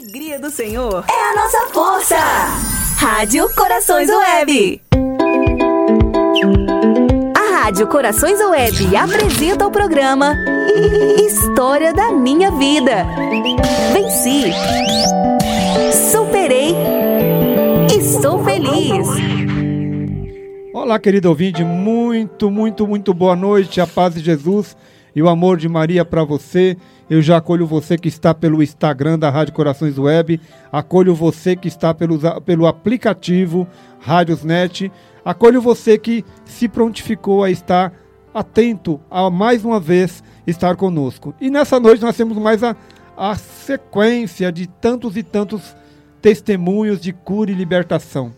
alegria 0.00 0.38
do 0.38 0.50
Senhor 0.50 1.04
é 1.06 1.30
a 1.30 1.34
nossa 1.34 1.74
força. 1.74 2.16
Rádio 2.96 3.46
Corações 3.54 4.08
Web. 4.08 4.80
A 7.36 7.64
Rádio 7.64 7.86
Corações 7.86 8.40
Web 8.40 8.96
apresenta 8.96 9.66
o 9.66 9.70
programa 9.70 10.34
História 11.22 11.92
da 11.92 12.10
Minha 12.12 12.50
Vida. 12.50 13.06
Venci. 13.92 14.54
Superei. 16.10 16.74
Estou 17.94 18.42
feliz. 18.42 19.06
Olá, 20.72 20.98
querido 20.98 21.28
ouvinte, 21.28 21.62
muito, 21.62 22.50
muito, 22.50 22.86
muito 22.86 23.12
boa 23.12 23.36
noite. 23.36 23.82
A 23.82 23.86
paz 23.86 24.14
de 24.14 24.20
Jesus 24.20 24.74
e 25.20 25.22
o 25.22 25.28
amor 25.28 25.58
de 25.58 25.68
Maria 25.68 26.02
para 26.02 26.24
você. 26.24 26.78
Eu 27.08 27.20
já 27.20 27.36
acolho 27.36 27.66
você 27.66 27.98
que 27.98 28.08
está 28.08 28.32
pelo 28.32 28.62
Instagram 28.62 29.18
da 29.18 29.28
Rádio 29.28 29.52
Corações 29.52 29.98
Web, 29.98 30.40
acolho 30.72 31.14
você 31.14 31.54
que 31.54 31.68
está 31.68 31.92
pelo, 31.92 32.18
pelo 32.40 32.66
aplicativo 32.66 33.68
Rádiosnet, 33.98 34.90
acolho 35.22 35.60
você 35.60 35.98
que 35.98 36.24
se 36.46 36.68
prontificou 36.68 37.44
a 37.44 37.50
estar 37.50 37.92
atento 38.32 38.98
a 39.10 39.28
mais 39.28 39.62
uma 39.62 39.78
vez 39.78 40.24
estar 40.46 40.74
conosco. 40.74 41.34
E 41.38 41.50
nessa 41.50 41.78
noite 41.78 42.00
nós 42.00 42.16
temos 42.16 42.38
mais 42.38 42.64
a, 42.64 42.74
a 43.14 43.34
sequência 43.34 44.50
de 44.50 44.66
tantos 44.66 45.18
e 45.18 45.22
tantos 45.22 45.76
testemunhos 46.22 46.98
de 46.98 47.12
cura 47.12 47.50
e 47.50 47.54
libertação, 47.54 48.32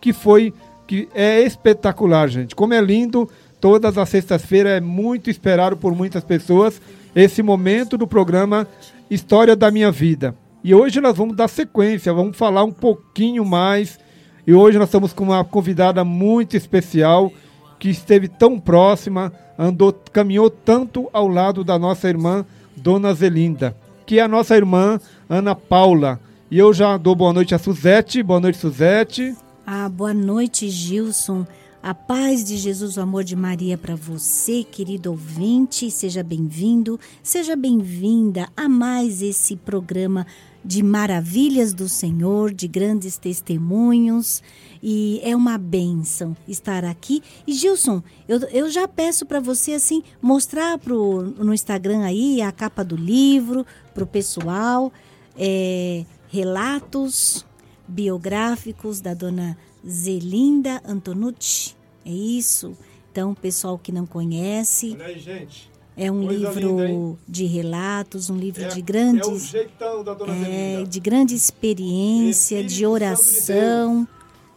que 0.00 0.14
foi 0.14 0.54
que 0.86 1.08
é 1.14 1.42
espetacular, 1.42 2.28
gente. 2.28 2.54
Como 2.54 2.72
é 2.72 2.80
lindo, 2.80 3.28
todas 3.66 3.98
as 3.98 4.08
sextas-feiras 4.08 4.74
é 4.74 4.80
muito 4.80 5.28
esperado 5.28 5.76
por 5.76 5.92
muitas 5.92 6.22
pessoas 6.22 6.80
esse 7.16 7.42
momento 7.42 7.98
do 7.98 8.06
programa 8.06 8.64
História 9.10 9.56
da 9.56 9.72
Minha 9.72 9.90
Vida. 9.90 10.36
E 10.62 10.72
hoje 10.72 11.00
nós 11.00 11.16
vamos 11.16 11.34
dar 11.34 11.48
sequência, 11.48 12.12
vamos 12.12 12.36
falar 12.36 12.62
um 12.62 12.70
pouquinho 12.70 13.44
mais. 13.44 13.98
E 14.46 14.54
hoje 14.54 14.78
nós 14.78 14.86
estamos 14.86 15.12
com 15.12 15.24
uma 15.24 15.44
convidada 15.44 16.04
muito 16.04 16.56
especial 16.56 17.32
que 17.76 17.88
esteve 17.90 18.28
tão 18.28 18.56
próxima, 18.60 19.32
andou, 19.58 19.92
caminhou 20.12 20.48
tanto 20.48 21.10
ao 21.12 21.26
lado 21.26 21.64
da 21.64 21.76
nossa 21.76 22.08
irmã 22.08 22.46
Dona 22.76 23.12
Zelinda, 23.14 23.76
que 24.06 24.20
é 24.20 24.22
a 24.22 24.28
nossa 24.28 24.56
irmã 24.56 25.00
Ana 25.28 25.56
Paula. 25.56 26.20
E 26.48 26.56
eu 26.56 26.72
já 26.72 26.96
dou 26.96 27.16
boa 27.16 27.32
noite 27.32 27.52
a 27.52 27.58
Suzete. 27.58 28.22
Boa 28.22 28.38
noite, 28.38 28.58
Suzete. 28.58 29.34
Ah, 29.66 29.88
boa 29.88 30.14
noite, 30.14 30.70
Gilson. 30.70 31.44
A 31.86 31.94
paz 31.94 32.42
de 32.42 32.56
Jesus, 32.56 32.96
o 32.96 33.00
amor 33.00 33.22
de 33.22 33.36
Maria 33.36 33.78
para 33.78 33.94
você, 33.94 34.64
querido 34.64 35.12
ouvinte. 35.12 35.88
Seja 35.88 36.20
bem-vindo, 36.20 36.98
seja 37.22 37.54
bem-vinda 37.54 38.48
a 38.56 38.68
mais 38.68 39.22
esse 39.22 39.54
programa 39.54 40.26
de 40.64 40.82
maravilhas 40.82 41.72
do 41.72 41.88
Senhor, 41.88 42.52
de 42.52 42.66
grandes 42.66 43.18
testemunhos. 43.18 44.42
E 44.82 45.20
é 45.22 45.36
uma 45.36 45.56
benção 45.56 46.36
estar 46.48 46.84
aqui. 46.84 47.22
E 47.46 47.52
Gilson, 47.52 48.02
eu, 48.26 48.40
eu 48.48 48.68
já 48.68 48.88
peço 48.88 49.24
para 49.24 49.38
você 49.38 49.74
assim 49.74 50.02
mostrar 50.20 50.78
pro, 50.78 51.22
no 51.38 51.54
Instagram 51.54 52.00
aí 52.00 52.42
a 52.42 52.50
capa 52.50 52.82
do 52.82 52.96
livro 52.96 53.64
para 53.94 54.02
o 54.02 54.08
pessoal, 54.08 54.92
é, 55.38 56.04
relatos 56.32 57.45
biográficos 57.88 59.00
da 59.00 59.14
dona 59.14 59.56
Zelinda 59.86 60.80
Antonucci. 60.84 61.74
É 62.04 62.10
isso? 62.10 62.76
Então, 63.10 63.34
pessoal 63.34 63.78
que 63.78 63.90
não 63.92 64.06
conhece. 64.06 64.92
Olha 64.94 65.06
aí, 65.06 65.18
gente. 65.18 65.70
É 65.96 66.12
um 66.12 66.26
Coisa 66.26 66.50
livro 66.50 66.86
linda, 66.86 67.18
de 67.26 67.46
relatos, 67.46 68.28
um 68.28 68.36
livro 68.36 68.62
É, 68.62 68.68
de 68.68 68.80
é 68.80 68.82
o 68.82 68.84
grandes, 68.84 69.46
jeitão 69.48 70.04
da 70.04 70.12
Dona 70.12 70.34
é, 70.34 70.44
Zelinda. 70.44 70.90
de 70.90 71.00
grande 71.00 71.34
experiência, 71.34 72.56
Espírito 72.56 72.68
de 72.68 72.74
Santo 72.74 72.78
de 72.78 72.86
oração, 72.86 74.08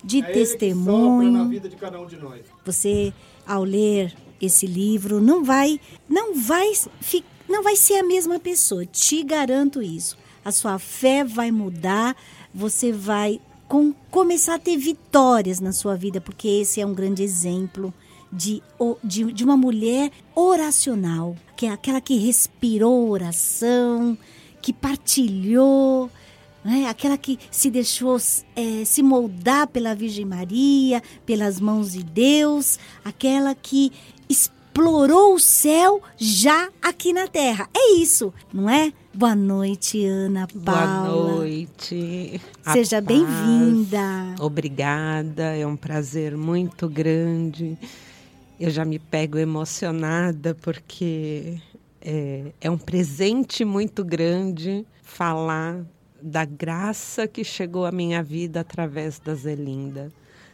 de, 0.03 0.17
É 0.17 0.21
sopra 0.21 0.27
na 0.27 0.33
testemunho. 0.33 1.49
vida 1.49 1.69
de 1.69 1.75
cada 1.77 1.99
um 2.01 2.05
de 2.05 2.17
nós. 2.17 2.41
Você, 2.65 3.13
ao 3.47 3.63
ler 3.63 4.13
esse 4.41 4.67
livro, 4.67 5.21
não 5.21 5.43
vai, 5.45 5.79
não 6.09 6.35
vai, 6.35 6.73
não 7.47 7.63
vai 7.63 7.77
ser 7.77 7.95
a 7.95 8.03
mesma 8.03 8.37
pessoa. 8.37 8.85
Te 8.85 9.23
garanto 9.23 9.81
isso. 9.81 10.17
A 10.43 10.51
sua 10.51 10.77
fé 10.77 11.23
vai 11.23 11.51
mudar. 11.51 12.17
Você 12.53 12.91
vai 12.91 13.39
com- 13.67 13.93
começar 14.09 14.55
a 14.55 14.59
ter 14.59 14.77
vitórias 14.77 15.59
na 15.59 15.71
sua 15.71 15.95
vida, 15.95 16.19
porque 16.19 16.47
esse 16.47 16.81
é 16.81 16.85
um 16.85 16.93
grande 16.93 17.23
exemplo 17.23 17.93
de, 18.31 18.61
de, 19.03 19.31
de 19.31 19.43
uma 19.43 19.57
mulher 19.57 20.11
oracional, 20.35 21.35
que 21.55 21.65
é 21.65 21.69
aquela 21.71 22.01
que 22.01 22.15
respirou 22.17 23.09
oração, 23.09 24.17
que 24.61 24.73
partilhou, 24.73 26.09
né? 26.63 26.85
aquela 26.87 27.17
que 27.17 27.39
se 27.49 27.69
deixou 27.69 28.17
eh, 28.55 28.83
se 28.85 29.01
moldar 29.01 29.67
pela 29.67 29.95
Virgem 29.95 30.25
Maria, 30.25 31.01
pelas 31.25 31.59
mãos 31.59 31.93
de 31.93 32.03
Deus, 32.03 32.77
aquela 33.03 33.55
que 33.55 33.91
explorou 34.79 35.33
o 35.33 35.39
céu 35.39 36.01
já 36.17 36.69
aqui 36.81 37.11
na 37.11 37.27
terra. 37.27 37.69
É 37.75 37.95
isso, 37.95 38.33
não 38.53 38.69
é? 38.69 38.93
Boa 39.13 39.35
noite, 39.35 40.05
Ana 40.05 40.47
Paula. 40.47 41.09
Boa 41.09 41.35
noite. 41.35 42.39
Seja 42.71 43.01
bem-vinda. 43.01 43.99
Obrigada, 44.39 45.53
é 45.53 45.67
um 45.67 45.75
prazer 45.75 46.37
muito 46.37 46.87
grande. 46.87 47.77
Eu 48.57 48.69
já 48.69 48.85
me 48.85 48.99
pego 48.99 49.37
emocionada 49.37 50.55
porque 50.55 51.57
é, 52.01 52.45
é 52.61 52.71
um 52.71 52.77
presente 52.77 53.65
muito 53.65 54.05
grande 54.05 54.85
falar 55.03 55.83
da 56.21 56.45
graça 56.45 57.27
que 57.27 57.43
chegou 57.43 57.85
à 57.85 57.91
minha 57.91 58.23
vida 58.23 58.61
através 58.61 59.19
da 59.19 59.35
Zelinda. 59.35 60.09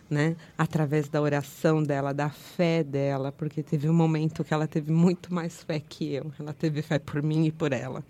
Né? 0.10 0.36
Através 0.56 1.10
da 1.10 1.20
oração 1.20 1.82
dela, 1.82 2.14
da 2.14 2.30
fé 2.30 2.84
dela, 2.84 3.32
porque 3.32 3.64
teve 3.64 3.90
um 3.90 3.94
momento 3.94 4.44
que 4.44 4.54
ela 4.54 4.68
teve 4.68 4.92
muito 4.92 5.34
mais 5.34 5.64
fé 5.64 5.80
que 5.80 6.14
eu. 6.14 6.32
Ela 6.40 6.54
teve 6.54 6.82
fé 6.84 7.00
por 7.00 7.24
mim 7.24 7.46
e 7.46 7.52
por 7.52 7.74
ela. 7.74 8.04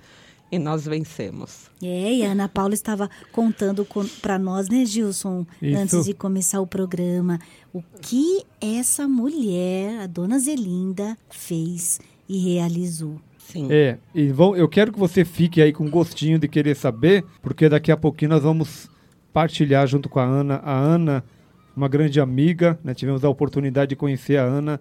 E 0.52 0.60
nós 0.60 0.86
vencemos. 0.86 1.72
É, 1.82 2.14
e 2.14 2.26
a 2.26 2.32
Ana 2.32 2.48
Paula 2.48 2.74
estava 2.74 3.10
contando 3.32 3.88
para 4.22 4.38
nós, 4.38 4.70
né, 4.70 4.86
Gilson, 4.86 5.46
Isso. 5.62 5.78
antes 5.78 6.06
de 6.06 6.14
começar 6.14 6.62
o 6.62 6.68
programa, 6.68 7.40
o 7.74 7.82
que 8.02 8.44
essa 8.62 9.08
mulher, 9.08 10.02
a 10.02 10.08
dona 10.08 10.38
Zelinda, 10.38 11.18
fez 11.30 12.00
e 12.28 12.38
realizou. 12.38 13.20
Sim. 13.38 13.68
É, 13.72 13.98
e 14.14 14.28
vão, 14.30 14.56
eu 14.56 14.68
quero 14.68 14.92
que 14.92 15.00
você 15.00 15.24
fique 15.24 15.62
aí 15.62 15.72
com 15.72 15.90
gostinho 15.90 16.40
de 16.40 16.48
querer 16.48 16.76
saber, 16.76 17.24
porque 17.42 17.70
daqui 17.70 17.92
a 17.92 17.98
pouquinho 17.98 18.32
nós 18.32 18.44
vamos 18.44 18.90
partilhar 19.32 19.86
junto 19.88 20.10
com 20.10 20.20
a 20.20 20.24
Ana. 20.24 20.56
A 20.64 20.78
Ana, 20.78 21.24
uma 21.76 21.88
grande 21.88 22.20
amiga, 22.20 22.80
né? 22.84 22.94
tivemos 22.94 23.24
a 23.26 23.30
oportunidade 23.30 23.90
de 23.90 23.96
conhecer 23.96 24.38
a 24.38 24.44
Ana 24.44 24.80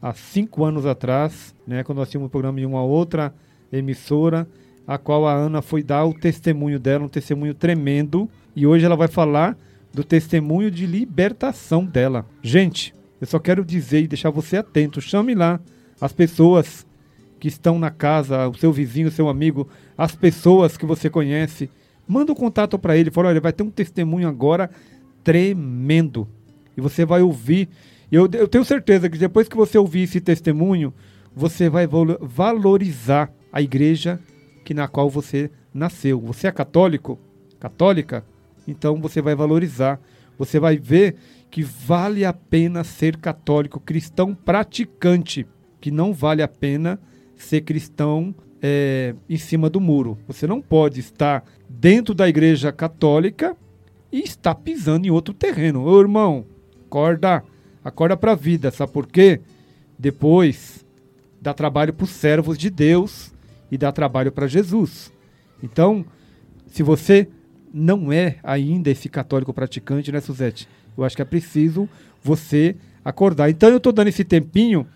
há 0.00 0.14
cinco 0.14 0.64
anos 0.64 0.86
atrás, 0.86 1.54
né? 1.66 1.84
quando 1.84 1.98
nós 1.98 2.08
tínhamos 2.08 2.28
um 2.28 2.30
programa 2.30 2.60
em 2.60 2.64
uma 2.64 2.82
outra 2.82 3.34
emissora, 3.72 4.48
a 4.86 4.96
qual 4.96 5.26
a 5.26 5.34
Ana 5.34 5.60
foi 5.60 5.82
dar 5.82 6.04
o 6.04 6.14
testemunho 6.14 6.78
dela, 6.78 7.04
um 7.04 7.08
testemunho 7.08 7.54
tremendo, 7.54 8.28
e 8.56 8.66
hoje 8.66 8.84
ela 8.84 8.96
vai 8.96 9.08
falar 9.08 9.56
do 9.92 10.02
testemunho 10.02 10.70
de 10.70 10.86
libertação 10.86 11.84
dela. 11.84 12.24
Gente, 12.42 12.94
eu 13.20 13.26
só 13.26 13.38
quero 13.38 13.64
dizer 13.64 14.02
e 14.02 14.08
deixar 14.08 14.30
você 14.30 14.56
atento, 14.56 15.00
chame 15.00 15.34
lá 15.34 15.60
as 16.00 16.12
pessoas 16.12 16.86
que 17.38 17.48
estão 17.48 17.78
na 17.78 17.90
casa, 17.90 18.48
o 18.48 18.54
seu 18.54 18.72
vizinho, 18.72 19.08
o 19.08 19.12
seu 19.12 19.28
amigo, 19.28 19.68
as 19.96 20.14
pessoas 20.14 20.76
que 20.76 20.86
você 20.86 21.10
conhece, 21.10 21.70
manda 22.06 22.32
um 22.32 22.34
contato 22.34 22.78
para 22.78 22.96
ele, 22.96 23.10
fala, 23.10 23.28
olha, 23.28 23.40
vai 23.40 23.52
ter 23.52 23.62
um 23.62 23.70
testemunho 23.70 24.28
agora 24.28 24.70
tremendo. 25.22 26.28
E 26.76 26.80
você 26.80 27.04
vai 27.04 27.22
ouvir. 27.22 27.68
Eu, 28.10 28.28
eu 28.32 28.48
tenho 28.48 28.64
certeza 28.64 29.08
que 29.08 29.18
depois 29.18 29.48
que 29.48 29.56
você 29.56 29.78
ouvir 29.78 30.02
esse 30.02 30.20
testemunho, 30.20 30.92
você 31.34 31.68
vai 31.68 31.86
valo- 31.86 32.18
valorizar 32.20 33.32
a 33.52 33.62
igreja 33.62 34.20
que 34.64 34.74
na 34.74 34.88
qual 34.88 35.08
você 35.08 35.50
nasceu. 35.72 36.20
Você 36.20 36.46
é 36.46 36.52
católico? 36.52 37.18
Católica? 37.58 38.24
Então 38.66 39.00
você 39.00 39.20
vai 39.20 39.34
valorizar. 39.34 40.00
Você 40.38 40.58
vai 40.58 40.76
ver 40.76 41.16
que 41.50 41.62
vale 41.62 42.24
a 42.24 42.32
pena 42.32 42.84
ser 42.84 43.16
católico, 43.16 43.80
cristão 43.80 44.34
praticante, 44.34 45.46
que 45.80 45.90
não 45.90 46.12
vale 46.12 46.42
a 46.42 46.48
pena 46.48 46.98
ser 47.36 47.62
cristão 47.62 48.34
é, 48.62 49.14
em 49.28 49.36
cima 49.36 49.68
do 49.68 49.80
muro. 49.80 50.18
Você 50.26 50.46
não 50.46 50.60
pode 50.60 51.00
estar 51.00 51.44
dentro 51.68 52.14
da 52.14 52.28
igreja 52.28 52.70
católica 52.72 53.56
e 54.12 54.20
estar 54.20 54.54
pisando 54.54 55.06
em 55.06 55.10
outro 55.10 55.32
terreno. 55.34 55.82
Ô 55.82 56.00
irmão, 56.00 56.44
acorda, 56.86 57.44
acorda 57.84 58.16
para 58.16 58.32
a 58.32 58.36
vida, 58.36 58.70
sabe 58.70 58.92
por 58.92 59.06
quê? 59.06 59.40
Depois 59.98 60.84
dá 61.40 61.54
trabalho 61.54 61.92
para 61.92 62.04
os 62.04 62.10
servos 62.10 62.58
de 62.58 62.70
Deus 62.70 63.32
e 63.70 63.78
dá 63.78 63.92
trabalho 63.92 64.32
para 64.32 64.46
Jesus. 64.46 65.12
Então, 65.62 66.04
se 66.66 66.82
você 66.82 67.28
não 67.72 68.12
é 68.12 68.36
ainda 68.42 68.90
esse 68.90 69.08
católico 69.08 69.52
praticante, 69.52 70.10
né, 70.10 70.20
Suzete? 70.20 70.68
Eu 70.96 71.04
acho 71.04 71.16
que 71.16 71.22
é 71.22 71.24
preciso 71.24 71.88
você 72.22 72.76
acordar. 73.04 73.48
Então, 73.48 73.68
eu 73.68 73.76
estou 73.76 73.92
dando 73.92 74.08
esse 74.08 74.24
tempinho 74.24 74.86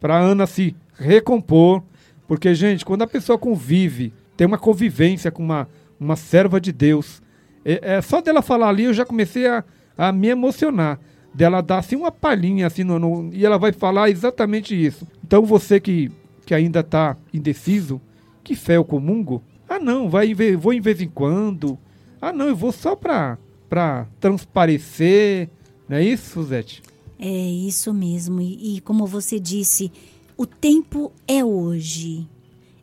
para 0.00 0.18
Ana 0.18 0.46
se 0.46 0.74
recompor, 0.98 1.82
porque, 2.26 2.54
gente, 2.54 2.84
quando 2.84 3.02
a 3.02 3.06
pessoa 3.06 3.38
convive, 3.38 4.12
tem 4.36 4.46
uma 4.46 4.58
convivência 4.58 5.30
com 5.30 5.42
uma, 5.42 5.68
uma 5.98 6.16
serva 6.16 6.60
de 6.60 6.72
Deus. 6.72 7.22
É, 7.64 7.96
é, 7.96 8.02
só 8.02 8.20
dela 8.20 8.42
falar 8.42 8.68
ali, 8.68 8.84
eu 8.84 8.94
já 8.94 9.04
comecei 9.04 9.46
a, 9.46 9.64
a 9.96 10.12
me 10.12 10.28
emocionar. 10.28 11.00
Dela 11.32 11.60
dar 11.60 11.78
assim 11.78 11.96
uma 11.96 12.12
palhinha 12.12 12.66
assim 12.66 12.84
no, 12.84 12.98
no, 12.98 13.30
e 13.32 13.44
ela 13.44 13.58
vai 13.58 13.72
falar 13.72 14.10
exatamente 14.10 14.74
isso. 14.74 15.06
Então 15.24 15.44
você 15.44 15.80
que, 15.80 16.12
que 16.46 16.54
ainda 16.54 16.80
está 16.80 17.16
indeciso, 17.32 18.00
que 18.44 18.54
fé 18.54 18.76
eu 18.76 18.84
comungo? 18.84 19.42
Ah 19.68 19.80
não, 19.80 20.08
vai, 20.08 20.32
vou 20.56 20.72
em 20.72 20.80
vez 20.80 21.00
em 21.00 21.08
quando. 21.08 21.78
Ah 22.20 22.32
não, 22.32 22.48
eu 22.48 22.56
vou 22.56 22.70
só 22.70 22.94
para 22.94 23.38
para 23.68 24.06
transparecer. 24.20 25.50
Não 25.88 25.96
é 25.96 26.04
isso, 26.04 26.30
Suzete? 26.30 26.80
É 27.18 27.28
isso 27.28 27.92
mesmo. 27.92 28.40
E, 28.40 28.76
e 28.76 28.80
como 28.80 29.04
você 29.06 29.40
disse, 29.40 29.90
o 30.36 30.46
tempo 30.46 31.12
é 31.26 31.44
hoje. 31.44 32.28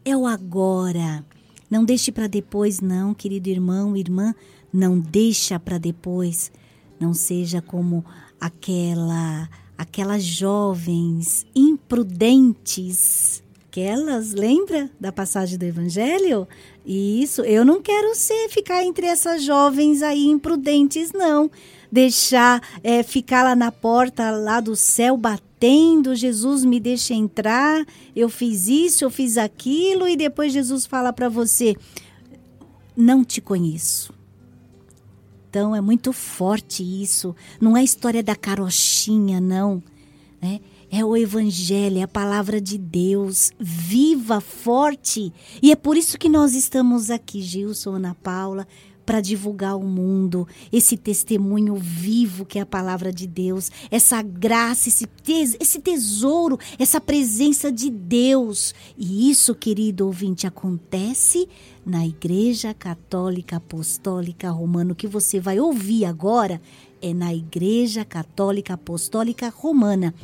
É 0.04 0.18
o 0.18 0.26
agora. 0.26 1.24
Não 1.70 1.86
deixe 1.86 2.12
para 2.12 2.28
depois, 2.28 2.82
não, 2.82 3.14
querido 3.14 3.48
irmão, 3.48 3.96
irmã. 3.96 4.36
Não 4.74 5.00
deixa 5.00 5.60
para 5.60 5.78
depois. 5.78 6.52
Não 7.00 7.14
seja 7.14 7.62
como 7.62 8.06
aquela 8.40 9.50
aquelas 9.82 10.24
jovens 10.24 11.46
imprudentes. 11.56 13.42
Aquelas, 13.66 14.34
lembra 14.34 14.92
da 15.00 15.12
passagem 15.12 15.58
do 15.58 15.64
Evangelho? 15.64 16.48
Isso, 16.86 17.42
eu 17.42 17.66
não 17.66 17.82
quero 17.82 18.14
ser 18.14 18.50
ficar 18.50 18.84
entre 18.84 19.08
essas 19.08 19.44
jovens 19.44 20.04
aí 20.04 20.28
imprudentes, 20.28 21.12
não. 21.12 21.50
Deixar 21.92 22.62
é, 22.84 23.02
ficar 23.02 23.44
lá 23.44 23.56
na 23.56 23.72
porta 23.72 24.30
lá 24.30 24.60
do 24.60 24.76
céu 24.76 25.18
batendo, 25.18 26.16
Jesus 26.16 26.64
me 26.64 26.80
deixa 26.80 27.14
entrar, 27.14 27.86
eu 28.16 28.30
fiz 28.30 28.68
isso, 28.68 29.04
eu 29.04 29.10
fiz 29.10 29.38
aquilo, 29.38 30.08
e 30.08 30.16
depois 30.16 30.54
Jesus 30.54 30.86
fala 30.86 31.12
para 31.12 31.30
você: 31.30 31.76
não 32.96 33.24
te 33.24 33.42
conheço. 33.42 34.21
Então 35.52 35.76
é 35.76 35.82
muito 35.82 36.14
forte 36.14 36.82
isso. 36.82 37.36
Não 37.60 37.76
é 37.76 37.84
história 37.84 38.24
da 38.24 38.38
carochinha, 38.38 39.42
não. 39.42 39.84
Né? 40.42 40.62
É 40.90 41.04
o 41.04 41.16
Evangelho, 41.18 41.98
é 41.98 42.04
a 42.04 42.08
palavra 42.08 42.62
de 42.62 42.78
Deus, 42.78 43.52
viva, 43.60 44.40
forte. 44.40 45.34
E 45.62 45.70
é 45.70 45.76
por 45.76 45.98
isso 45.98 46.18
que 46.18 46.30
nós 46.30 46.56
estamos 46.56 47.12
aqui, 47.12 47.42
Gilson, 47.42 47.96
Ana 47.96 48.16
Paula, 48.24 48.66
para 49.12 49.20
divulgar 49.20 49.72
ao 49.72 49.84
mundo 49.84 50.48
esse 50.72 50.96
testemunho 50.96 51.76
vivo 51.76 52.46
que 52.46 52.58
é 52.58 52.62
a 52.62 52.66
palavra 52.66 53.12
de 53.12 53.28
Deus, 53.28 53.70
essa 53.92 54.22
graça, 54.22 54.88
esse, 54.88 55.06
tes 55.06 55.58
esse 55.60 55.82
tesouro, 55.82 56.58
essa 56.80 57.02
presença 57.02 57.70
de 57.70 57.90
Deus. 57.90 58.74
E 58.98 59.30
isso, 59.30 59.54
querido 59.54 60.06
ouvinte, 60.06 60.48
acontece 60.48 61.46
na 61.86 62.08
Igreja 62.08 62.74
Católica 62.74 63.58
Apostólica 63.58 64.50
Romana. 64.50 64.94
O 64.94 64.96
que 64.96 65.08
você 65.08 65.42
vai 65.42 65.60
ouvir 65.60 66.06
agora 66.06 66.62
é 67.02 67.14
na 67.14 67.36
Igreja 67.36 68.06
Católica 68.06 68.76
Apostólica 68.76 69.50
Romana. 69.50 70.16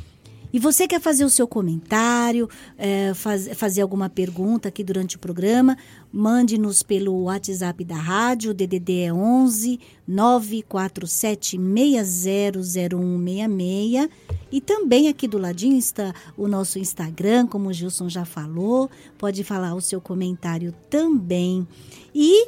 E 0.57 0.59
você 0.59 0.87
quer 0.87 0.99
fazer 0.99 1.23
o 1.23 1.29
seu 1.29 1.47
comentário, 1.47 2.49
é, 2.79 3.13
faz, 3.13 3.47
fazer 3.49 3.83
alguma 3.83 4.09
pergunta 4.09 4.69
aqui 4.69 4.83
durante 4.83 5.15
o 5.15 5.19
programa, 5.19 5.77
mande-nos 6.11 6.81
pelo 6.81 7.25
WhatsApp 7.25 7.83
da 7.83 7.95
rádio, 7.95 8.55
DDD 8.55 9.01
é 9.01 9.13
11 9.13 9.79
947 10.07 11.59
600166. 11.59 14.09
E 14.51 14.59
também 14.59 15.07
aqui 15.07 15.27
do 15.27 15.37
ladinho 15.37 15.77
está 15.77 16.11
o 16.35 16.47
nosso 16.47 16.79
Instagram, 16.79 17.45
como 17.45 17.69
o 17.69 17.73
Gilson 17.73 18.09
já 18.09 18.25
falou, 18.25 18.89
pode 19.15 19.43
falar 19.43 19.75
o 19.75 19.81
seu 19.81 20.01
comentário 20.01 20.73
também. 20.89 21.67
E 22.15 22.47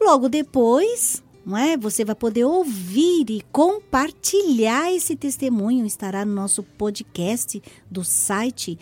logo 0.00 0.30
depois 0.30 1.22
não 1.46 1.56
é? 1.56 1.76
Você 1.76 2.04
vai 2.04 2.16
poder 2.16 2.44
ouvir 2.44 3.30
e 3.30 3.40
compartilhar 3.52 4.92
esse 4.92 5.14
testemunho. 5.14 5.86
Estará 5.86 6.24
no 6.24 6.34
nosso 6.34 6.64
podcast 6.64 7.62
do 7.88 8.02
site 8.02 8.76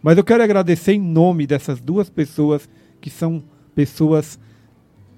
Mas 0.00 0.16
eu 0.16 0.22
quero 0.22 0.44
agradecer 0.44 0.92
em 0.92 1.00
nome 1.00 1.44
dessas 1.44 1.80
duas 1.80 2.08
pessoas 2.08 2.68
que 3.00 3.10
são 3.10 3.42
pessoas, 3.74 4.38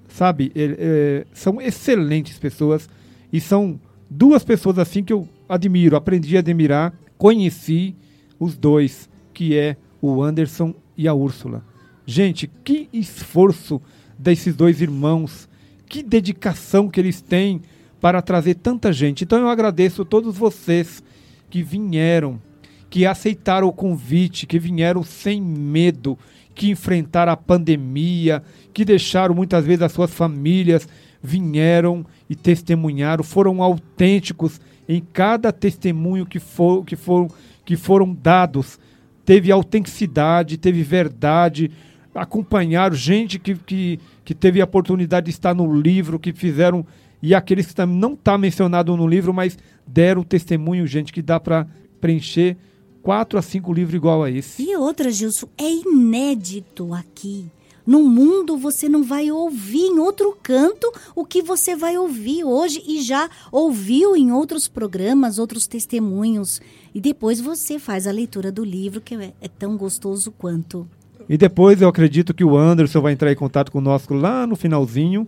sabe, 0.08 0.50
é, 0.54 0.76
é, 0.78 1.26
são 1.34 1.60
excelentes 1.60 2.38
pessoas 2.38 2.88
e 3.30 3.40
são 3.40 3.78
duas 4.08 4.42
pessoas 4.42 4.78
assim 4.78 5.04
que 5.04 5.12
eu 5.12 5.28
admiro, 5.46 5.96
aprendi 5.96 6.36
a 6.36 6.40
admirar, 6.40 6.94
conheci 7.18 7.94
os 8.38 8.56
dois, 8.56 9.08
que 9.32 9.56
é 9.56 9.76
o 10.00 10.22
Anderson 10.22 10.74
e 10.96 11.08
a 11.08 11.14
Úrsula. 11.14 11.64
Gente, 12.06 12.50
que 12.64 12.88
esforço 12.92 13.80
desses 14.18 14.54
dois 14.54 14.80
irmãos, 14.80 15.48
que 15.88 16.02
dedicação 16.02 16.88
que 16.88 17.00
eles 17.00 17.20
têm 17.20 17.62
para 18.00 18.22
trazer 18.22 18.54
tanta 18.54 18.92
gente. 18.92 19.24
Então 19.24 19.38
eu 19.38 19.48
agradeço 19.48 20.02
a 20.02 20.04
todos 20.04 20.36
vocês 20.36 21.02
que 21.50 21.62
vieram, 21.62 22.40
que 22.90 23.06
aceitaram 23.06 23.68
o 23.68 23.72
convite, 23.72 24.46
que 24.46 24.58
vieram 24.58 25.02
sem 25.02 25.40
medo, 25.40 26.18
que 26.54 26.70
enfrentaram 26.70 27.32
a 27.32 27.36
pandemia, 27.36 28.42
que 28.72 28.84
deixaram 28.84 29.34
muitas 29.34 29.64
vezes 29.64 29.82
as 29.82 29.92
suas 29.92 30.12
famílias, 30.12 30.88
vieram 31.22 32.06
e 32.28 32.34
testemunharam, 32.34 33.24
foram 33.24 33.62
autênticos 33.62 34.60
em 34.88 35.02
cada 35.12 35.52
testemunho 35.52 36.24
que, 36.24 36.38
for, 36.38 36.84
que 36.84 36.96
foram 36.96 37.28
que 37.68 37.76
foram 37.76 38.14
dados, 38.14 38.80
teve 39.26 39.52
autenticidade, 39.52 40.56
teve 40.56 40.82
verdade, 40.82 41.70
acompanharam 42.14 42.96
gente 42.96 43.38
que, 43.38 43.54
que, 43.56 44.00
que 44.24 44.34
teve 44.34 44.58
a 44.62 44.64
oportunidade 44.64 45.26
de 45.26 45.32
estar 45.32 45.54
no 45.54 45.78
livro, 45.78 46.18
que 46.18 46.32
fizeram, 46.32 46.86
e 47.20 47.34
aqueles 47.34 47.70
que 47.70 47.84
não 47.84 48.14
está 48.14 48.38
mencionado 48.38 48.96
no 48.96 49.06
livro, 49.06 49.34
mas 49.34 49.58
deram 49.86 50.22
testemunho, 50.22 50.86
gente, 50.86 51.12
que 51.12 51.20
dá 51.20 51.38
para 51.38 51.66
preencher 52.00 52.56
quatro 53.02 53.38
a 53.38 53.42
cinco 53.42 53.70
livros 53.70 53.94
igual 53.94 54.24
a 54.24 54.30
esse. 54.30 54.62
E 54.62 54.74
outra, 54.74 55.10
Gilson, 55.10 55.48
é 55.58 55.70
inédito 55.70 56.94
aqui. 56.94 57.50
No 57.88 58.02
mundo 58.02 58.58
você 58.58 58.86
não 58.86 59.02
vai 59.02 59.30
ouvir 59.30 59.86
em 59.86 59.98
outro 59.98 60.36
canto 60.42 60.92
o 61.16 61.24
que 61.24 61.40
você 61.40 61.74
vai 61.74 61.96
ouvir 61.96 62.44
hoje 62.44 62.82
e 62.86 63.00
já 63.00 63.30
ouviu 63.50 64.14
em 64.14 64.30
outros 64.30 64.68
programas, 64.68 65.38
outros 65.38 65.66
testemunhos. 65.66 66.60
E 66.94 67.00
depois 67.00 67.40
você 67.40 67.78
faz 67.78 68.06
a 68.06 68.12
leitura 68.12 68.52
do 68.52 68.62
livro, 68.62 69.00
que 69.00 69.14
é, 69.14 69.32
é 69.40 69.48
tão 69.48 69.74
gostoso 69.74 70.30
quanto. 70.30 70.86
E 71.26 71.38
depois 71.38 71.80
eu 71.80 71.88
acredito 71.88 72.34
que 72.34 72.44
o 72.44 72.58
Anderson 72.58 73.00
vai 73.00 73.14
entrar 73.14 73.32
em 73.32 73.36
contato 73.36 73.72
conosco 73.72 74.12
lá 74.12 74.46
no 74.46 74.54
finalzinho 74.54 75.26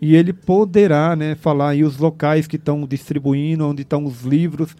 e 0.00 0.14
ele 0.14 0.32
poderá 0.32 1.16
né, 1.16 1.34
falar 1.34 1.70
aí 1.70 1.82
os 1.82 1.98
locais 1.98 2.46
que 2.46 2.54
estão 2.54 2.86
distribuindo, 2.86 3.66
onde 3.66 3.82
estão 3.82 4.04
os 4.04 4.22
livros. 4.22 4.76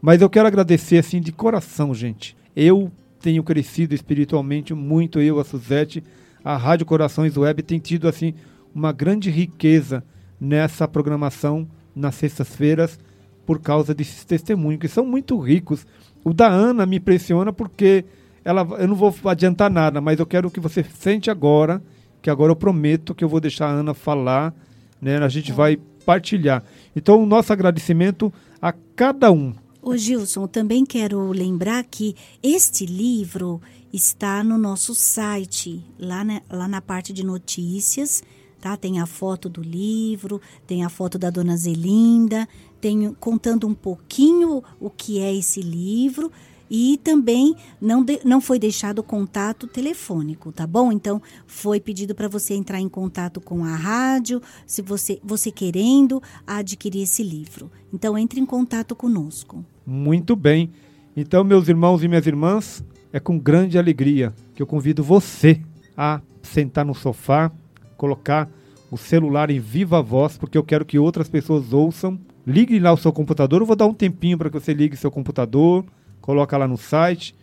Mas 0.00 0.22
eu 0.22 0.30
quero 0.30 0.46
agradecer 0.46 0.98
assim 0.98 1.20
de 1.20 1.32
coração, 1.32 1.92
gente. 1.92 2.36
Eu 2.54 2.92
tenho 3.20 3.42
crescido 3.42 3.96
espiritualmente 3.96 4.72
muito, 4.74 5.20
eu, 5.20 5.40
a 5.40 5.44
Suzete, 5.44 6.04
a 6.44 6.56
Rádio 6.56 6.86
Corações 6.86 7.36
Web 7.36 7.62
tem 7.62 7.78
tido 7.78 8.08
assim 8.08 8.34
uma 8.74 8.92
grande 8.92 9.30
riqueza 9.30 10.04
nessa 10.40 10.86
programação 10.86 11.66
nas 11.94 12.14
sextas-feiras 12.14 12.98
por 13.44 13.60
causa 13.60 13.94
desses 13.94 14.24
testemunhos 14.24 14.80
que 14.80 14.88
são 14.88 15.04
muito 15.04 15.38
ricos. 15.38 15.86
O 16.22 16.32
da 16.32 16.48
Ana 16.48 16.84
me 16.84 16.96
impressiona 16.98 17.52
porque 17.52 18.04
ela, 18.44 18.66
eu 18.78 18.86
não 18.86 18.94
vou 18.94 19.14
adiantar 19.24 19.70
nada, 19.70 20.00
mas 20.00 20.18
eu 20.18 20.26
quero 20.26 20.50
que 20.50 20.60
você 20.60 20.84
sente 20.84 21.30
agora, 21.30 21.82
que 22.22 22.30
agora 22.30 22.52
eu 22.52 22.56
prometo 22.56 23.14
que 23.14 23.24
eu 23.24 23.28
vou 23.28 23.40
deixar 23.40 23.66
a 23.66 23.72
Ana 23.72 23.94
falar, 23.94 24.54
né? 25.00 25.18
A 25.18 25.28
gente 25.28 25.52
vai 25.52 25.78
partilhar. 26.04 26.62
Então, 26.96 27.22
o 27.22 27.26
nosso 27.26 27.52
agradecimento 27.52 28.32
a 28.60 28.72
cada 28.96 29.30
um. 29.30 29.52
Ô 29.80 29.96
Gilson, 29.96 30.46
também 30.46 30.84
quero 30.84 31.30
lembrar 31.30 31.84
que 31.84 32.14
este 32.42 32.84
livro 32.84 33.60
está 33.92 34.44
no 34.44 34.58
nosso 34.58 34.94
site, 34.94 35.84
lá 35.98 36.24
na, 36.24 36.42
lá 36.50 36.68
na 36.68 36.80
parte 36.80 37.12
de 37.12 37.24
notícias, 37.24 38.22
tá? 38.60 38.76
Tem 38.76 39.00
a 39.00 39.06
foto 39.06 39.48
do 39.48 39.62
livro, 39.62 40.40
tem 40.66 40.84
a 40.84 40.88
foto 40.88 41.18
da 41.18 41.30
dona 41.30 41.56
Zelinda, 41.56 42.48
tem 42.80 43.14
contando 43.14 43.66
um 43.66 43.74
pouquinho 43.74 44.62
o 44.80 44.90
que 44.90 45.18
é 45.20 45.34
esse 45.34 45.60
livro 45.60 46.30
E 46.70 47.00
também 47.02 47.56
não, 47.80 48.04
de, 48.04 48.20
não 48.24 48.40
foi 48.40 48.58
deixado 48.58 49.02
contato 49.02 49.66
telefônico, 49.66 50.52
tá 50.52 50.66
bom? 50.66 50.92
Então 50.92 51.20
foi 51.46 51.80
pedido 51.80 52.14
para 52.14 52.28
você 52.28 52.54
entrar 52.54 52.80
em 52.80 52.88
contato 52.88 53.40
com 53.40 53.64
a 53.64 53.74
rádio, 53.74 54.42
se 54.66 54.82
você, 54.82 55.18
você 55.22 55.50
querendo 55.50 56.22
adquirir 56.46 57.02
esse 57.02 57.22
livro. 57.22 57.70
Então 57.92 58.18
entre 58.18 58.40
em 58.40 58.46
contato 58.46 58.94
conosco. 58.94 59.64
Muito 59.86 60.36
bem. 60.36 60.70
Então, 61.16 61.42
meus 61.42 61.66
irmãos 61.68 62.04
e 62.04 62.08
minhas 62.08 62.26
irmãs, 62.26 62.84
é 63.12 63.20
com 63.20 63.38
grande 63.38 63.78
alegria 63.78 64.32
que 64.54 64.62
eu 64.62 64.66
convido 64.66 65.02
você 65.02 65.60
a 65.96 66.20
sentar 66.42 66.84
no 66.84 66.94
sofá, 66.94 67.50
colocar 67.96 68.48
o 68.90 68.96
celular 68.96 69.50
em 69.50 69.58
viva 69.58 70.02
voz, 70.02 70.38
porque 70.38 70.56
eu 70.56 70.64
quero 70.64 70.84
que 70.84 70.98
outras 70.98 71.28
pessoas 71.28 71.72
ouçam. 71.72 72.18
Ligue 72.46 72.78
lá 72.78 72.92
o 72.92 72.96
seu 72.96 73.12
computador, 73.12 73.60
eu 73.60 73.66
vou 73.66 73.76
dar 73.76 73.86
um 73.86 73.94
tempinho 73.94 74.38
para 74.38 74.48
que 74.48 74.58
você 74.58 74.72
ligue 74.72 74.96
seu 74.96 75.10
computador, 75.10 75.84
coloca 76.20 76.56
lá 76.56 76.66
no 76.66 76.78
site, 76.78 77.34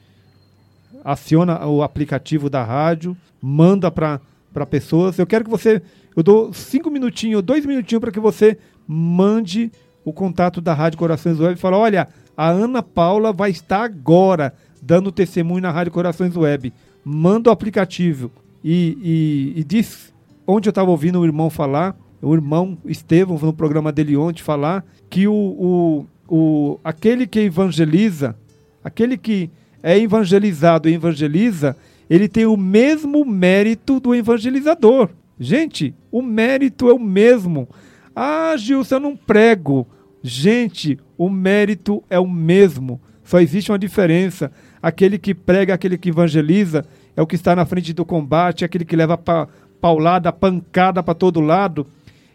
aciona 1.03 1.63
o 1.67 1.83
aplicativo 1.83 2.49
da 2.49 2.63
rádio, 2.63 3.15
manda 3.39 3.91
para 3.91 4.19
pessoas. 4.67 5.19
Eu 5.19 5.27
quero 5.27 5.43
que 5.43 5.49
você, 5.49 5.81
eu 6.15 6.23
dou 6.23 6.51
cinco 6.53 6.89
minutinhos, 6.89 7.43
dois 7.43 7.65
minutinhos 7.65 8.01
para 8.01 8.11
que 8.11 8.19
você 8.19 8.57
mande 8.87 9.71
o 10.03 10.11
contato 10.11 10.61
da 10.61 10.73
Rádio 10.73 10.97
Corações 10.97 11.39
Web 11.39 11.53
e 11.53 11.61
fala, 11.61 11.77
olha, 11.77 12.07
a 12.35 12.49
Ana 12.49 12.81
Paula 12.81 13.31
vai 13.31 13.51
estar 13.51 13.83
agora 13.83 14.53
dando 14.85 15.11
testemunho 15.11 15.61
na 15.61 15.71
Rádio 15.71 15.91
Corações 15.91 16.35
Web. 16.35 16.71
Manda 17.03 17.49
o 17.49 17.53
aplicativo 17.53 18.31
e, 18.63 19.53
e, 19.55 19.59
e 19.59 19.63
diz 19.63 20.13
onde 20.45 20.69
eu 20.69 20.71
estava 20.71 20.91
ouvindo 20.91 21.19
o 21.19 21.25
irmão 21.25 21.49
falar, 21.49 21.97
o 22.21 22.33
irmão 22.33 22.77
Estevão, 22.85 23.39
no 23.41 23.53
programa 23.53 23.91
dele 23.91 24.15
ontem, 24.15 24.43
falar 24.43 24.85
que 25.09 25.27
o, 25.27 25.33
o, 25.33 26.05
o, 26.27 26.79
aquele 26.83 27.25
que 27.25 27.39
evangeliza, 27.39 28.35
aquele 28.83 29.17
que 29.17 29.49
é 29.81 29.97
evangelizado 29.97 30.87
e 30.87 30.93
evangeliza, 30.93 31.75
ele 32.07 32.27
tem 32.27 32.45
o 32.45 32.55
mesmo 32.55 33.25
mérito 33.25 33.99
do 33.99 34.13
evangelizador. 34.13 35.09
Gente, 35.39 35.95
o 36.11 36.21
mérito 36.21 36.89
é 36.89 36.93
o 36.93 36.99
mesmo. 36.99 37.67
Ah, 38.15 38.53
Gilson, 38.55 38.95
eu 38.95 38.99
não 38.99 39.15
prego. 39.15 39.87
Gente, 40.21 40.99
o 41.17 41.27
mérito 41.27 42.03
é 42.07 42.19
o 42.19 42.27
mesmo. 42.27 43.01
Só 43.25 43.39
existe 43.39 43.71
uma 43.71 43.79
diferença. 43.79 44.51
Aquele 44.85 45.17
que 45.17 45.33
prega, 45.33 45.73
aquele 45.73 45.97
que 45.97 46.09
evangeliza, 46.09 46.85
é 47.15 47.19
o 47.19 47.25
que 47.25 47.33
está 47.33 47.55
na 47.55 47.65
frente 47.65 47.91
do 47.91 48.05
combate, 48.05 48.63
aquele 48.63 48.85
que 48.85 48.95
leva 48.95 49.17
pa 49.17 49.47
paulada, 49.81 50.31
pancada 50.31 51.01
para 51.01 51.15
todo 51.15 51.41
lado. 51.41 51.87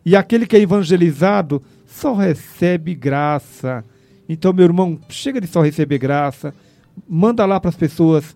E 0.04 0.16
aquele 0.16 0.45
que 0.49 0.57
é 0.57 0.61
evangelizado 0.61 1.62
só 1.87 2.12
recebe 2.12 2.92
graça. 2.92 3.85
Então, 4.28 4.52
meu 4.52 4.64
irmão, 4.64 4.99
chega 5.09 5.40
de 5.40 5.47
só 5.47 5.62
receber 5.62 5.99
graça. 5.99 6.52
Manda 7.09 7.47
lá 7.47 7.61
para 7.61 7.69
as 7.69 7.76
pessoas. 7.76 8.35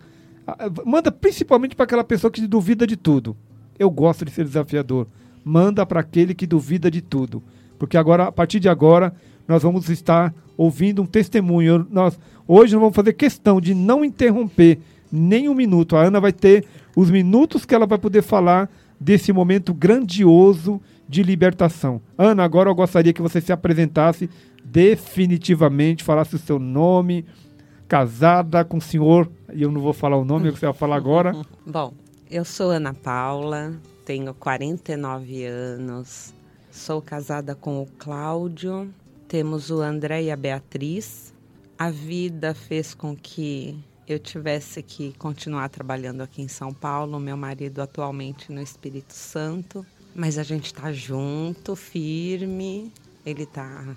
Manda 0.86 1.10
principalmente 1.10 1.74
para 1.74 1.82
aquela 1.82 2.04
pessoa 2.04 2.30
que 2.30 2.46
duvida 2.46 2.86
de 2.86 2.96
tudo. 2.96 3.36
Eu 3.76 3.90
gosto 3.90 4.24
de 4.24 4.30
ser 4.30 4.44
desafiador. 4.44 5.08
Manda 5.44 5.84
para 5.84 5.98
aquele 5.98 6.36
que 6.36 6.46
duvida 6.46 6.88
de 6.88 7.02
tudo. 7.02 7.42
Porque 7.80 7.96
agora, 7.96 8.28
a 8.28 8.32
partir 8.32 8.60
de 8.60 8.68
agora, 8.68 9.12
nós 9.48 9.64
vamos 9.64 9.88
estar 9.88 10.32
ouvindo 10.56 11.02
um 11.02 11.06
testemunho. 11.06 11.84
Nós, 11.90 12.16
hoje 12.46 12.74
nós 12.74 12.80
vamos 12.80 12.96
fazer 12.96 13.12
questão 13.12 13.60
de 13.60 13.74
não 13.74 14.04
interromper 14.04 14.78
nem 15.10 15.48
um 15.48 15.54
minuto. 15.54 15.96
A 15.96 16.02
Ana 16.02 16.20
vai 16.20 16.32
ter 16.32 16.64
os 16.96 17.10
minutos 17.10 17.64
que 17.64 17.74
ela 17.74 17.86
vai 17.86 17.98
poder 17.98 18.22
falar 18.22 18.70
desse 18.98 19.32
momento 19.32 19.74
grandioso 19.74 20.80
de 21.08 21.22
libertação. 21.22 22.00
Ana, 22.16 22.42
agora 22.42 22.70
eu 22.70 22.74
gostaria 22.74 23.12
que 23.12 23.22
você 23.22 23.40
se 23.40 23.52
apresentasse 23.52 24.28
definitivamente, 24.64 26.02
falasse 26.02 26.36
o 26.36 26.38
seu 26.38 26.58
nome, 26.58 27.26
casada 27.86 28.64
com 28.64 28.78
o 28.78 28.80
senhor, 28.80 29.30
e 29.52 29.62
eu 29.62 29.70
não 29.70 29.80
vou 29.80 29.92
falar 29.92 30.16
o 30.16 30.24
nome, 30.24 30.50
você 30.50 30.66
vai 30.66 30.74
falar 30.74 30.96
agora. 30.96 31.32
Bom, 31.66 31.92
eu 32.30 32.44
sou 32.44 32.70
Ana 32.70 32.94
Paula, 32.94 33.74
tenho 34.04 34.32
49 34.34 35.44
anos, 35.44 36.32
sou 36.70 37.02
casada 37.02 37.54
com 37.54 37.82
o 37.82 37.86
Cláudio, 37.98 38.88
temos 39.28 39.70
o 39.70 39.80
André 39.80 40.24
e 40.24 40.30
a 40.30 40.36
Beatriz. 40.36 41.33
A 41.84 41.90
vida 41.90 42.54
fez 42.54 42.94
com 42.94 43.14
que 43.14 43.78
eu 44.08 44.18
tivesse 44.18 44.82
que 44.82 45.12
continuar 45.18 45.68
trabalhando 45.68 46.22
aqui 46.22 46.40
em 46.40 46.48
São 46.48 46.72
Paulo, 46.72 47.20
meu 47.20 47.36
marido 47.36 47.82
atualmente 47.82 48.50
no 48.50 48.62
Espírito 48.62 49.12
Santo, 49.12 49.84
mas 50.14 50.38
a 50.38 50.42
gente 50.42 50.64
está 50.64 50.90
junto, 50.94 51.76
firme. 51.76 52.90
Ele 53.26 53.42
está 53.42 53.94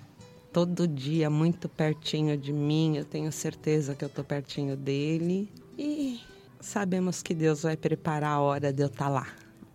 todo 0.52 0.86
dia 0.86 1.30
muito 1.30 1.70
pertinho 1.70 2.38
de 2.38 2.52
mim, 2.52 2.98
eu 2.98 3.06
tenho 3.06 3.32
certeza 3.32 3.96
que 3.96 4.04
eu 4.04 4.10
estou 4.10 4.26
pertinho 4.26 4.76
dele 4.76 5.50
e 5.78 6.20
sabemos 6.60 7.24
que 7.24 7.34
Deus 7.34 7.64
vai 7.64 7.78
preparar 7.78 8.32
a 8.32 8.42
hora 8.42 8.74
de 8.74 8.84
eu 8.84 8.88
estar 8.88 9.06
tá 9.06 9.10
lá, 9.10 9.28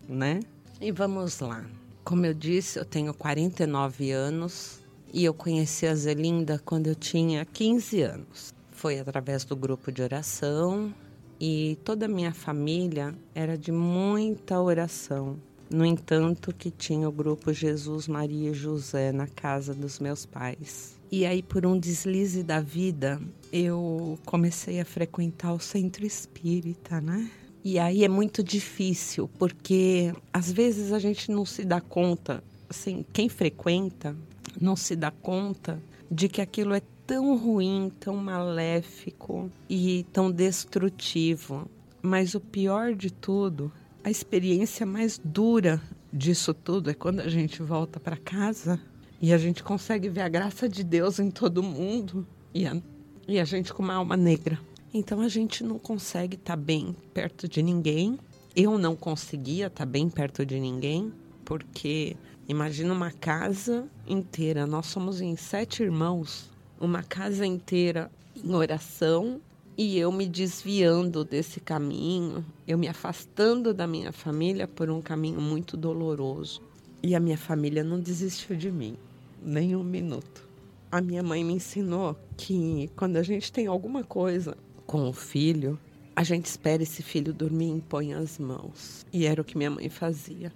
né? 0.06 0.40
E 0.78 0.92
vamos 0.92 1.40
lá. 1.40 1.64
Como 2.04 2.26
eu 2.26 2.34
disse, 2.34 2.78
eu 2.78 2.84
tenho 2.84 3.14
49 3.14 4.10
anos, 4.10 4.81
e 5.12 5.24
eu 5.24 5.34
conheci 5.34 5.86
a 5.86 5.94
Zelinda 5.94 6.60
quando 6.64 6.86
eu 6.86 6.94
tinha 6.94 7.44
15 7.44 8.02
anos. 8.02 8.54
Foi 8.70 8.98
através 8.98 9.44
do 9.44 9.54
grupo 9.54 9.92
de 9.92 10.02
oração 10.02 10.92
e 11.38 11.76
toda 11.84 12.06
a 12.06 12.08
minha 12.08 12.32
família 12.32 13.14
era 13.34 13.58
de 13.58 13.70
muita 13.70 14.60
oração. 14.60 15.36
No 15.70 15.84
entanto, 15.84 16.52
que 16.52 16.70
tinha 16.70 17.08
o 17.08 17.12
grupo 17.12 17.52
Jesus, 17.52 18.06
Maria 18.06 18.50
e 18.50 18.54
José 18.54 19.10
na 19.12 19.26
casa 19.26 19.74
dos 19.74 19.98
meus 19.98 20.26
pais. 20.26 20.98
E 21.10 21.24
aí, 21.26 21.42
por 21.42 21.66
um 21.66 21.78
deslize 21.78 22.42
da 22.42 22.60
vida, 22.60 23.20
eu 23.52 24.18
comecei 24.24 24.80
a 24.80 24.84
frequentar 24.84 25.52
o 25.52 25.58
centro 25.58 26.06
espírita, 26.06 27.00
né? 27.00 27.30
E 27.64 27.78
aí 27.78 28.04
é 28.04 28.08
muito 28.08 28.42
difícil, 28.42 29.30
porque 29.38 30.12
às 30.32 30.50
vezes 30.50 30.92
a 30.92 30.98
gente 30.98 31.30
não 31.30 31.46
se 31.46 31.64
dá 31.64 31.80
conta, 31.80 32.42
assim, 32.68 33.04
quem 33.12 33.28
frequenta 33.28 34.16
não 34.62 34.76
se 34.76 34.94
dá 34.94 35.10
conta 35.10 35.82
de 36.08 36.28
que 36.28 36.40
aquilo 36.40 36.72
é 36.72 36.80
tão 37.04 37.36
ruim, 37.36 37.92
tão 37.98 38.16
maléfico 38.16 39.50
e 39.68 40.06
tão 40.12 40.30
destrutivo. 40.30 41.68
Mas 42.00 42.34
o 42.34 42.40
pior 42.40 42.94
de 42.94 43.12
tudo, 43.12 43.72
a 44.04 44.10
experiência 44.10 44.86
mais 44.86 45.20
dura 45.22 45.82
disso 46.12 46.54
tudo 46.54 46.90
é 46.90 46.94
quando 46.94 47.20
a 47.20 47.28
gente 47.28 47.60
volta 47.62 47.98
para 47.98 48.16
casa 48.16 48.80
e 49.20 49.32
a 49.32 49.38
gente 49.38 49.64
consegue 49.64 50.08
ver 50.08 50.20
a 50.20 50.28
graça 50.28 50.68
de 50.68 50.84
Deus 50.84 51.18
em 51.18 51.30
todo 51.30 51.62
mundo 51.62 52.26
e 52.54 52.66
a, 52.66 52.80
e 53.26 53.40
a 53.40 53.44
gente 53.44 53.74
com 53.74 53.82
uma 53.82 53.94
alma 53.94 54.16
negra. 54.16 54.58
Então 54.94 55.20
a 55.20 55.28
gente 55.28 55.64
não 55.64 55.78
consegue 55.78 56.36
estar 56.36 56.56
tá 56.56 56.62
bem 56.62 56.94
perto 57.12 57.48
de 57.48 57.62
ninguém. 57.62 58.18
Eu 58.54 58.78
não 58.78 58.94
conseguia 58.94 59.66
estar 59.66 59.86
tá 59.86 59.90
bem 59.90 60.08
perto 60.08 60.46
de 60.46 60.60
ninguém 60.60 61.12
porque 61.44 62.16
Imagina 62.48 62.92
uma 62.92 63.10
casa 63.10 63.88
inteira, 64.06 64.66
nós 64.66 64.86
somos 64.86 65.20
em 65.20 65.36
sete 65.36 65.82
irmãos, 65.82 66.50
uma 66.80 67.02
casa 67.02 67.46
inteira 67.46 68.10
em 68.36 68.52
oração 68.52 69.40
e 69.78 69.96
eu 69.96 70.10
me 70.10 70.26
desviando 70.26 71.24
desse 71.24 71.60
caminho, 71.60 72.44
eu 72.66 72.76
me 72.76 72.88
afastando 72.88 73.72
da 73.72 73.86
minha 73.86 74.12
família 74.12 74.66
por 74.66 74.90
um 74.90 75.00
caminho 75.00 75.40
muito 75.40 75.76
doloroso. 75.76 76.60
E 77.02 77.14
a 77.14 77.20
minha 77.20 77.38
família 77.38 77.82
não 77.82 77.98
desistiu 77.98 78.54
de 78.56 78.70
mim, 78.70 78.96
nem 79.42 79.74
um 79.74 79.82
minuto. 79.82 80.48
A 80.90 81.00
minha 81.00 81.22
mãe 81.22 81.42
me 81.42 81.54
ensinou 81.54 82.16
que 82.36 82.90
quando 82.96 83.16
a 83.16 83.22
gente 83.22 83.50
tem 83.50 83.66
alguma 83.66 84.04
coisa 84.04 84.56
com 84.86 85.08
o 85.08 85.12
filho, 85.12 85.78
a 86.14 86.22
gente 86.22 86.46
espera 86.46 86.82
esse 86.82 87.02
filho 87.02 87.32
dormir 87.32 87.66
e 87.66 87.70
impõe 87.70 88.12
as 88.12 88.38
mãos. 88.38 89.06
E 89.12 89.26
era 89.26 89.40
o 89.40 89.44
que 89.44 89.56
minha 89.56 89.70
mãe 89.70 89.88
fazia 89.88 90.52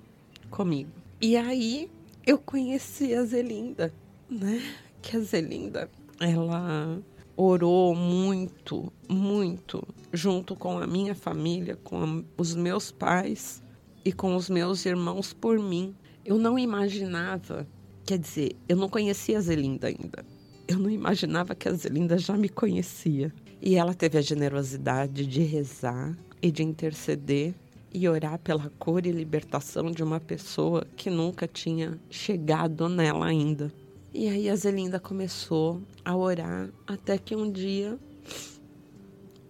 comigo. 0.50 1.05
E 1.20 1.34
aí 1.34 1.90
eu 2.26 2.36
conheci 2.36 3.14
a 3.14 3.24
Zelinda, 3.24 3.92
né? 4.28 4.60
Que 5.00 5.16
a 5.16 5.20
Zelinda, 5.20 5.90
ela 6.20 7.00
orou 7.34 7.94
muito, 7.94 8.92
muito, 9.08 9.82
junto 10.12 10.54
com 10.54 10.78
a 10.78 10.86
minha 10.86 11.14
família, 11.14 11.76
com 11.76 12.22
os 12.36 12.54
meus 12.54 12.90
pais 12.90 13.62
e 14.04 14.12
com 14.12 14.36
os 14.36 14.50
meus 14.50 14.84
irmãos 14.84 15.32
por 15.32 15.58
mim. 15.58 15.94
Eu 16.22 16.36
não 16.36 16.58
imaginava, 16.58 17.66
quer 18.04 18.18
dizer, 18.18 18.54
eu 18.68 18.76
não 18.76 18.88
conhecia 18.88 19.38
a 19.38 19.40
Zelinda 19.40 19.86
ainda. 19.86 20.22
Eu 20.68 20.78
não 20.78 20.90
imaginava 20.90 21.54
que 21.54 21.66
a 21.66 21.72
Zelinda 21.72 22.18
já 22.18 22.36
me 22.36 22.50
conhecia. 22.50 23.32
E 23.62 23.76
ela 23.76 23.94
teve 23.94 24.18
a 24.18 24.22
generosidade 24.22 25.26
de 25.26 25.40
rezar 25.42 26.14
e 26.42 26.50
de 26.50 26.62
interceder 26.62 27.54
e 27.96 28.06
orar 28.06 28.38
pela 28.38 28.70
cura 28.78 29.08
e 29.08 29.10
libertação 29.10 29.90
de 29.90 30.04
uma 30.04 30.20
pessoa 30.20 30.86
que 30.94 31.08
nunca 31.08 31.48
tinha 31.48 31.98
chegado 32.10 32.90
nela 32.90 33.24
ainda. 33.24 33.72
E 34.12 34.28
aí 34.28 34.50
a 34.50 34.54
Zelinda 34.54 35.00
começou 35.00 35.80
a 36.04 36.14
orar 36.14 36.68
até 36.86 37.16
que 37.16 37.34
um 37.34 37.50
dia 37.50 37.98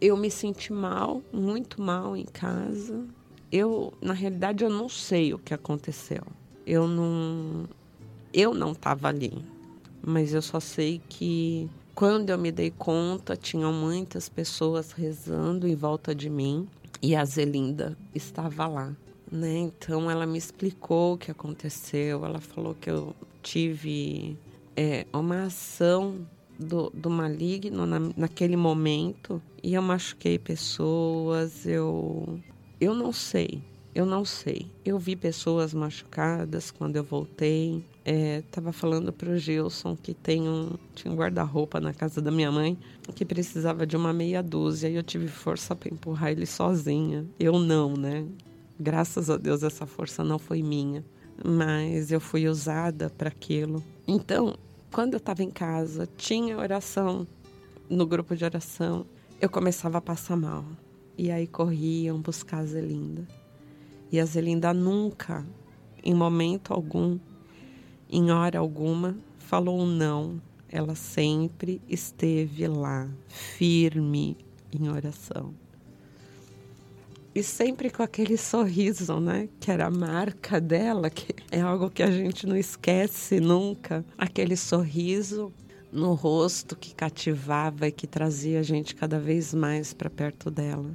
eu 0.00 0.16
me 0.16 0.30
senti 0.30 0.72
mal, 0.72 1.20
muito 1.32 1.82
mal 1.82 2.16
em 2.16 2.24
casa. 2.24 3.04
Eu, 3.50 3.92
na 4.00 4.12
realidade, 4.12 4.62
eu 4.62 4.70
não 4.70 4.88
sei 4.88 5.34
o 5.34 5.40
que 5.40 5.52
aconteceu. 5.52 6.22
Eu 6.64 6.86
não 6.86 7.64
eu 8.32 8.54
não 8.54 8.70
estava 8.70 9.08
ali, 9.08 9.44
mas 10.00 10.32
eu 10.32 10.42
só 10.42 10.60
sei 10.60 11.00
que 11.08 11.68
Quando 11.96 12.30
eu 12.30 12.38
me 12.38 12.52
dei 12.52 12.70
conta, 12.70 13.34
tinham 13.34 13.72
muitas 13.72 14.28
pessoas 14.28 14.92
rezando 14.92 15.66
em 15.66 15.74
volta 15.74 16.14
de 16.14 16.28
mim 16.28 16.68
e 17.02 17.14
a 17.14 17.24
Zelinda 17.24 17.96
estava 18.14 18.66
lá. 18.66 18.96
Né? 19.30 19.58
Então 19.58 20.10
ela 20.10 20.26
me 20.26 20.38
explicou 20.38 21.14
o 21.14 21.18
que 21.18 21.30
aconteceu. 21.30 22.24
Ela 22.24 22.40
falou 22.40 22.74
que 22.74 22.90
eu 22.90 23.14
tive 23.42 24.36
é, 24.76 25.06
uma 25.12 25.44
ação 25.44 26.26
do, 26.58 26.90
do 26.90 27.10
maligno 27.10 27.86
na, 27.86 27.98
naquele 28.16 28.56
momento 28.56 29.42
e 29.62 29.74
eu 29.74 29.82
machuquei 29.82 30.38
pessoas. 30.38 31.66
Eu, 31.66 32.40
eu 32.80 32.94
não 32.94 33.12
sei, 33.12 33.62
eu 33.96 34.04
não 34.04 34.26
sei. 34.26 34.66
Eu 34.84 34.98
vi 34.98 35.16
pessoas 35.16 35.72
machucadas 35.72 36.70
quando 36.70 36.96
eu 36.96 37.02
voltei. 37.02 37.82
É, 38.04 38.42
falando 38.72 39.10
para 39.10 39.30
o 39.30 39.38
Gilson 39.38 39.96
que 39.96 40.12
tem 40.12 40.46
um, 40.46 40.74
tinha 40.94 41.10
um 41.10 41.16
guarda-roupa 41.16 41.80
na 41.80 41.94
casa 41.94 42.20
da 42.20 42.30
minha 42.30 42.52
mãe 42.52 42.78
que 43.14 43.24
precisava 43.24 43.86
de 43.86 43.96
uma 43.96 44.12
meia 44.12 44.42
dúzia 44.42 44.88
e 44.88 44.96
eu 44.96 45.02
tive 45.02 45.28
força 45.28 45.74
para 45.74 45.88
empurrar 45.88 46.30
ele 46.30 46.44
sozinha. 46.44 47.24
Eu 47.40 47.58
não, 47.58 47.96
né? 47.96 48.26
Graças 48.78 49.30
a 49.30 49.38
Deus 49.38 49.62
essa 49.62 49.86
força 49.86 50.22
não 50.22 50.38
foi 50.38 50.62
minha, 50.62 51.02
mas 51.42 52.12
eu 52.12 52.20
fui 52.20 52.46
usada 52.46 53.08
para 53.08 53.28
aquilo. 53.28 53.82
Então, 54.06 54.58
quando 54.92 55.14
eu 55.14 55.18
estava 55.18 55.42
em 55.42 55.50
casa, 55.50 56.06
tinha 56.18 56.58
oração 56.58 57.26
no 57.88 58.06
grupo 58.06 58.36
de 58.36 58.44
oração, 58.44 59.06
eu 59.40 59.48
começava 59.48 59.96
a 59.96 60.02
passar 60.02 60.36
mal. 60.36 60.66
E 61.16 61.30
aí 61.30 61.46
corriam 61.46 62.20
buscar 62.20 62.58
a 62.58 62.66
Zelinda. 62.66 63.26
E 64.10 64.20
a 64.20 64.24
Zelinda 64.24 64.72
nunca, 64.72 65.44
em 66.02 66.14
momento 66.14 66.72
algum, 66.72 67.18
em 68.08 68.30
hora 68.30 68.58
alguma, 68.58 69.16
falou 69.38 69.84
não. 69.84 70.40
Ela 70.68 70.94
sempre 70.94 71.80
esteve 71.88 72.66
lá, 72.66 73.08
firme 73.28 74.36
em 74.72 74.88
oração. 74.88 75.54
E 77.34 77.42
sempre 77.42 77.90
com 77.90 78.02
aquele 78.02 78.36
sorriso, 78.36 79.20
né? 79.20 79.48
Que 79.60 79.70
era 79.70 79.86
a 79.86 79.90
marca 79.90 80.60
dela, 80.60 81.10
que 81.10 81.34
é 81.50 81.60
algo 81.60 81.90
que 81.90 82.02
a 82.02 82.10
gente 82.10 82.46
não 82.46 82.56
esquece 82.56 83.40
nunca. 83.40 84.04
Aquele 84.16 84.56
sorriso 84.56 85.52
no 85.92 86.14
rosto 86.14 86.74
que 86.74 86.94
cativava 86.94 87.88
e 87.88 87.92
que 87.92 88.06
trazia 88.06 88.60
a 88.60 88.62
gente 88.62 88.94
cada 88.94 89.18
vez 89.18 89.52
mais 89.52 89.92
para 89.92 90.08
perto 90.08 90.50
dela. 90.50 90.90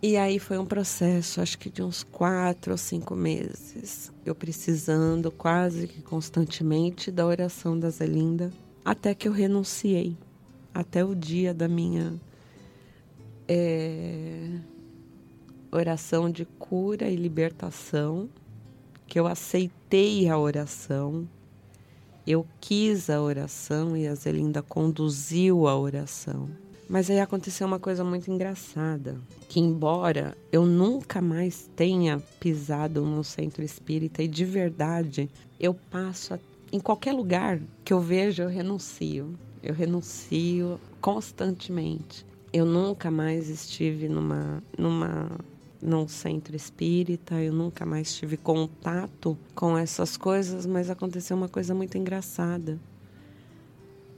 E 0.00 0.16
aí 0.16 0.38
foi 0.38 0.56
um 0.58 0.64
processo, 0.64 1.40
acho 1.40 1.58
que 1.58 1.68
de 1.68 1.82
uns 1.82 2.04
quatro 2.04 2.70
ou 2.70 2.78
cinco 2.78 3.16
meses, 3.16 4.12
eu 4.24 4.32
precisando 4.32 5.28
quase 5.28 5.88
que 5.88 6.00
constantemente 6.02 7.10
da 7.10 7.26
oração 7.26 7.76
da 7.76 7.90
Zelinda, 7.90 8.52
até 8.84 9.12
que 9.12 9.26
eu 9.26 9.32
renunciei, 9.32 10.16
até 10.72 11.04
o 11.04 11.16
dia 11.16 11.52
da 11.52 11.66
minha 11.66 12.14
é, 13.48 14.60
oração 15.72 16.30
de 16.30 16.44
cura 16.44 17.08
e 17.08 17.16
libertação, 17.16 18.28
que 19.04 19.18
eu 19.18 19.26
aceitei 19.26 20.28
a 20.28 20.38
oração, 20.38 21.28
eu 22.24 22.46
quis 22.60 23.10
a 23.10 23.20
oração 23.20 23.96
e 23.96 24.06
a 24.06 24.14
Zelinda 24.14 24.62
conduziu 24.62 25.66
a 25.66 25.76
oração. 25.76 26.48
Mas 26.88 27.10
aí 27.10 27.20
aconteceu 27.20 27.66
uma 27.66 27.78
coisa 27.78 28.02
muito 28.02 28.30
engraçada, 28.30 29.20
que 29.46 29.60
embora 29.60 30.34
eu 30.50 30.64
nunca 30.64 31.20
mais 31.20 31.68
tenha 31.76 32.18
pisado 32.40 33.04
no 33.04 33.22
centro 33.22 33.62
espírita 33.62 34.22
e 34.22 34.28
de 34.28 34.44
verdade 34.46 35.28
eu 35.60 35.74
passo 35.74 36.32
a, 36.32 36.38
em 36.72 36.80
qualquer 36.80 37.12
lugar 37.12 37.60
que 37.84 37.92
eu 37.92 38.00
vejo 38.00 38.42
eu 38.42 38.48
renuncio. 38.48 39.38
Eu 39.62 39.74
renuncio 39.74 40.80
constantemente. 40.98 42.24
Eu 42.50 42.64
nunca 42.64 43.10
mais 43.10 43.50
estive 43.50 44.08
numa 44.08 44.62
numa 44.78 45.28
num 45.80 46.08
centro 46.08 46.56
espírita, 46.56 47.34
eu 47.34 47.52
nunca 47.52 47.84
mais 47.86 48.14
tive 48.14 48.36
contato 48.36 49.38
com 49.54 49.76
essas 49.76 50.16
coisas, 50.16 50.66
mas 50.66 50.90
aconteceu 50.90 51.36
uma 51.36 51.48
coisa 51.48 51.72
muito 51.74 51.96
engraçada, 51.96 52.80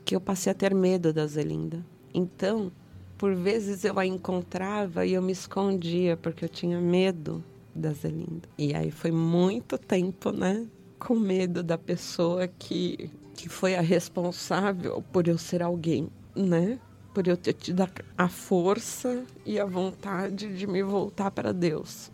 que 0.04 0.16
eu 0.16 0.20
passei 0.20 0.50
a 0.50 0.54
ter 0.54 0.74
medo 0.74 1.12
da 1.12 1.26
Zelinda. 1.26 1.84
Então, 2.12 2.72
por 3.16 3.34
vezes 3.34 3.84
eu 3.84 3.98
a 3.98 4.06
encontrava 4.06 5.04
e 5.04 5.14
eu 5.14 5.22
me 5.22 5.32
escondia 5.32 6.16
porque 6.16 6.44
eu 6.44 6.48
tinha 6.48 6.80
medo 6.80 7.44
da 7.74 7.92
Zelinda. 7.92 8.48
E 8.58 8.74
aí 8.74 8.90
foi 8.90 9.10
muito 9.10 9.78
tempo, 9.78 10.32
né, 10.32 10.66
com 10.98 11.14
medo 11.14 11.62
da 11.62 11.78
pessoa 11.78 12.48
que 12.48 13.10
que 13.34 13.48
foi 13.48 13.74
a 13.74 13.80
responsável 13.80 15.02
por 15.10 15.26
eu 15.26 15.38
ser 15.38 15.62
alguém, 15.62 16.10
né? 16.36 16.78
por 17.12 17.26
eu 17.26 17.36
ter 17.36 17.54
tido 17.54 17.86
a 18.16 18.28
força 18.28 19.24
e 19.44 19.58
a 19.58 19.64
vontade 19.64 20.56
de 20.56 20.66
me 20.66 20.82
voltar 20.82 21.30
para 21.30 21.52
Deus. 21.52 22.10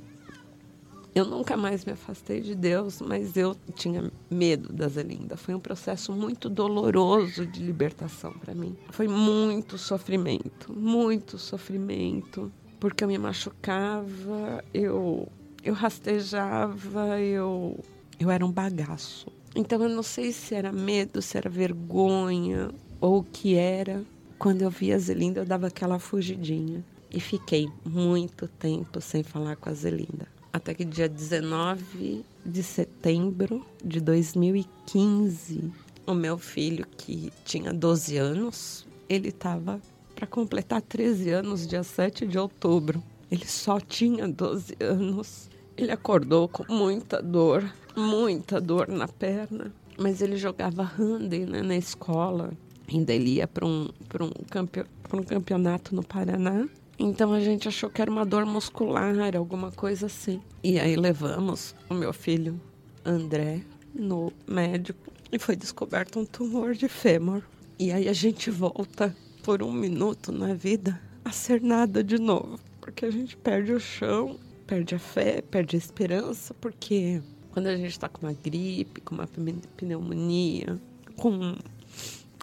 Eu 1.14 1.24
nunca 1.24 1.56
mais 1.56 1.84
me 1.84 1.92
afastei 1.92 2.40
de 2.40 2.54
Deus, 2.54 3.00
mas 3.00 3.36
eu 3.36 3.56
tinha 3.74 4.10
medo 4.30 4.72
da 4.72 4.88
Zelinda. 4.88 5.36
Foi 5.36 5.54
um 5.54 5.60
processo 5.60 6.12
muito 6.12 6.48
doloroso 6.48 7.46
de 7.46 7.62
libertação 7.62 8.32
para 8.32 8.54
mim. 8.54 8.76
Foi 8.90 9.08
muito 9.08 9.78
sofrimento, 9.78 10.72
muito 10.72 11.38
sofrimento, 11.38 12.50
porque 12.80 13.04
eu 13.04 13.08
me 13.08 13.18
machucava, 13.18 14.64
eu 14.72 15.28
eu 15.62 15.74
rastejava, 15.74 17.20
eu 17.20 17.78
eu 18.18 18.30
era 18.30 18.44
um 18.44 18.52
bagaço. 18.52 19.26
Então 19.54 19.82
eu 19.82 19.88
não 19.88 20.02
sei 20.02 20.32
se 20.32 20.54
era 20.54 20.72
medo, 20.72 21.22
se 21.22 21.36
era 21.36 21.48
vergonha 21.48 22.70
ou 23.00 23.20
o 23.20 23.24
que 23.24 23.54
era, 23.54 24.02
quando 24.38 24.62
eu 24.62 24.70
vi 24.70 24.92
a 24.92 24.98
Zelinda, 24.98 25.40
eu 25.40 25.44
dava 25.46 25.66
aquela 25.68 25.98
fugidinha. 25.98 26.84
E 27.10 27.20
fiquei 27.20 27.68
muito 27.84 28.48
tempo 28.48 29.00
sem 29.00 29.22
falar 29.22 29.56
com 29.56 29.70
a 29.70 29.72
Zelinda. 29.72 30.35
Até 30.56 30.72
que 30.72 30.86
dia 30.86 31.06
19 31.06 32.24
de 32.42 32.62
setembro 32.62 33.62
de 33.84 34.00
2015, 34.00 35.70
o 36.06 36.14
meu 36.14 36.38
filho, 36.38 36.86
que 36.96 37.30
tinha 37.44 37.74
12 37.74 38.16
anos, 38.16 38.86
ele 39.06 39.28
estava 39.28 39.78
para 40.14 40.26
completar 40.26 40.80
13 40.80 41.28
anos, 41.28 41.66
dia 41.66 41.82
7 41.82 42.26
de 42.26 42.38
outubro. 42.38 43.02
Ele 43.30 43.44
só 43.44 43.78
tinha 43.78 44.26
12 44.26 44.76
anos. 44.80 45.50
Ele 45.76 45.92
acordou 45.92 46.48
com 46.48 46.64
muita 46.72 47.20
dor, 47.20 47.70
muita 47.94 48.58
dor 48.58 48.88
na 48.88 49.06
perna. 49.06 49.70
Mas 49.98 50.22
ele 50.22 50.38
jogava 50.38 50.82
handem 50.82 51.44
né, 51.44 51.60
na 51.60 51.76
escola 51.76 52.50
ainda 52.88 53.12
ele 53.12 53.34
ia 53.34 53.46
para 53.46 53.66
um, 53.66 53.88
um, 54.20 54.30
campe, 54.48 54.84
um 55.12 55.22
campeonato 55.22 55.94
no 55.94 56.04
Paraná. 56.04 56.68
Então 56.98 57.32
a 57.32 57.40
gente 57.40 57.68
achou 57.68 57.90
que 57.90 58.00
era 58.00 58.10
uma 58.10 58.24
dor 58.24 58.46
muscular, 58.46 59.36
alguma 59.36 59.70
coisa 59.70 60.06
assim. 60.06 60.40
E 60.62 60.80
aí 60.80 60.96
levamos 60.96 61.74
o 61.90 61.94
meu 61.94 62.12
filho 62.12 62.60
André 63.04 63.62
no 63.94 64.32
médico 64.46 65.12
e 65.30 65.38
foi 65.38 65.56
descoberto 65.56 66.18
um 66.18 66.24
tumor 66.24 66.74
de 66.74 66.88
fêmur. 66.88 67.42
E 67.78 67.92
aí 67.92 68.08
a 68.08 68.12
gente 68.12 68.50
volta 68.50 69.14
por 69.42 69.62
um 69.62 69.70
minuto 69.70 70.32
na 70.32 70.54
vida 70.54 71.00
a 71.24 71.30
ser 71.30 71.60
nada 71.60 72.02
de 72.02 72.18
novo, 72.18 72.58
porque 72.80 73.04
a 73.04 73.10
gente 73.10 73.36
perde 73.36 73.72
o 73.72 73.80
chão, 73.80 74.38
perde 74.66 74.94
a 74.94 74.98
fé, 74.98 75.42
perde 75.42 75.76
a 75.76 75.78
esperança, 75.78 76.54
porque 76.54 77.20
quando 77.52 77.66
a 77.66 77.76
gente 77.76 77.90
está 77.90 78.08
com 78.08 78.26
uma 78.26 78.32
gripe, 78.32 79.00
com 79.00 79.14
uma 79.14 79.28
pneumonia, 79.76 80.80
com 81.16 81.56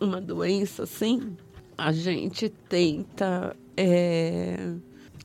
uma 0.01 0.21
doença 0.21 0.83
assim, 0.83 1.35
a 1.77 1.91
gente 1.91 2.49
tenta. 2.49 3.55
É, 3.75 4.73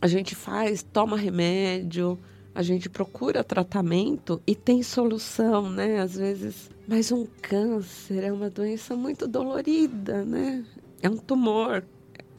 a 0.01 0.07
gente 0.07 0.35
faz, 0.35 0.83
toma 0.83 1.17
remédio, 1.17 2.19
a 2.55 2.63
gente 2.63 2.89
procura 2.89 3.45
tratamento 3.45 4.43
e 4.47 4.55
tem 4.55 4.83
solução, 4.83 5.71
né? 5.71 6.01
Às 6.01 6.17
vezes. 6.17 6.71
Mas 6.87 7.13
um 7.13 7.27
câncer 7.43 8.25
é 8.25 8.33
uma 8.33 8.51
doença 8.51 8.97
muito 8.97 9.29
dolorida, 9.29 10.25
né? 10.25 10.65
É 11.03 11.09
um 11.09 11.17
tumor, 11.17 11.85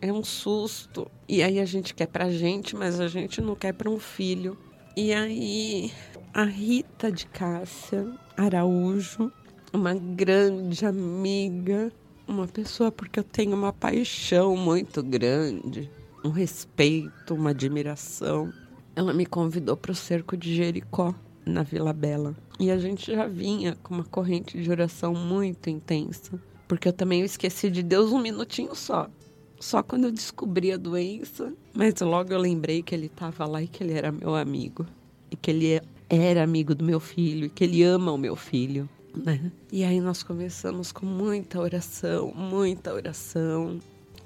é 0.02 0.12
um 0.12 0.24
susto. 0.24 1.10
E 1.28 1.42
aí 1.44 1.60
a 1.60 1.66
gente 1.66 1.94
quer 1.94 2.08
pra 2.08 2.30
gente, 2.30 2.76
mas 2.76 3.00
a 3.00 3.08
gente 3.08 3.42
não 3.42 3.56
quer 3.56 3.74
para 3.74 3.90
um 3.90 4.00
filho. 4.00 4.58
E 4.96 5.14
aí 5.14 5.92
a 6.34 6.44
Rita 6.44 7.12
de 7.12 7.26
Cássia 7.28 8.06
Araújo, 8.36 9.32
uma 9.72 9.94
grande 9.94 10.86
amiga, 10.86 11.92
uma 12.28 12.48
pessoa 12.48 12.92
porque 12.92 13.20
eu 13.20 13.24
tenho 13.24 13.56
uma 13.56 13.72
paixão 13.72 14.56
muito 14.56 15.02
grande, 15.02 15.90
um 16.24 16.30
respeito, 16.30 17.34
uma 17.34 17.52
admiração. 17.52 18.52
Ela 18.96 19.14
me 19.14 19.26
convidou 19.26 19.78
para 19.78 19.92
o 19.92 19.96
cerco 19.96 20.36
de 20.36 20.56
Jericó, 20.56 21.14
na 21.46 21.64
Vila 21.64 21.94
Bela. 21.94 22.36
E 22.60 22.70
a 22.70 22.78
gente 22.78 23.14
já 23.14 23.28
vinha 23.28 23.78
com 23.82 23.96
uma 23.96 24.04
corrente 24.04 24.62
de 24.62 24.70
oração 24.70 25.14
muito 25.14 25.70
intensa, 25.70 26.40
porque 26.68 26.88
eu 26.88 26.94
também 26.94 27.22
esqueci 27.22 27.70
de 27.70 27.82
Deus 27.82 28.12
um 28.12 28.20
minutinho 28.20 28.76
só. 28.76 29.10
Só 29.60 29.82
quando 29.84 30.06
eu 30.06 30.12
descobri 30.12 30.72
a 30.72 30.78
doença, 30.78 31.54
mas 31.74 31.94
logo 32.02 32.32
eu 32.32 32.40
lembrei 32.40 32.82
que 32.82 32.94
ele 32.96 33.08
estava 33.08 33.46
lá 33.46 33.62
e 33.62 33.68
que 33.68 33.84
ele 33.84 33.94
era 33.94 34.12
meu 34.12 34.36
amigo, 34.36 34.86
e 35.32 35.36
que 35.36 35.52
ele 35.52 35.82
era 36.10 36.44
amigo 36.44 36.74
do 36.76 36.84
meu 36.84 37.00
filho, 37.00 37.46
e 37.46 37.50
que 37.50 37.64
ele 37.64 37.84
ama 37.84 38.12
o 38.12 38.18
meu 38.18 38.36
filho. 38.36 38.88
né? 39.16 39.52
E 39.72 39.84
aí 39.84 40.00
nós 40.00 40.24
começamos 40.24 40.92
com 40.92 41.06
muita 41.06 41.60
oração, 41.60 42.34
muita 42.36 42.94
oração. 42.94 43.80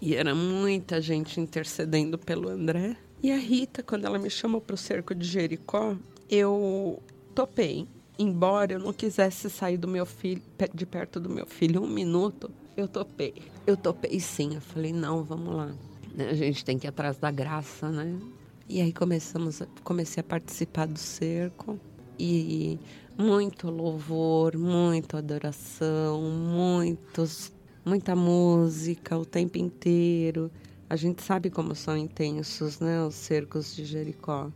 E 0.06 0.16
era 0.16 0.36
muita 0.36 1.00
gente 1.00 1.40
intercedendo 1.40 2.18
pelo 2.18 2.50
André. 2.50 2.98
E 3.24 3.32
a 3.32 3.38
Rita, 3.38 3.82
quando 3.82 4.04
ela 4.04 4.20
me 4.20 4.30
chamou 4.30 4.60
para 4.60 4.74
o 4.74 4.78
cerco 4.78 5.16
de 5.16 5.26
Jericó, 5.26 5.96
eu 6.30 7.02
topei. 7.34 7.88
Embora 8.20 8.74
eu 8.74 8.80
não 8.80 8.92
quisesse 8.92 9.50
sair 9.50 9.78
do 9.78 9.88
meu 9.88 10.06
filho, 10.06 10.42
de 10.74 10.86
perto 10.86 11.22
do 11.22 11.30
meu 11.30 11.46
filho 11.46 11.82
um 11.82 11.88
minuto, 11.88 12.52
eu 12.76 12.86
topei. 12.86 13.34
Eu 13.66 13.78
topei 13.78 14.20
sim. 14.20 14.56
Eu 14.56 14.62
falei, 14.62 14.92
não, 14.92 15.24
vamos 15.24 15.56
lá. 15.56 15.74
Né, 16.14 16.32
a 16.32 16.34
gente 16.34 16.66
tem 16.66 16.78
que 16.78 16.86
ir 16.86 16.90
atrás 16.90 17.18
da 17.18 17.32
graça, 17.32 17.90
né? 17.90 18.20
E 18.68 18.82
aí 18.82 18.92
começamos, 18.92 19.62
comecei 19.86 20.20
a 20.20 20.24
participar 20.26 20.86
do 20.86 21.00
cerco 21.00 21.80
e 22.20 22.78
muito 23.18 23.70
louvor, 23.70 24.58
muita 24.58 25.20
adoração, 25.20 26.22
muitos, 26.22 27.53
muita 27.86 28.16
música 28.16 29.18
o 29.18 29.26
tempo 29.26 29.58
inteiro. 29.58 30.52
A 30.90 30.96
gente 30.96 31.24
sabe 31.24 31.50
como 31.50 31.76
são 31.76 31.98
intensos, 31.98 32.80
né, 32.80 33.04
os 33.04 33.16
cercos 33.16 33.76
de 33.76 33.86
Jericó. 33.86 34.52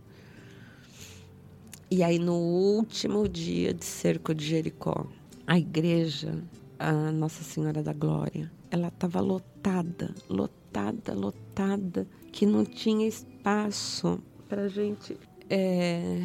E 1.90 2.04
aí 2.04 2.20
no 2.20 2.36
último 2.36 3.28
dia 3.28 3.74
de 3.74 3.86
cerco 3.86 4.36
de 4.36 4.46
Jericó, 4.46 5.08
a 5.46 5.58
igreja, 5.58 6.44
a 6.78 7.12
Nossa 7.12 7.44
Senhora 7.44 7.82
da 7.82 7.94
Glória, 7.94 8.52
ela 8.70 8.90
estava 8.90 9.22
lotada, 9.22 10.14
lotada, 10.30 11.14
lotada, 11.14 12.08
que 12.32 12.46
não 12.46 12.66
tinha 12.66 13.08
espaço 13.08 14.20
para 14.50 14.68
gente 14.68 15.18
é, 15.50 16.22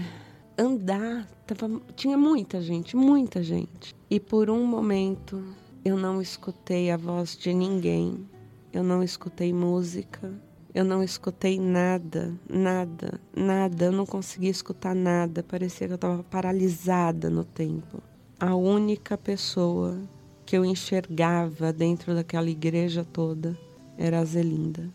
andar. 0.59 1.29
Tava, 1.47 1.81
tinha 1.95 2.19
muita 2.19 2.61
gente, 2.61 2.97
muita 2.97 3.43
gente. 3.43 3.95
E 4.11 4.19
por 4.19 4.51
um 4.51 4.67
momento 4.67 5.43
eu 5.85 5.97
não 5.97 6.21
escutei 6.23 6.91
a 6.91 6.97
voz 6.97 7.37
de 7.37 7.53
ninguém, 7.53 8.29
eu 8.73 8.83
não 8.83 9.03
escutei 9.03 9.53
música, 9.53 10.33
eu 10.75 10.85
não 10.85 11.03
escutei 11.03 11.61
nada, 11.61 12.33
nada, 12.49 13.21
nada. 13.37 13.85
Eu 13.85 13.93
não 13.93 14.07
conseguia 14.07 14.51
escutar 14.51 14.95
nada. 14.95 15.43
Parecia 15.43 15.87
que 15.87 15.93
eu 15.93 15.97
estava 15.97 16.23
paralisada 16.23 17.29
no 17.29 17.45
tempo. 17.45 18.03
A 18.41 18.55
única 18.55 19.19
pessoa 19.19 20.01
que 20.47 20.57
eu 20.57 20.65
enxergava 20.65 21.75
dentro 21.75 22.15
daquela 22.15 22.49
igreja 22.49 23.05
toda 23.05 23.59
era 23.99 24.21
a 24.21 24.25
Zelinda. 24.25 24.89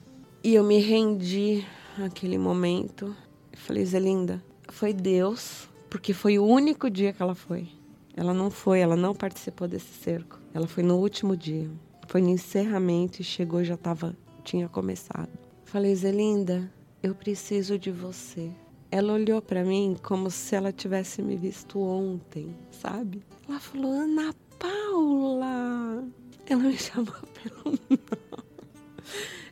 E 0.43 0.55
eu 0.55 0.63
me 0.63 0.79
rendi 0.79 1.63
àquele 2.03 2.39
momento. 2.39 3.15
Eu 3.51 3.59
falei, 3.59 3.85
Zelinda, 3.85 4.43
foi 4.69 4.93
Deus, 4.93 5.69
porque 5.91 6.11
foi 6.11 6.39
o 6.39 6.45
único 6.45 6.89
dia 6.89 7.13
que 7.13 7.21
ela 7.21 7.35
foi. 7.35 7.76
Ela 8.17 8.33
não 8.33 8.49
foi, 8.49 8.79
ela 8.79 8.95
não 8.95 9.13
participou 9.13 9.67
desse 9.67 9.93
cerco. 10.03 10.39
Ela 10.51 10.65
foi 10.65 10.81
no 10.81 10.95
último 10.97 11.37
dia. 11.37 11.69
Foi 12.07 12.19
no 12.19 12.29
encerramento 12.29 13.21
e 13.21 13.23
chegou 13.23 13.63
já 13.63 13.77
tava, 13.77 14.17
tinha 14.43 14.67
começado. 14.67 15.29
Falei, 15.65 15.93
Zelinda, 15.95 16.67
eu 17.03 17.13
preciso 17.13 17.77
de 17.77 17.91
você. 17.91 18.49
Ela 18.89 19.13
olhou 19.13 19.39
para 19.39 19.63
mim 19.63 19.95
como 20.01 20.31
se 20.31 20.55
ela 20.55 20.71
tivesse 20.71 21.21
me 21.21 21.35
visto 21.35 21.79
ontem, 21.79 22.55
sabe? 22.71 23.21
Ela 23.47 23.59
falou, 23.59 23.91
Ana 23.91 24.33
Paula. 24.57 26.03
Ela 26.47 26.63
me 26.63 26.73
chamou 26.79 27.13
pelo 27.13 27.65
nome. 27.65 28.01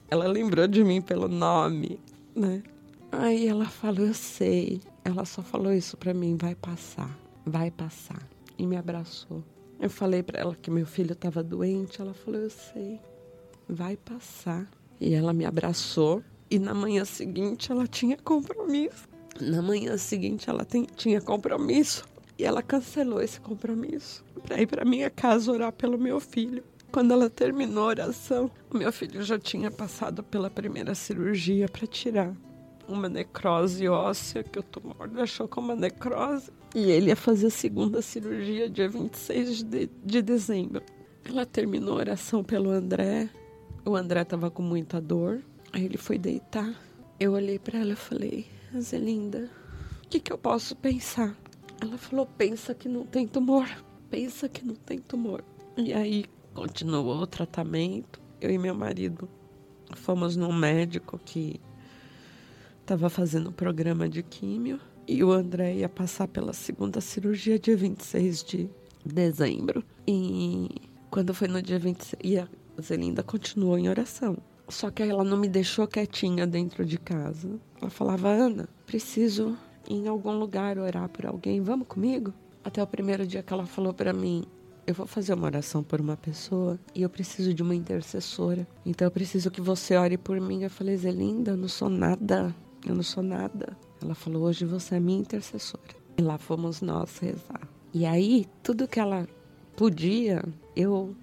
Ela 0.09 0.27
lembrou 0.27 0.67
de 0.67 0.83
mim 0.83 1.01
pelo 1.01 1.27
nome, 1.27 1.99
né? 2.35 2.63
Aí 3.11 3.47
ela 3.47 3.65
falou, 3.65 4.07
eu 4.07 4.13
sei. 4.15 4.81
Ela 5.03 5.23
só 5.23 5.43
falou 5.43 5.71
isso 5.71 5.95
para 5.97 6.15
mim, 6.15 6.35
vai 6.35 6.55
passar, 6.55 7.15
vai 7.45 7.69
passar. 7.69 8.34
E 8.57 8.65
me 8.65 8.77
abraçou. 8.77 9.43
Eu 9.79 9.89
falei 9.89 10.23
para 10.23 10.39
ela 10.39 10.55
que 10.55 10.71
meu 10.71 10.85
filho 10.85 11.13
estava 11.13 11.43
doente, 11.43 12.01
ela 12.01 12.13
falou, 12.13 12.41
eu 12.41 12.49
sei, 12.49 12.99
vai 13.67 13.97
passar. 13.97 14.69
E 14.99 15.13
ela 15.13 15.33
me 15.33 15.45
abraçou 15.45 16.23
e 16.49 16.57
na 16.57 16.73
manhã 16.73 17.03
seguinte 17.03 17.71
ela 17.71 17.85
tinha 17.85 18.17
compromisso. 18.17 19.07
Na 19.39 19.61
manhã 19.61 19.97
seguinte 19.97 20.49
ela 20.49 20.63
tem, 20.63 20.87
tinha 20.95 21.19
compromisso 21.19 22.05
e 22.37 22.45
ela 22.45 22.61
cancelou 22.61 23.21
esse 23.21 23.39
compromisso 23.39 24.23
para 24.43 24.61
ir 24.61 24.67
para 24.67 24.85
minha 24.85 25.09
casa 25.09 25.51
orar 25.51 25.73
pelo 25.73 25.97
meu 25.97 26.19
filho. 26.19 26.63
Quando 26.91 27.11
ela 27.11 27.29
terminou 27.29 27.83
a 27.83 27.87
oração, 27.87 28.49
o 28.71 28.77
meu 28.77 28.91
filho 28.93 29.21
já 29.21 29.37
tinha 29.37 29.69
passado 29.69 30.23
pela 30.23 30.49
primeira 30.49 30.95
cirurgia 30.95 31.67
para 31.67 31.85
tirar 31.85 32.33
uma 32.87 33.09
necrose 33.09 33.87
óssea, 33.87 34.43
que 34.43 34.59
o 34.59 34.63
tumor 34.63 35.07
deixou 35.07 35.47
com 35.47 35.61
uma 35.61 35.75
necrose. 35.75 36.51
E 36.73 36.91
ele 36.91 37.07
ia 37.07 37.15
fazer 37.15 37.47
a 37.47 37.51
segunda 37.51 38.01
cirurgia 38.01 38.69
dia 38.69 38.89
26 38.89 39.63
de, 39.63 39.89
de 40.03 40.21
dezembro. 40.21 40.81
Ela 41.23 41.45
terminou 41.45 41.95
a 41.95 42.01
oração 42.01 42.43
pelo 42.43 42.69
André. 42.69 43.29
O 43.85 43.95
André 43.95 44.21
estava 44.21 44.51
com 44.51 44.61
muita 44.61 45.01
dor. 45.01 45.41
Aí 45.73 45.85
ele 45.85 45.97
foi 45.97 46.17
deitar. 46.17 46.73
Eu 47.19 47.33
olhei 47.33 47.57
para 47.57 47.79
ela 47.79 47.93
e 47.93 47.95
falei: 47.95 48.45
Azelinda, 48.75 49.49
o 50.03 50.07
que, 50.07 50.19
que 50.19 50.31
eu 50.31 50.37
posso 50.37 50.75
pensar? 50.75 51.35
Ela 51.81 51.97
falou: 51.97 52.25
pensa 52.25 52.73
que 52.73 52.87
não 52.87 53.05
tem 53.05 53.27
tumor. 53.27 53.67
Pensa 54.09 54.47
que 54.47 54.65
não 54.65 54.75
tem 54.75 54.99
tumor. 54.99 55.43
E 55.77 55.93
aí 55.93 56.25
continuou 56.53 57.17
o 57.17 57.27
tratamento. 57.27 58.21
Eu 58.39 58.51
e 58.51 58.57
meu 58.57 58.75
marido 58.75 59.27
fomos 59.93 60.35
num 60.35 60.53
médico 60.53 61.19
que 61.23 61.59
estava 62.85 63.09
fazendo 63.09 63.47
o 63.47 63.51
programa 63.51 64.07
de 64.07 64.21
químio 64.21 64.79
e 65.07 65.23
o 65.23 65.31
André 65.31 65.73
ia 65.73 65.89
passar 65.89 66.27
pela 66.27 66.53
segunda 66.53 67.01
cirurgia 67.01 67.57
dia 67.57 67.75
26 67.75 68.43
de 68.43 68.69
dezembro. 69.03 69.83
E 70.07 70.69
quando 71.09 71.33
foi 71.33 71.47
no 71.47 71.63
dia 71.63 71.79
26, 71.79 72.21
e 72.23 72.37
a 72.37 72.47
Zelinda 72.79 73.23
continuou 73.23 73.75
em 73.79 73.89
oração. 73.89 74.37
Só 74.69 74.91
que 74.91 75.01
ela 75.01 75.23
não 75.23 75.35
me 75.35 75.47
deixou 75.47 75.87
quietinha 75.87 76.45
dentro 76.45 76.85
de 76.85 76.99
casa. 76.99 77.59
Ela 77.81 77.89
falava: 77.89 78.29
Ana, 78.29 78.69
preciso 78.85 79.57
ir 79.89 79.95
em 79.95 80.07
algum 80.07 80.37
lugar 80.37 80.77
orar 80.77 81.09
por 81.09 81.25
alguém, 81.25 81.61
vamos 81.61 81.87
comigo? 81.87 82.31
Até 82.63 82.83
o 82.83 82.87
primeiro 82.87 83.25
dia 83.25 83.41
que 83.41 83.51
ela 83.51 83.65
falou 83.65 83.95
para 83.95 84.13
mim: 84.13 84.43
eu 84.85 84.93
vou 84.93 85.07
fazer 85.07 85.33
uma 85.33 85.47
oração 85.47 85.81
por 85.81 85.99
uma 85.99 86.15
pessoa 86.15 86.79
e 86.93 87.01
eu 87.01 87.09
preciso 87.09 87.51
de 87.51 87.63
uma 87.63 87.73
intercessora. 87.73 88.67
Então 88.85 89.07
eu 89.07 89.11
preciso 89.11 89.49
que 89.49 89.59
você 89.59 89.95
ore 89.95 90.19
por 90.19 90.39
mim. 90.39 90.61
Eu 90.61 90.69
falei, 90.69 90.95
Zelinda, 90.95 91.51
eu 91.51 91.57
não 91.57 91.67
sou 91.67 91.89
nada. 91.89 92.53
Eu 92.85 92.93
não 92.93 93.03
sou 93.03 93.23
nada. 93.23 93.75
Ela 94.01 94.13
falou, 94.13 94.43
hoje 94.43 94.65
você 94.65 94.95
é 94.95 94.99
minha 94.99 95.19
intercessora. 95.19 95.83
E 96.17 96.21
lá 96.21 96.37
fomos 96.37 96.81
nós 96.81 97.17
rezar. 97.17 97.67
E 97.93 98.05
aí, 98.05 98.45
tudo 98.61 98.87
que 98.87 98.99
ela 98.99 99.27
podia, 99.75 100.43
eu 100.75 101.15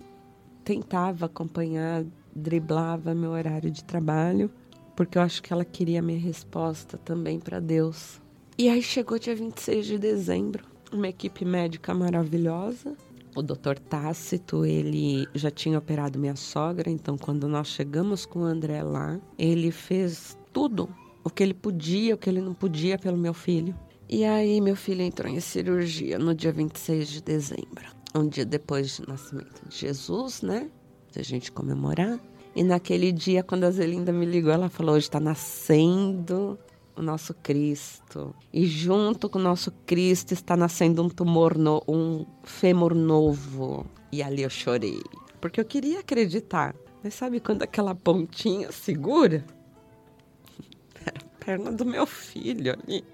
tentava 0.65 1.27
acompanhar, 1.27 2.05
driblava 2.35 3.15
meu 3.15 3.31
horário 3.31 3.71
de 3.71 3.85
trabalho, 3.85 4.51
porque 4.97 5.19
eu 5.19 5.23
acho 5.23 5.43
que 5.43 5.53
ela 5.53 5.65
queria 5.65 6.03
minha 6.03 6.19
resposta 6.19 6.99
também 6.99 7.39
para 7.39 7.61
Deus. 7.61 8.21
E 8.59 8.69
aí 8.69 8.83
chegou 8.83 9.19
dia 9.19 9.35
26 9.35 9.87
de 9.87 9.99
dezembro, 9.99 10.65
uma 10.93 11.09
equipe 11.09 11.45
médica 11.45 11.95
maravilhosa, 11.95 12.97
o 13.35 13.43
doutor 13.43 13.79
Tácito, 13.79 14.67
ele 14.67 15.27
já 15.35 15.51
tinha 15.51 15.79
operado 15.79 16.19
minha 16.19 16.37
sogra, 16.37 16.91
então 16.91 17.17
quando 17.17 17.49
nós 17.49 17.69
chegamos 17.69 18.27
com 18.27 18.41
o 18.41 18.45
André 18.45 18.83
lá, 18.83 19.19
ele 19.39 19.71
fez 19.71 20.37
tudo 20.53 20.89
o 21.25 21.31
que 21.31 21.43
ele 21.43 21.55
podia, 21.55 22.15
o 22.15 22.19
que 22.19 22.29
ele 22.29 22.41
não 22.41 22.55
podia 22.55 22.99
pelo 22.99 23.17
meu 23.17 23.35
filho. 23.35 23.75
E 24.09 24.25
aí 24.25 24.61
meu 24.61 24.77
filho 24.77 25.03
entrou 25.03 25.31
em 25.33 25.41
cirurgia 25.41 26.19
no 26.19 26.35
dia 26.35 26.53
26 26.53 27.09
de 27.09 27.23
dezembro, 27.23 27.87
um 28.15 28.29
dia 28.29 28.45
depois 28.45 28.99
do 28.99 29.09
nascimento 29.09 29.63
de 29.69 29.77
Jesus, 29.77 30.43
né? 30.43 30.71
De 31.11 31.21
a 31.21 31.25
gente 31.25 31.51
comemorar. 31.51 32.21
E 32.55 32.63
naquele 32.63 33.11
dia, 33.13 33.43
quando 33.43 33.65
a 33.65 33.71
Zelinda 33.71 34.13
me 34.13 34.27
ligou, 34.27 34.53
ela 34.53 34.69
falou: 34.69 34.95
hoje 34.95 35.07
está 35.07 35.19
nascendo 35.19 36.59
o 36.95 37.03
nosso 37.03 37.35
Cristo. 37.35 38.35
E 38.53 38.67
junto 38.67 39.29
com 39.29 39.39
o 39.39 39.43
nosso 39.43 39.73
Cristo 39.87 40.33
está 40.33 40.57
nascendo 40.57 41.03
um 41.03 41.09
tumor, 41.09 41.57
no, 41.57 41.83
um 41.89 42.27
fêmur 42.45 42.95
novo. 42.95 43.87
E 44.11 44.23
ali 44.23 44.43
eu 44.43 44.51
chorei. 44.51 45.01
Porque 45.41 45.61
eu 45.61 45.65
queria 45.65 46.01
acreditar. 46.01 46.75
Mas 47.03 47.15
sabe 47.15 47.41
quando 47.41 47.63
aquela 47.63 47.95
pontinha 47.95 48.71
segura? 48.71 49.45
Perna 51.45 51.73
do 51.73 51.85
meu 51.85 52.07
filho 52.07 52.73
ali. 52.73 53.05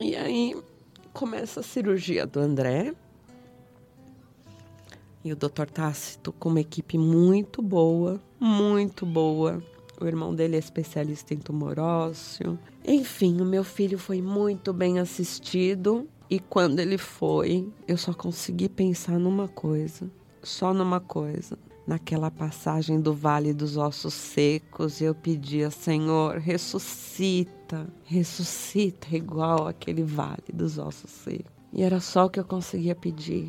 E 0.00 0.16
aí 0.16 0.56
começa 1.12 1.60
a 1.60 1.62
cirurgia 1.62 2.26
do 2.26 2.40
André. 2.40 2.94
E 5.22 5.32
o 5.32 5.36
Dr. 5.36 5.66
Tácito 5.72 6.32
com 6.32 6.48
uma 6.48 6.60
equipe 6.60 6.96
muito 6.96 7.60
boa, 7.60 8.20
muito 8.38 9.04
boa. 9.04 9.62
O 10.00 10.06
irmão 10.06 10.34
dele 10.34 10.56
é 10.56 10.58
especialista 10.58 11.34
em 11.34 11.38
tumor 11.38 11.78
ósseo. 11.78 12.58
Enfim, 12.86 13.40
o 13.40 13.44
meu 13.44 13.62
filho 13.62 13.98
foi 13.98 14.22
muito 14.22 14.72
bem 14.72 14.98
assistido. 14.98 16.08
E 16.30 16.38
quando 16.38 16.78
ele 16.78 16.96
foi, 16.96 17.68
eu 17.86 17.98
só 17.98 18.14
consegui 18.14 18.68
pensar 18.68 19.18
numa 19.18 19.48
coisa. 19.48 20.10
Só 20.42 20.72
numa 20.72 21.00
coisa. 21.00 21.58
Naquela 21.90 22.30
passagem 22.30 23.00
do 23.00 23.12
Vale 23.12 23.52
dos 23.52 23.76
Ossos 23.76 24.14
Secos, 24.14 25.00
eu 25.00 25.12
pedia, 25.12 25.72
Senhor, 25.72 26.36
ressuscita, 26.38 27.92
ressuscita 28.04 29.08
igual 29.16 29.66
aquele 29.66 30.04
Vale 30.04 30.52
dos 30.54 30.78
Ossos 30.78 31.10
Secos. 31.10 31.50
E 31.72 31.82
era 31.82 31.98
só 31.98 32.26
o 32.26 32.30
que 32.30 32.38
eu 32.38 32.44
conseguia 32.44 32.94
pedir 32.94 33.48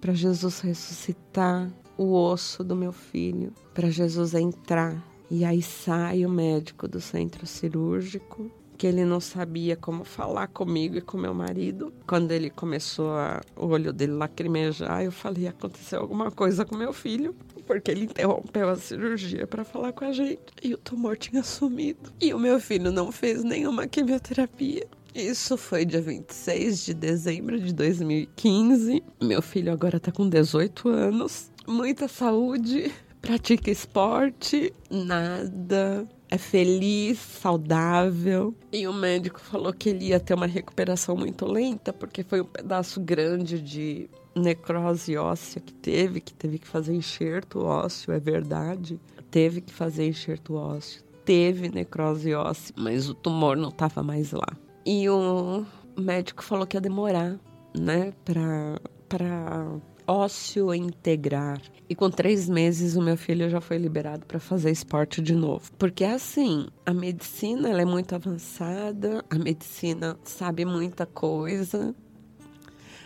para 0.00 0.12
Jesus 0.12 0.58
ressuscitar 0.58 1.70
o 1.96 2.12
osso 2.12 2.64
do 2.64 2.74
meu 2.74 2.90
filho, 2.90 3.52
para 3.72 3.88
Jesus 3.88 4.34
entrar. 4.34 5.00
E 5.30 5.44
aí 5.44 5.62
sai 5.62 6.26
o 6.26 6.28
médico 6.28 6.88
do 6.88 7.00
centro 7.00 7.46
cirúrgico, 7.46 8.50
que 8.78 8.86
ele 8.86 9.04
não 9.04 9.18
sabia 9.18 9.76
como 9.76 10.04
falar 10.04 10.46
comigo 10.46 10.96
e 10.96 11.00
com 11.00 11.18
meu 11.18 11.34
marido. 11.34 11.92
Quando 12.06 12.30
ele 12.30 12.48
começou 12.48 13.10
a, 13.10 13.42
o 13.56 13.66
olho 13.66 13.92
dele 13.92 14.12
lacrimejar, 14.12 15.02
eu 15.02 15.10
falei: 15.10 15.48
aconteceu 15.48 16.00
alguma 16.00 16.30
coisa 16.30 16.64
com 16.64 16.76
meu 16.76 16.92
filho, 16.92 17.34
porque 17.66 17.90
ele 17.90 18.04
interrompeu 18.04 18.68
a 18.68 18.76
cirurgia 18.76 19.46
para 19.48 19.64
falar 19.64 19.92
com 19.92 20.04
a 20.04 20.12
gente 20.12 20.40
e 20.62 20.72
o 20.72 20.78
tumor 20.78 21.18
tinha 21.18 21.42
sumido. 21.42 22.12
E 22.20 22.32
o 22.32 22.38
meu 22.38 22.60
filho 22.60 22.92
não 22.92 23.10
fez 23.10 23.42
nenhuma 23.42 23.88
quimioterapia. 23.88 24.86
Isso 25.12 25.56
foi 25.56 25.84
dia 25.84 26.00
26 26.00 26.84
de 26.84 26.94
dezembro 26.94 27.58
de 27.58 27.72
2015. 27.74 29.02
Meu 29.20 29.42
filho 29.42 29.72
agora 29.72 29.98
tá 29.98 30.12
com 30.12 30.28
18 30.28 30.88
anos. 30.88 31.50
Muita 31.66 32.06
saúde, 32.06 32.92
pratica 33.20 33.70
esporte, 33.70 34.72
nada. 34.88 36.06
É 36.30 36.36
feliz, 36.36 37.18
saudável. 37.18 38.54
E 38.72 38.86
o 38.86 38.92
médico 38.92 39.40
falou 39.40 39.72
que 39.72 39.88
ele 39.88 40.08
ia 40.08 40.20
ter 40.20 40.34
uma 40.34 40.46
recuperação 40.46 41.16
muito 41.16 41.46
lenta, 41.46 41.92
porque 41.92 42.22
foi 42.22 42.42
um 42.42 42.44
pedaço 42.44 43.00
grande 43.00 43.60
de 43.60 44.10
necrose 44.34 45.16
óssea 45.16 45.60
que 45.60 45.72
teve, 45.72 46.20
que 46.20 46.34
teve 46.34 46.58
que 46.58 46.66
fazer 46.66 46.94
enxerto 46.94 47.64
ósseo, 47.64 48.12
é 48.12 48.20
verdade. 48.20 49.00
Teve 49.30 49.60
que 49.60 49.72
fazer 49.72 50.06
enxerto 50.06 50.54
ósseo, 50.54 51.02
teve 51.24 51.68
necrose 51.68 52.32
óssea, 52.34 52.74
mas 52.78 53.08
o 53.08 53.14
tumor 53.14 53.56
não 53.56 53.68
estava 53.70 54.02
mais 54.02 54.32
lá. 54.32 54.56
E 54.86 55.08
o 55.08 55.64
médico 55.96 56.42
falou 56.42 56.66
que 56.66 56.76
ia 56.76 56.80
demorar, 56.80 57.38
né, 57.76 58.12
para 58.24 59.66
ósseo 60.06 60.72
integrar. 60.74 61.60
E 61.88 61.94
com 61.94 62.10
três 62.10 62.48
meses 62.48 62.96
o 62.96 63.02
meu 63.02 63.16
filho 63.16 63.48
já 63.48 63.60
foi 63.60 63.78
liberado 63.78 64.26
para 64.26 64.38
fazer 64.38 64.70
esporte 64.70 65.22
de 65.22 65.34
novo. 65.34 65.70
Porque 65.78 66.04
assim, 66.04 66.66
a 66.84 66.92
medicina 66.92 67.68
ela 67.68 67.80
é 67.80 67.84
muito 67.84 68.14
avançada, 68.14 69.24
a 69.30 69.36
medicina 69.36 70.18
sabe 70.22 70.66
muita 70.66 71.06
coisa, 71.06 71.94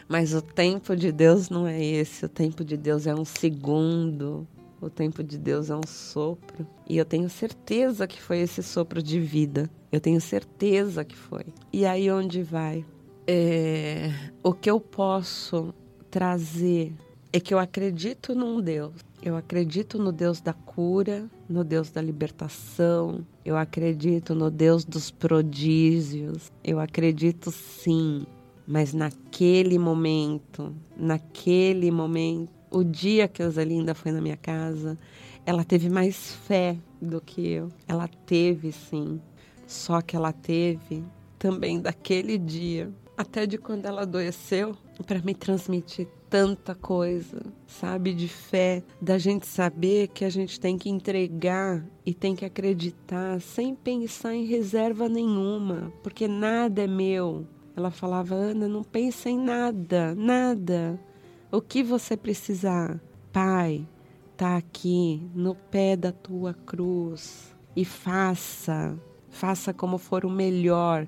mas 0.09 0.35
o 0.35 0.43
tempo 0.43 0.97
de 0.97 1.13
Deus 1.13 1.49
não 1.49 1.67
é 1.67 1.83
esse. 1.83 2.25
O 2.25 2.29
tempo 2.29 2.65
de 2.65 2.77
Deus 2.77 3.07
é 3.07 3.15
um 3.15 3.25
segundo. 3.25 4.47
O 4.81 4.91
tempo 4.91 5.23
de 5.23 5.39
Deus 5.39 5.71
é 5.71 5.77
um 5.77 5.87
sopro. 5.87 6.67
E 6.89 6.99
eu 6.99 7.05
tenho 7.05 7.31
certeza 7.31 8.07
que 8.07 8.21
foi 8.21 8.41
esse 8.41 8.63
sopro 8.63 9.03
de 9.03 9.21
vida. 9.21 9.71
Eu 9.93 10.01
tenho 10.01 10.21
certeza 10.21 11.05
que 11.05 11.17
foi. 11.17 11.47
E 11.73 11.87
aí 11.87 12.11
onde 12.11 12.43
vai? 12.43 12.85
É, 13.27 14.11
o 14.43 14.53
que 14.53 14.69
eu 14.69 14.81
posso 14.81 15.73
trazer 16.11 16.93
é 17.33 17.41
que 17.41 17.55
eu 17.55 17.59
acredito 17.59 18.35
num 18.35 18.61
Deus. 18.61 18.93
Eu 19.23 19.37
acredito 19.37 19.99
no 19.99 20.13
Deus 20.13 20.41
da 20.41 20.53
cura, 20.53 21.31
no 21.49 21.65
Deus 21.65 21.91
da 21.91 22.03
libertação. 22.03 23.27
Eu 23.45 23.57
acredito 23.57 24.35
no 24.35 24.51
Deus 24.51 24.85
dos 24.85 25.11
prodígios. 25.11 26.53
Eu 26.63 26.79
acredito 26.79 27.51
sim. 27.51 28.27
Mas 28.67 28.93
naquele 28.93 29.79
momento, 29.79 30.75
naquele 30.97 31.91
momento, 31.91 32.51
o 32.71 32.85
dia 32.85 33.27
que 33.27 33.43
a 33.43 33.49
Zelinda 33.49 33.95
foi 33.95 34.13
na 34.13 34.21
minha 34.21 34.37
casa, 34.37 34.99
ela 35.47 35.65
teve 35.65 35.89
mais 35.89 36.35
fé 36.47 36.77
do 37.01 37.21
que 37.21 37.49
eu. 37.49 37.69
Ela 37.89 38.09
teve, 38.09 38.73
sim. 38.73 39.21
Só 39.67 40.01
que 40.01 40.17
ela 40.17 40.33
teve 40.33 41.05
também 41.39 41.81
daquele 41.81 42.39
dia, 42.39 42.93
até 43.17 43.47
de 43.47 43.59
quando 43.59 43.87
ela 43.87 44.03
adoeceu, 44.03 44.77
para 45.07 45.21
me 45.21 45.35
transmitir 45.35 46.09
tanta 46.31 46.75
coisa, 46.75 47.43
sabe, 47.67 48.15
de 48.15 48.27
fé, 48.27 48.83
da 49.01 49.19
gente 49.19 49.47
saber 49.47 50.09
que 50.09 50.25
a 50.25 50.31
gente 50.31 50.59
tem 50.59 50.79
que 50.79 50.89
entregar 50.89 51.85
e 52.07 52.15
tem 52.15 52.35
que 52.35 52.45
acreditar 52.45 53.41
sem 53.41 53.75
pensar 53.75 54.35
em 54.35 54.47
reserva 54.47 55.09
nenhuma, 55.09 55.93
porque 56.03 56.27
nada 56.27 56.83
é 56.83 56.87
meu. 56.87 57.47
Ela 57.77 57.91
falava, 57.91 58.35
Ana, 58.35 58.67
não 58.69 58.83
pensa 58.83 59.29
em 59.29 59.39
nada, 59.39 60.15
nada. 60.15 60.99
O 61.51 61.61
que 61.61 61.83
você 61.83 62.17
precisar, 62.17 63.01
Pai, 63.31 63.87
tá 64.37 64.57
aqui 64.57 65.23
no 65.35 65.55
pé 65.55 65.97
da 65.97 66.13
tua 66.13 66.55
cruz 66.55 67.55
e 67.77 67.85
faça, 67.85 68.99
faça 69.31 69.73
como 69.73 69.99
for 69.99 70.25
o 70.25 70.31
melhor, 70.31 71.07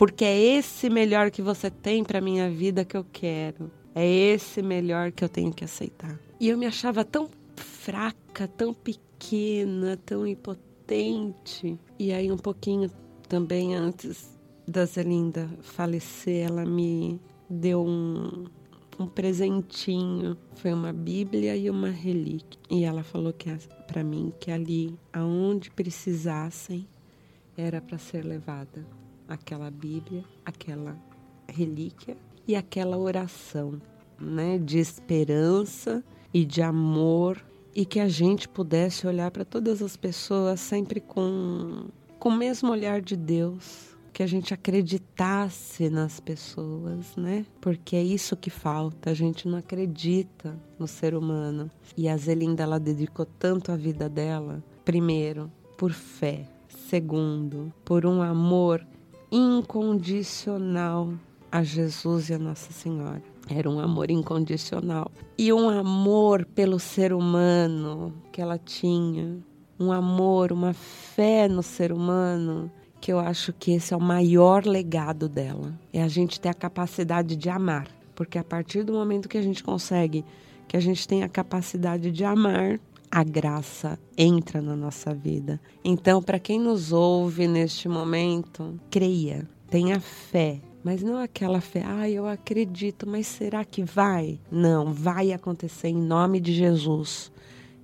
porque 0.00 0.24
é 0.24 0.34
esse 0.56 0.88
melhor 0.88 1.30
que 1.30 1.42
você 1.42 1.70
tem 1.70 2.02
para 2.02 2.22
minha 2.22 2.48
vida 2.48 2.86
que 2.86 2.96
eu 2.96 3.04
quero. 3.12 3.70
É 3.94 4.02
esse 4.02 4.62
melhor 4.62 5.12
que 5.12 5.22
eu 5.22 5.28
tenho 5.28 5.52
que 5.52 5.62
aceitar. 5.62 6.18
E 6.40 6.48
eu 6.48 6.56
me 6.56 6.64
achava 6.64 7.04
tão 7.04 7.28
fraca, 7.54 8.48
tão 8.48 8.72
pequena, 8.72 9.98
tão 9.98 10.26
impotente. 10.26 11.78
E 11.98 12.14
aí 12.14 12.32
um 12.32 12.38
pouquinho 12.38 12.90
também 13.28 13.74
antes 13.74 14.40
da 14.66 14.86
Zelinda 14.86 15.50
falecer, 15.60 16.46
ela 16.46 16.64
me 16.64 17.20
deu 17.50 17.84
um 17.84 18.46
um 18.98 19.06
presentinho. 19.06 20.34
Foi 20.54 20.72
uma 20.72 20.94
Bíblia 20.94 21.54
e 21.56 21.68
uma 21.68 21.90
relíquia. 21.90 22.58
E 22.70 22.84
ela 22.84 23.02
falou 23.02 23.34
que 23.34 23.54
para 23.86 24.02
mim 24.02 24.32
que 24.40 24.50
ali, 24.50 24.98
aonde 25.12 25.70
precisassem, 25.70 26.88
era 27.54 27.82
para 27.82 27.98
ser 27.98 28.24
levada 28.24 28.98
aquela 29.30 29.70
Bíblia, 29.70 30.24
aquela 30.44 30.96
relíquia 31.48 32.16
e 32.46 32.56
aquela 32.56 32.98
oração, 32.98 33.80
né, 34.20 34.58
de 34.58 34.78
esperança 34.78 36.04
e 36.34 36.44
de 36.44 36.60
amor 36.60 37.42
e 37.74 37.86
que 37.86 38.00
a 38.00 38.08
gente 38.08 38.48
pudesse 38.48 39.06
olhar 39.06 39.30
para 39.30 39.44
todas 39.44 39.80
as 39.80 39.96
pessoas 39.96 40.60
sempre 40.60 41.00
com 41.00 41.88
com 42.18 42.28
o 42.28 42.36
mesmo 42.36 42.70
olhar 42.70 43.00
de 43.00 43.16
Deus, 43.16 43.96
que 44.12 44.22
a 44.22 44.26
gente 44.26 44.52
acreditasse 44.52 45.88
nas 45.88 46.20
pessoas, 46.20 47.16
né? 47.16 47.46
Porque 47.62 47.96
é 47.96 48.02
isso 48.02 48.36
que 48.36 48.50
falta, 48.50 49.08
a 49.08 49.14
gente 49.14 49.48
não 49.48 49.56
acredita 49.56 50.54
no 50.78 50.86
ser 50.86 51.14
humano. 51.14 51.70
E 51.96 52.10
a 52.10 52.16
Zelinda, 52.18 52.62
ela 52.62 52.78
dedicou 52.78 53.24
tanto 53.24 53.72
a 53.72 53.76
vida 53.76 54.06
dela, 54.06 54.62
primeiro, 54.84 55.50
por 55.78 55.92
fé, 55.92 56.46
segundo, 56.68 57.72
por 57.86 58.04
um 58.04 58.20
amor 58.20 58.86
incondicional 59.30 61.12
a 61.50 61.62
Jesus 61.62 62.30
e 62.30 62.34
a 62.34 62.38
Nossa 62.38 62.72
Senhora. 62.72 63.22
Era 63.48 63.68
um 63.68 63.80
amor 63.80 64.10
incondicional. 64.10 65.10
E 65.36 65.52
um 65.52 65.68
amor 65.68 66.44
pelo 66.44 66.78
ser 66.78 67.12
humano 67.12 68.12
que 68.30 68.40
ela 68.40 68.58
tinha. 68.58 69.38
Um 69.78 69.90
amor, 69.90 70.52
uma 70.52 70.72
fé 70.72 71.48
no 71.48 71.62
ser 71.62 71.92
humano 71.92 72.70
que 73.00 73.10
eu 73.10 73.18
acho 73.18 73.52
que 73.52 73.72
esse 73.72 73.94
é 73.94 73.96
o 73.96 74.00
maior 74.00 74.66
legado 74.66 75.28
dela. 75.28 75.72
É 75.92 76.02
a 76.02 76.08
gente 76.08 76.38
ter 76.38 76.50
a 76.50 76.54
capacidade 76.54 77.34
de 77.34 77.48
amar. 77.48 77.88
Porque 78.14 78.38
a 78.38 78.44
partir 78.44 78.82
do 78.82 78.92
momento 78.92 79.28
que 79.28 79.38
a 79.38 79.42
gente 79.42 79.64
consegue, 79.64 80.24
que 80.68 80.76
a 80.76 80.80
gente 80.80 81.08
tem 81.08 81.22
a 81.22 81.28
capacidade 81.28 82.10
de 82.10 82.24
amar, 82.24 82.78
a 83.10 83.24
graça 83.24 83.98
entra 84.16 84.62
na 84.62 84.76
nossa 84.76 85.12
vida. 85.12 85.60
Então, 85.84 86.22
para 86.22 86.38
quem 86.38 86.60
nos 86.60 86.92
ouve 86.92 87.48
neste 87.48 87.88
momento, 87.88 88.78
creia, 88.90 89.48
tenha 89.68 89.98
fé. 90.00 90.60
Mas 90.82 91.02
não 91.02 91.18
aquela 91.18 91.60
fé, 91.60 91.82
ah, 91.84 92.08
eu 92.08 92.26
acredito, 92.26 93.06
mas 93.06 93.26
será 93.26 93.64
que 93.64 93.82
vai? 93.82 94.38
Não, 94.50 94.94
vai 94.94 95.32
acontecer 95.32 95.88
em 95.88 96.00
nome 96.00 96.40
de 96.40 96.54
Jesus. 96.54 97.30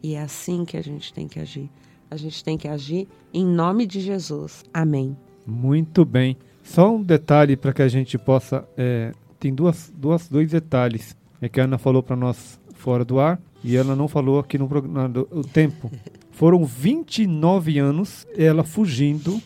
E 0.02 0.14
é 0.14 0.22
assim 0.22 0.64
que 0.64 0.76
a 0.76 0.82
gente 0.82 1.12
tem 1.12 1.28
que 1.28 1.38
agir. 1.38 1.70
A 2.10 2.16
gente 2.16 2.42
tem 2.42 2.56
que 2.56 2.68
agir 2.68 3.06
em 3.34 3.44
nome 3.44 3.86
de 3.86 4.00
Jesus. 4.00 4.64
Amém. 4.72 5.16
Muito 5.46 6.04
bem. 6.04 6.38
Só 6.62 6.94
um 6.94 7.02
detalhe 7.02 7.56
para 7.56 7.72
que 7.72 7.82
a 7.82 7.88
gente 7.88 8.16
possa. 8.16 8.66
É, 8.76 9.12
tem 9.38 9.54
duas, 9.54 9.92
duas, 9.94 10.28
dois 10.28 10.50
detalhes 10.50 11.14
é 11.40 11.48
que 11.48 11.60
a 11.60 11.64
Ana 11.64 11.78
falou 11.78 12.02
para 12.02 12.16
nós 12.16 12.58
fora 12.76 13.04
do 13.04 13.18
ar 13.18 13.40
e 13.64 13.76
ela 13.76 13.96
não 13.96 14.06
falou 14.06 14.38
aqui 14.38 14.56
no 14.58 14.68
programa. 14.68 15.10
O 15.30 15.42
tempo. 15.42 15.90
Foram 16.32 16.64
29 16.64 17.78
anos 17.78 18.26
ela 18.36 18.62
fugindo 18.62 19.40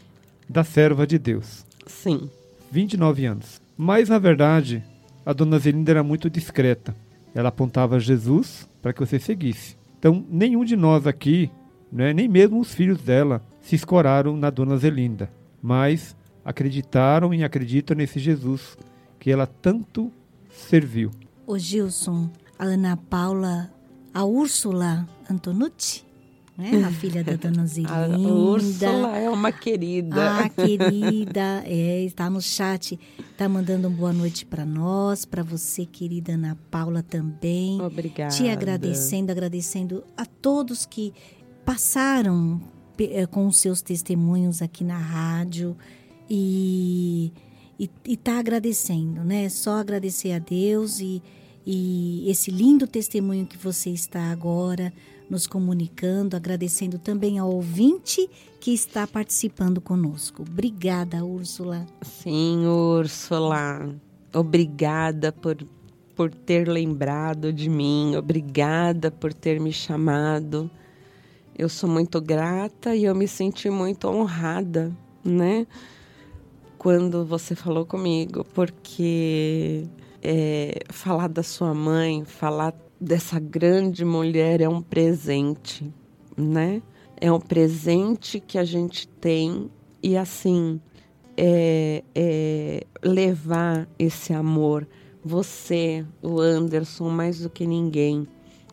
da 0.48 0.64
serva 0.64 1.06
de 1.06 1.18
Deus. 1.18 1.64
Sim. 1.86 2.28
29 2.70 3.24
anos. 3.24 3.60
Mas, 3.76 4.08
na 4.08 4.18
verdade, 4.18 4.82
a 5.24 5.32
dona 5.32 5.58
Zelinda 5.58 5.92
era 5.92 6.02
muito 6.02 6.28
discreta. 6.28 6.94
Ela 7.34 7.48
apontava 7.48 8.00
Jesus 8.00 8.68
para 8.82 8.92
que 8.92 9.00
você 9.00 9.18
seguisse. 9.18 9.76
Então, 9.98 10.24
nenhum 10.28 10.64
de 10.64 10.76
nós 10.76 11.06
aqui 11.06 11.50
né? 11.92 12.12
nem 12.12 12.28
mesmo 12.28 12.60
os 12.60 12.72
filhos 12.72 13.00
dela 13.00 13.42
se 13.60 13.74
escoraram 13.74 14.36
na 14.36 14.50
dona 14.50 14.76
Zelinda, 14.76 15.30
mas 15.60 16.16
acreditaram 16.44 17.34
e 17.34 17.42
acreditam 17.42 17.96
nesse 17.96 18.18
Jesus 18.18 18.78
que 19.18 19.30
ela 19.30 19.46
tanto 19.46 20.10
serviu. 20.50 21.10
O 21.46 21.58
Gilson, 21.58 22.30
a 22.60 22.64
Ana 22.64 22.94
Paula, 22.94 23.72
a 24.12 24.22
Úrsula 24.22 25.08
Antonucci, 25.30 26.04
né? 26.58 26.84
A 26.84 26.90
filha 26.90 27.24
da 27.24 27.32
dona 27.32 27.64
Zelinda. 27.66 27.94
A 27.94 28.18
Úrsula 28.18 29.16
é 29.16 29.30
uma 29.30 29.50
querida. 29.50 30.40
Ah, 30.40 30.48
querida, 30.50 31.62
é, 31.64 32.04
está 32.04 32.28
no 32.28 32.42
chat, 32.42 33.00
está 33.18 33.48
mandando 33.48 33.88
uma 33.88 33.96
boa 33.96 34.12
noite 34.12 34.44
para 34.44 34.66
nós, 34.66 35.24
para 35.24 35.42
você, 35.42 35.86
querida 35.86 36.34
Ana 36.34 36.58
Paula 36.70 37.02
também. 37.02 37.80
Obrigada. 37.80 38.34
Te 38.34 38.46
agradecendo, 38.50 39.32
agradecendo 39.32 40.04
a 40.14 40.26
todos 40.26 40.84
que 40.84 41.14
passaram 41.64 42.60
eh, 42.98 43.24
com 43.24 43.46
os 43.46 43.56
seus 43.56 43.80
testemunhos 43.80 44.60
aqui 44.60 44.84
na 44.84 44.98
rádio 44.98 45.74
e 46.28 47.32
está 48.04 48.38
agradecendo, 48.38 49.24
né? 49.24 49.48
Só 49.48 49.78
agradecer 49.78 50.32
a 50.32 50.38
Deus 50.38 51.00
e, 51.00 51.22
e 51.66 52.28
esse 52.28 52.50
lindo 52.50 52.86
testemunho 52.86 53.46
que 53.46 53.56
você 53.56 53.90
está 53.90 54.30
agora 54.30 54.92
nos 55.28 55.46
comunicando, 55.46 56.36
agradecendo 56.36 56.98
também 56.98 57.38
ao 57.38 57.50
ouvinte 57.50 58.28
que 58.58 58.72
está 58.72 59.06
participando 59.06 59.80
conosco. 59.80 60.42
Obrigada, 60.42 61.24
Úrsula. 61.24 61.86
Sim, 62.02 62.66
Úrsula. 62.66 63.94
Obrigada 64.34 65.30
por, 65.30 65.56
por 66.16 66.34
ter 66.34 66.68
lembrado 66.68 67.52
de 67.52 67.68
mim, 67.68 68.16
obrigada 68.16 69.10
por 69.10 69.32
ter 69.32 69.60
me 69.60 69.72
chamado. 69.72 70.70
Eu 71.56 71.68
sou 71.68 71.88
muito 71.88 72.20
grata 72.20 72.94
e 72.96 73.04
eu 73.04 73.14
me 73.14 73.28
senti 73.28 73.68
muito 73.68 74.08
honrada, 74.08 74.96
né? 75.22 75.66
Quando 76.78 77.24
você 77.24 77.54
falou 77.54 77.84
comigo, 77.84 78.44
porque 78.54 79.86
é, 80.22 80.80
falar 80.88 81.28
da 81.28 81.42
sua 81.42 81.74
mãe, 81.74 82.24
falar 82.24 82.74
dessa 83.00 83.38
grande 83.40 84.04
mulher 84.04 84.60
é 84.60 84.68
um 84.68 84.82
presente, 84.82 85.92
né? 86.36 86.82
É 87.16 87.30
um 87.32 87.40
presente 87.40 88.40
que 88.40 88.58
a 88.58 88.64
gente 88.64 89.08
tem 89.08 89.70
e 90.02 90.16
assim 90.16 90.80
é, 91.36 92.02
é 92.14 92.86
levar 93.02 93.88
esse 93.98 94.32
amor. 94.32 94.86
Você, 95.22 96.04
o 96.22 96.40
Anderson, 96.40 97.10
mais 97.10 97.40
do 97.40 97.50
que 97.50 97.66
ninguém, 97.66 98.26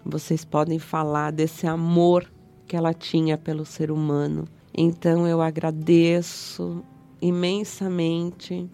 vocês 0.06 0.46
podem 0.46 0.80
falar 0.80 1.32
desse 1.32 1.68
amor 1.68 2.32
que 2.66 2.76
ela 2.76 2.94
tinha 2.94 3.38
pelo 3.38 3.66
ser 3.66 3.92
humano. 3.92 4.46
Então 4.74 5.28
eu 5.28 5.42
agradeço 5.42 6.84
imensamente 7.22 8.70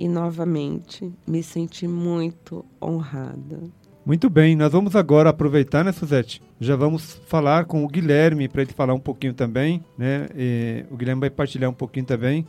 e 0.00 0.08
novamente 0.08 1.12
me 1.26 1.42
senti 1.42 1.86
muito 1.86 2.64
honrada. 2.82 3.60
Muito 4.04 4.30
bem, 4.30 4.56
nós 4.56 4.72
vamos 4.72 4.96
agora 4.96 5.28
aproveitar, 5.28 5.84
né, 5.84 5.92
Suzete? 5.92 6.40
Já 6.58 6.74
vamos 6.74 7.20
falar 7.26 7.66
com 7.66 7.84
o 7.84 7.86
Guilherme 7.86 8.48
para 8.48 8.62
ele 8.62 8.72
falar 8.72 8.94
um 8.94 8.98
pouquinho 8.98 9.34
também, 9.34 9.84
né? 9.98 10.26
E 10.34 10.86
o 10.90 10.96
Guilherme 10.96 11.20
vai 11.20 11.28
partilhar 11.28 11.68
um 11.68 11.74
pouquinho 11.74 12.06
também 12.06 12.46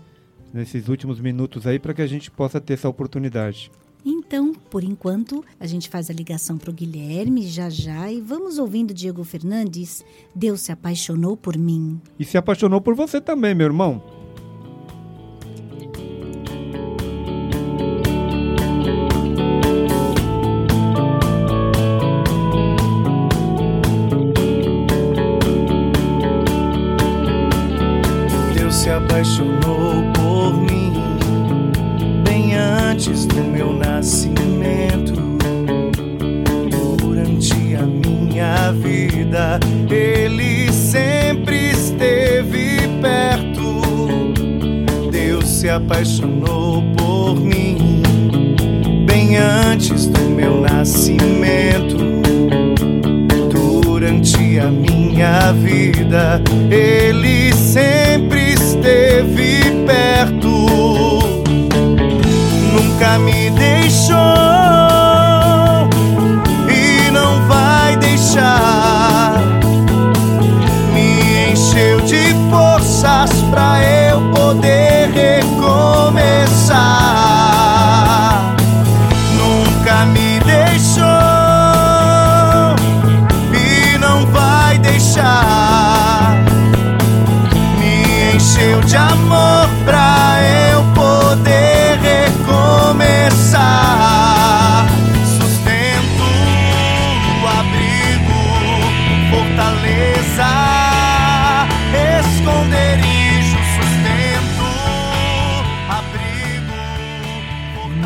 nesses 0.54 0.88
últimos 0.88 1.20
minutos 1.20 1.68
aí 1.68 1.78
para 1.78 1.94
que 1.94 2.02
a 2.02 2.08
gente 2.08 2.32
possa 2.32 2.62
ter 2.62 2.76
essa 2.76 2.88
oportunidade. 2.88 3.70
Então, 4.06 4.54
por 4.54 4.82
enquanto, 4.82 5.44
a 5.60 5.68
gente 5.68 5.90
faz 5.90 6.10
a 6.10 6.14
ligação 6.14 6.58
para 6.58 6.72
o 6.72 6.74
Guilherme 6.74 7.46
já 7.46 7.70
já 7.70 8.10
e 8.10 8.22
vamos 8.22 8.58
ouvindo 8.60 8.94
Diego 8.94 9.26
Fernandes. 9.26 10.06
Deus 10.34 10.62
se 10.62 10.72
apaixonou 10.72 11.36
por 11.36 11.58
mim. 11.58 12.00
E 12.18 12.24
se 12.24 12.38
apaixonou 12.38 12.80
por 12.80 12.96
você 12.96 13.20
também, 13.20 13.54
meu 13.54 13.68
irmão. 13.68 14.21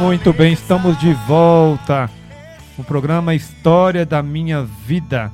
Muito 0.05 0.31
bem, 0.31 0.53
estamos 0.53 0.99
de 0.99 1.13
volta. 1.27 2.07
O 2.77 2.83
programa 2.83 3.33
História 3.33 4.05
da 4.05 4.21
Minha 4.21 4.61
Vida. 4.61 5.31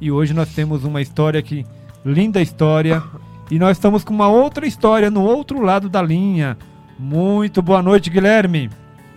E 0.00 0.12
hoje 0.12 0.32
nós 0.32 0.54
temos 0.54 0.84
uma 0.84 1.02
história 1.02 1.42
que 1.42 1.66
linda 2.04 2.40
história 2.40 3.02
e 3.50 3.58
nós 3.58 3.76
estamos 3.76 4.04
com 4.04 4.14
uma 4.14 4.28
outra 4.28 4.64
história 4.64 5.10
no 5.10 5.24
outro 5.24 5.60
lado 5.60 5.88
da 5.88 6.00
linha. 6.00 6.56
Muito 6.96 7.60
boa 7.60 7.82
noite, 7.82 8.08
Guilherme. 8.08 8.70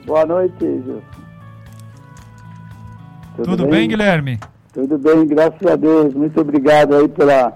Boa 0.08 0.26
noite, 0.26 0.56
Gilson. 0.60 1.02
Tudo, 3.36 3.46
Tudo 3.46 3.64
bem? 3.66 3.72
bem, 3.72 3.90
Guilherme? 3.90 4.40
Tudo 4.74 4.98
bem, 4.98 5.28
graças 5.28 5.68
a 5.72 5.76
Deus. 5.76 6.16
Muito 6.16 6.42
obrigado 6.42 6.96
aí 6.96 7.08
pela, 7.08 7.54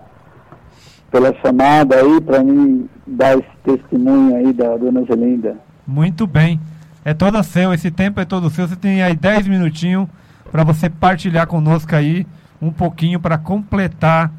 pela 1.09 1.33
chamada 1.41 1.95
aí 1.95 2.21
para 2.21 2.43
mim 2.43 2.87
dar 3.07 3.39
esse 3.39 3.57
testemunho 3.63 4.35
aí 4.35 4.53
da 4.53 4.77
dona 4.77 5.03
Zelinda. 5.05 5.57
Muito 5.87 6.27
bem. 6.27 6.59
É 7.05 7.13
todo 7.13 7.41
seu, 7.43 7.73
esse 7.73 7.91
tempo 7.91 8.19
é 8.19 8.25
todo 8.25 8.49
seu. 8.49 8.67
Você 8.67 8.75
tem 8.75 9.03
aí 9.03 9.15
10 9.15 9.47
minutinhos 9.47 10.07
para 10.51 10.63
você 10.63 10.89
partilhar 10.89 11.47
conosco 11.47 11.95
aí 11.95 12.25
um 12.61 12.71
pouquinho 12.71 13.19
para 13.19 13.37
completar 13.37 14.31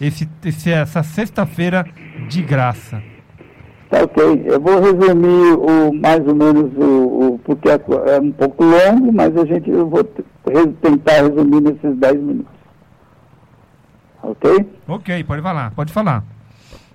esse, 0.00 0.28
esse 0.44 0.70
essa 0.70 1.02
sexta-feira 1.02 1.84
de 2.28 2.42
graça. 2.42 3.02
Tá 3.90 4.02
ok. 4.02 4.44
Eu 4.46 4.60
vou 4.60 4.80
resumir 4.80 5.54
o, 5.54 5.92
mais 5.92 6.26
ou 6.26 6.34
menos 6.34 6.72
o, 6.76 7.34
o 7.34 7.40
porque 7.44 7.68
é, 7.68 7.80
é, 8.14 8.20
um 8.20 8.32
pouco 8.32 8.64
longo, 8.64 9.12
mas 9.12 9.36
a 9.36 9.44
gente 9.44 9.70
eu 9.70 9.88
vou 9.88 10.04
tentar 10.04 11.22
resumir 11.22 11.60
nesses 11.60 11.96
10 11.96 12.16
minutos. 12.20 12.52
Ok? 14.22 14.66
Ok, 14.88 15.24
pode 15.24 15.42
falar, 15.42 15.70
pode 15.72 15.92
falar. 15.92 16.24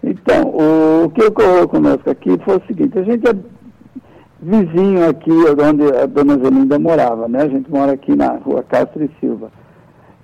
Então, 0.03 0.47
o, 0.47 1.05
o 1.05 1.09
que 1.09 1.23
ocorreu 1.23 1.67
conosco 1.67 2.09
aqui 2.09 2.37
foi 2.43 2.57
o 2.57 2.63
seguinte, 2.65 2.97
a 2.97 3.03
gente 3.03 3.27
é 3.27 3.33
vizinho 4.41 5.07
aqui 5.07 5.31
onde 5.31 5.95
a 5.95 6.05
dona 6.05 6.37
Zelinda 6.37 6.79
morava, 6.79 7.27
né? 7.27 7.43
A 7.43 7.47
gente 7.47 7.69
mora 7.69 7.93
aqui 7.93 8.15
na 8.15 8.33
rua 8.33 8.63
Castro 8.63 9.03
e 9.03 9.09
Silva. 9.19 9.51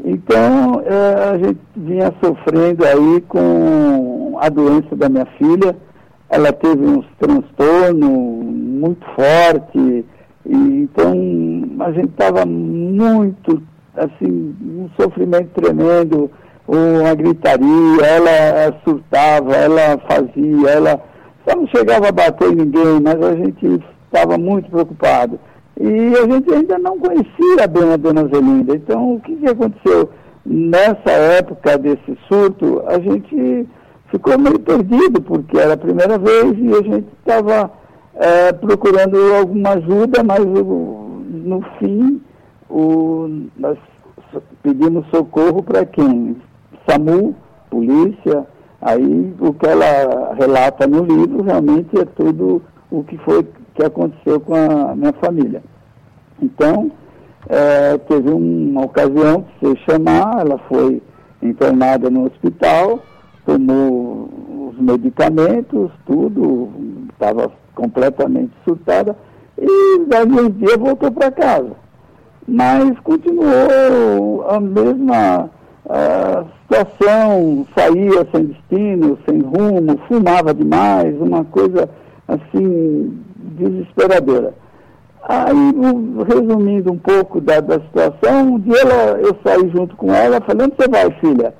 Então, 0.04 0.82
é, 0.86 1.30
a 1.30 1.38
gente 1.38 1.59
vinha 1.76 2.13
sofrendo 2.24 2.86
aí 2.86 3.22
com 3.22 4.38
a 4.41 4.49
doença 4.49 4.95
da 4.95 5.09
minha 5.09 5.26
filha. 5.38 5.76
Ela 6.30 6.51
teve 6.51 6.86
uns 6.86 7.05
transtornos 7.20 8.09
muito 8.09 9.05
forte. 9.16 10.05
E, 10.45 10.55
então, 10.55 11.13
a 11.80 11.91
gente 11.91 12.09
estava 12.09 12.45
muito, 12.45 13.61
assim, 13.95 14.55
um 14.61 14.89
sofrimento 14.99 15.49
tremendo, 15.61 16.30
uma 16.68 17.16
gritaria. 17.16 18.05
Ela 18.05 18.80
surtava, 18.84 19.55
ela 19.55 19.97
fazia, 20.09 20.70
ela 20.70 21.01
só 21.47 21.55
não 21.55 21.68
chegava 21.68 22.09
a 22.09 22.11
bater 22.11 22.53
ninguém, 22.55 22.99
mas 23.01 23.22
a 23.22 23.36
gente 23.36 23.82
estava 24.16 24.38
muito 24.38 24.70
preocupado. 24.70 25.39
E 25.80 26.13
a 26.16 26.34
gente 26.34 26.53
ainda 26.53 26.78
não 26.80 26.97
conhecia 26.97 27.68
bem 27.68 27.91
a 27.91 27.97
dona 27.97 28.28
Zelinda. 28.28 28.76
Então, 28.76 29.16
o 29.16 29.20
que, 29.20 29.36
que 29.36 29.47
aconteceu? 29.47 30.09
nessa 30.45 31.11
época 31.11 31.78
desse 31.78 32.18
surto, 32.28 32.84
a 32.86 32.99
gente 32.99 33.68
ficou 34.11 34.38
meio 34.38 34.59
perdido, 34.59 35.22
porque 35.22 35.57
era 35.57 35.74
a 35.74 35.78
primeira 35.78 36.18
vez 36.20 36.55
e 36.59 36.70
a 36.72 36.84
gente 36.84 37.07
estava 37.20 37.72
é, 38.13 38.53
procurando 38.53 39.18
alguma 39.34 39.72
ajuda, 39.72 40.24
mas 40.24 40.45
no 40.45 41.61
fim 41.80 42.22
o, 42.70 43.47
nós 43.57 43.78
pedimos 44.61 45.05
socorro 45.09 45.63
para 45.63 45.86
quem? 45.86 46.38
SAMU, 46.88 47.36
polícia, 47.70 48.45
aí 48.82 49.34
o 49.39 49.53
que 49.53 49.66
ela 49.66 50.36
relata 50.36 50.86
no 50.86 51.03
livro 51.03 51.41
realmente 51.41 51.97
é 51.97 52.05
tudo 52.05 52.61
o 52.91 53.03
que 53.03 53.18
foi 53.20 53.43
que 53.76 53.84
aconteceu 53.84 54.39
com 54.39 54.55
a 54.55 54.95
minha 54.95 55.13
família. 55.13 55.61
Então, 56.41 56.91
é, 57.47 57.97
teve 57.97 58.30
uma 58.30 58.86
ocasião 58.86 59.45
que 59.59 59.67
se 59.67 59.78
chamar, 59.86 60.39
ela 60.39 60.57
foi 60.69 61.01
internada 61.41 62.09
no 62.09 62.26
hospital, 62.26 62.99
tomou 63.45 64.30
os 64.71 64.80
medicamentos, 64.80 65.91
tudo, 66.05 66.69
estava 67.13 67.51
completamente 67.76 68.51
surtada, 68.63 69.15
e 69.57 70.05
daí 70.07 70.32
um 70.32 70.49
dia 70.49 70.78
voltou 70.78 71.11
para 71.11 71.32
casa. 71.32 71.71
Mas 72.47 72.99
continuou 72.99 74.45
a 74.49 74.59
mesma 74.59 75.49
a 75.88 76.45
situação, 76.63 77.65
saía 77.78 78.28
sem 78.32 78.45
destino, 78.45 79.17
sem 79.28 79.39
rumo, 79.39 79.99
fumava 80.07 80.53
demais, 80.53 81.15
uma 81.21 81.45
coisa 81.45 81.88
assim 82.28 83.19
desesperadora. 83.56 84.53
Aí, 85.28 85.56
resumindo 86.28 86.91
um 86.91 86.99
pouco 86.99 87.41
da, 87.41 87.60
da 87.60 87.80
situação, 87.80 88.53
um 88.53 88.60
dia 88.60 88.80
ela, 88.80 89.20
eu 89.20 89.36
saí 89.43 89.70
junto 89.70 89.95
com 89.95 90.14
ela, 90.14 90.39
falei, 90.41 90.68
onde 90.68 90.76
você 90.76 90.88
vai, 90.88 91.12
filha? 91.20 91.53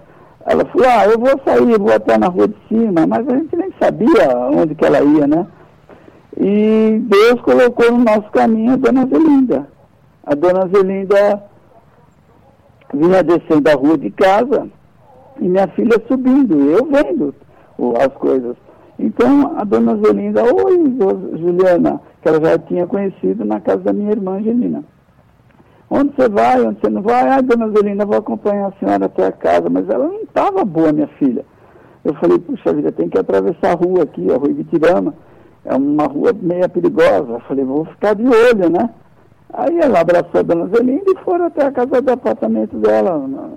Ela 0.46 0.64
falou, 0.66 0.88
ah, 0.88 1.06
eu 1.08 1.20
vou 1.20 1.42
sair, 1.44 1.80
vou 1.80 1.92
até 1.92 2.18
na 2.18 2.28
rua 2.28 2.48
de 2.48 2.56
cima, 2.68 3.08
mas 3.08 3.28
a 3.28 3.36
gente 3.36 3.56
nem 3.56 3.74
sabia 3.82 4.38
onde 4.54 4.76
que 4.76 4.86
ela 4.86 5.02
ia, 5.02 5.26
né? 5.26 5.48
E 6.38 7.00
Deus 7.08 7.42
colocou 7.42 7.92
no 7.92 8.04
nosso 8.04 8.30
caminho 8.32 8.74
a 8.74 8.76
dona 8.76 9.08
Zelinda. 9.08 9.68
A 10.24 10.36
dona 10.36 10.68
Zelinda 10.68 11.44
vinha 12.94 13.24
descendo 13.24 13.70
a 13.70 13.74
rua 13.74 13.98
de 13.98 14.12
casa 14.12 14.68
e 15.42 15.48
minha 15.48 15.68
filha 15.70 16.02
subindo, 16.08 16.70
eu 16.70 16.86
vendo 16.86 17.34
as 18.00 18.14
coisas. 18.20 18.56
Então 18.98 19.54
a 19.58 19.64
dona 19.64 19.98
Zelinda, 19.98 20.44
oi 20.44 20.98
Juliana, 21.38 22.02
que 22.22 22.30
ela 22.30 22.40
já 22.44 22.58
tinha 22.58 22.88
conhecido 22.88 23.44
na 23.44 23.60
casa 23.60 23.84
da 23.84 23.94
minha 23.94 24.12
irmã 24.12 24.38
Angelina. 24.38 24.84
Onde 25.90 26.14
você 26.16 26.30
vai, 26.30 26.62
onde 26.62 26.80
você 26.80 26.90
não 26.90 27.02
vai? 27.02 27.28
Ah, 27.28 27.42
dona 27.42 27.70
Zelinda, 27.70 28.06
vou 28.06 28.18
acompanhar 28.18 28.68
a 28.68 28.80
senhora 28.80 29.06
até 29.06 29.28
a 29.28 29.32
casa, 29.32 29.70
mas 29.70 29.88
ela 29.90 30.08
não 30.08 30.22
estava 30.22 30.66
boa, 30.66 30.92
minha 30.92 31.08
filha. 31.20 31.46
Eu 32.04 32.14
falei, 32.16 32.40
puxa 32.40 32.74
vida, 32.74 32.92
tem 32.92 33.10
que 33.10 33.18
atravessar 33.18 33.72
a 33.72 33.76
rua 33.76 34.04
aqui, 34.04 34.32
a 34.32 34.38
rua 34.38 34.50
Ibitirama. 34.50 35.14
É 35.64 35.76
uma 35.76 36.06
rua 36.06 36.32
meia 36.34 36.70
perigosa. 36.70 37.34
Eu 37.34 37.40
falei, 37.42 37.66
vou 37.66 37.86
ficar 37.86 38.14
de 38.14 38.24
olho, 38.24 38.70
né? 38.70 38.90
Aí 39.54 39.80
ela 39.80 40.02
abraçou 40.02 40.40
a 40.40 40.44
dona 40.44 40.68
Zelinda 40.68 41.12
e 41.12 41.24
foram 41.24 41.46
até 41.46 41.66
a 41.66 41.72
casa 41.72 42.02
do 42.02 42.12
apartamento 42.12 42.78
dela, 42.78 43.28
na, 43.28 43.50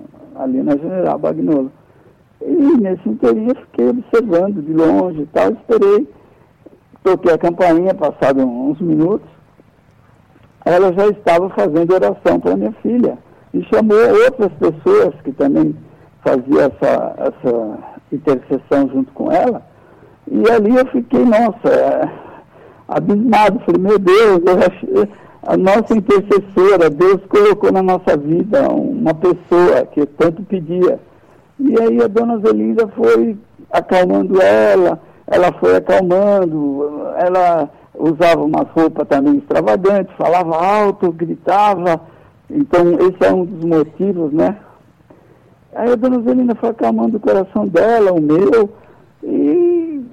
ali 0.43 0.63
na 0.63 0.77
General 0.77 1.17
Bagnolo. 1.19 1.71
E 2.41 2.81
nesse 2.81 3.07
inteirinho 3.07 3.55
fiquei 3.55 3.89
observando 3.89 4.61
de 4.61 4.73
longe 4.73 5.21
e 5.21 5.25
tal, 5.27 5.51
esperei, 5.51 6.07
toquei 7.03 7.33
a 7.33 7.37
campainha, 7.37 7.93
passado 7.93 8.41
uns 8.45 8.79
minutos, 8.79 9.27
ela 10.65 10.93
já 10.93 11.07
estava 11.07 11.49
fazendo 11.49 11.93
oração 11.93 12.39
para 12.39 12.55
minha 12.55 12.71
filha 12.81 13.17
e 13.53 13.63
chamou 13.63 13.97
outras 14.23 14.51
pessoas 14.53 15.13
que 15.23 15.31
também 15.31 15.75
faziam 16.23 16.59
essa, 16.61 17.15
essa 17.17 17.79
intercessão 18.11 18.89
junto 18.89 19.11
com 19.13 19.31
ela. 19.31 19.61
E 20.27 20.49
ali 20.49 20.75
eu 20.75 20.85
fiquei, 20.87 21.25
nossa, 21.25 21.67
é, 21.67 22.09
abismado. 22.87 23.59
Falei, 23.65 23.81
meu 23.81 23.97
Deus, 23.97 24.41
achei, 24.65 25.09
a 25.43 25.57
nossa 25.57 25.95
intercessora, 25.95 26.89
Deus 26.89 27.21
colocou 27.27 27.71
na 27.71 27.81
nossa 27.81 28.17
vida 28.17 28.69
uma 28.69 29.13
pessoa 29.13 29.85
que 29.91 30.05
tanto 30.05 30.43
pedia. 30.43 30.99
E 31.59 31.79
aí 31.79 32.01
a 32.01 32.07
dona 32.07 32.37
Zelinda 32.39 32.87
foi 32.89 33.37
acalmando 33.71 34.41
ela, 34.41 34.99
ela 35.27 35.51
foi 35.59 35.75
acalmando, 35.75 36.89
ela 37.17 37.69
usava 37.95 38.43
umas 38.43 38.67
roupas 38.69 39.07
também 39.07 39.37
extravagantes, 39.37 40.15
falava 40.17 40.55
alto, 40.55 41.11
gritava. 41.11 42.01
Então, 42.49 42.93
esse 42.99 43.23
é 43.23 43.33
um 43.33 43.45
dos 43.45 43.63
motivos, 43.63 44.31
né? 44.31 44.55
Aí 45.75 45.91
a 45.91 45.95
dona 45.95 46.21
Zelina 46.21 46.55
foi 46.55 46.69
acalmando 46.69 47.17
o 47.17 47.19
coração 47.19 47.67
dela, 47.67 48.11
o 48.11 48.21
meu, 48.21 48.69
e 49.23 50.03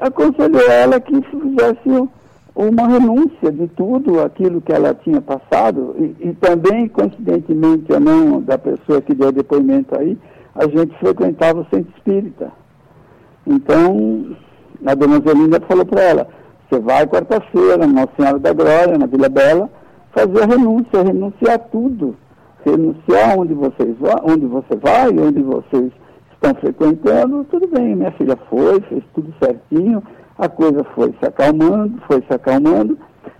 aconselhou 0.00 0.68
ela 0.68 0.98
que 0.98 1.14
fizesse 1.22 2.08
uma 2.54 2.88
renúncia 2.88 3.52
de 3.52 3.68
tudo 3.68 4.20
aquilo 4.20 4.60
que 4.60 4.72
ela 4.72 4.94
tinha 4.94 5.20
passado, 5.20 5.94
e, 5.98 6.28
e 6.28 6.34
também, 6.34 6.88
coincidentemente 6.88 7.92
ou 7.92 8.00
não, 8.00 8.40
da 8.40 8.58
pessoa 8.58 9.00
que 9.00 9.14
deu 9.14 9.30
depoimento 9.30 9.96
aí, 9.96 10.18
a 10.58 10.66
gente 10.66 10.96
frequentava 10.98 11.60
o 11.60 11.66
centro 11.66 11.92
espírita. 11.96 12.50
Então, 13.46 14.36
a 14.84 14.94
dona 14.94 15.20
Zelina 15.20 15.60
falou 15.68 15.84
para 15.84 16.02
ela, 16.02 16.28
você 16.68 16.80
vai 16.80 17.06
quarta-feira, 17.06 17.86
Nossa 17.86 18.10
Senhora 18.16 18.38
da 18.38 18.52
Glória, 18.52 18.98
na 18.98 19.06
Vila 19.06 19.28
Bela, 19.28 19.70
fazer 20.12 20.42
a 20.42 20.46
renúncia, 20.46 21.02
renunciar 21.02 21.54
a 21.54 21.58
tudo. 21.58 22.16
Renunciar 22.64 23.38
onde, 23.38 23.54
vocês, 23.54 23.96
onde 24.24 24.46
você 24.46 24.74
vai, 24.76 25.08
onde 25.10 25.40
vocês 25.42 25.92
estão 26.32 26.54
frequentando, 26.60 27.44
tudo 27.44 27.68
bem. 27.68 27.94
Minha 27.94 28.10
filha 28.12 28.36
foi, 28.50 28.80
fez 28.80 29.04
tudo 29.14 29.32
certinho, 29.40 30.02
a 30.36 30.48
coisa 30.48 30.84
foi 30.94 31.14
se 31.20 31.28
acalmando, 31.28 32.00
foi 32.08 32.22
se 32.22 32.34
acalmando. 32.34 32.98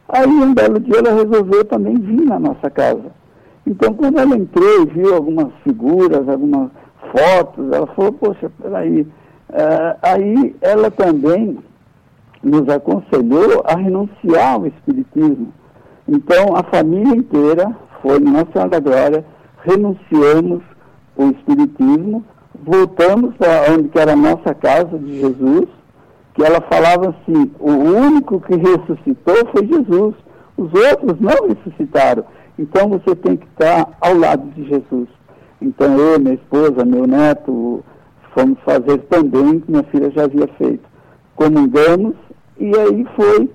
Aí 0.09 0.27
um 0.27 0.55
belo 0.55 0.79
dia 0.79 0.99
ela 0.99 1.13
resolveu 1.13 1.65
também 1.65 1.97
vir 1.99 2.25
na 2.25 2.39
nossa 2.39 2.71
casa. 2.71 3.11
Então 3.67 3.93
quando 3.95 4.21
ela 4.21 4.37
entrou 4.37 4.83
e 4.83 4.87
viu 4.87 5.15
algumas 5.15 5.49
figuras, 5.65 6.29
algumas 6.29 6.71
fotos, 7.11 7.73
ela 7.73 7.87
falou, 7.89 8.13
poxa, 8.13 8.51
peraí. 8.63 9.03
Uh, 9.03 9.97
aí 10.03 10.57
ela 10.61 10.91
também 10.91 11.59
nos 12.43 12.69
aconselhou 12.69 13.63
a 13.65 13.77
renunciar 13.77 14.55
ao 14.55 14.67
Espiritismo. 14.67 15.53
Então, 16.09 16.55
a 16.55 16.63
família 16.65 17.17
inteira 17.17 17.75
foi 18.03 18.19
no 18.21 18.31
Nossa 18.31 18.53
Senhora 18.53 18.71
da 18.71 18.81
Glória, 18.81 19.25
renunciamos 19.65 20.63
o 21.17 21.25
Espiritismo, 21.31 22.25
voltamos 22.65 23.35
para 23.37 23.73
onde 23.73 23.89
que 23.89 23.99
era 23.99 24.13
a 24.13 24.17
nossa 24.17 24.55
casa 24.55 24.99
de 24.99 25.21
Jesus, 25.21 25.67
que 26.35 26.45
ela 26.45 26.61
falava 26.71 27.11
assim, 27.11 27.51
o 27.59 27.71
único 27.71 28.41
que 28.41 28.55
ressuscitou 28.57 29.37
foi 29.53 29.67
Jesus, 29.67 30.15
os 30.57 30.73
outros 30.73 31.19
não 31.21 31.49
ressuscitaram. 31.49 32.25
Então 32.59 32.89
você 32.89 33.15
tem 33.17 33.37
que 33.37 33.47
estar 33.47 33.89
ao 34.01 34.17
lado 34.17 34.49
de 34.51 34.69
Jesus. 34.69 35.09
Então 35.61 35.97
eu, 35.99 36.21
minha 36.21 36.35
esposa, 36.35 36.85
meu 36.85 37.07
neto, 37.07 37.85
fomos 38.35 38.59
fazer 38.65 38.99
também 39.09 39.61
que 39.61 39.71
minha 39.71 39.85
filha 39.85 40.11
já 40.11 40.25
havia 40.25 40.49
feito. 40.59 40.85
Comungamos 41.35 42.15
e 42.59 42.77
aí 42.77 43.07
foi, 43.17 43.51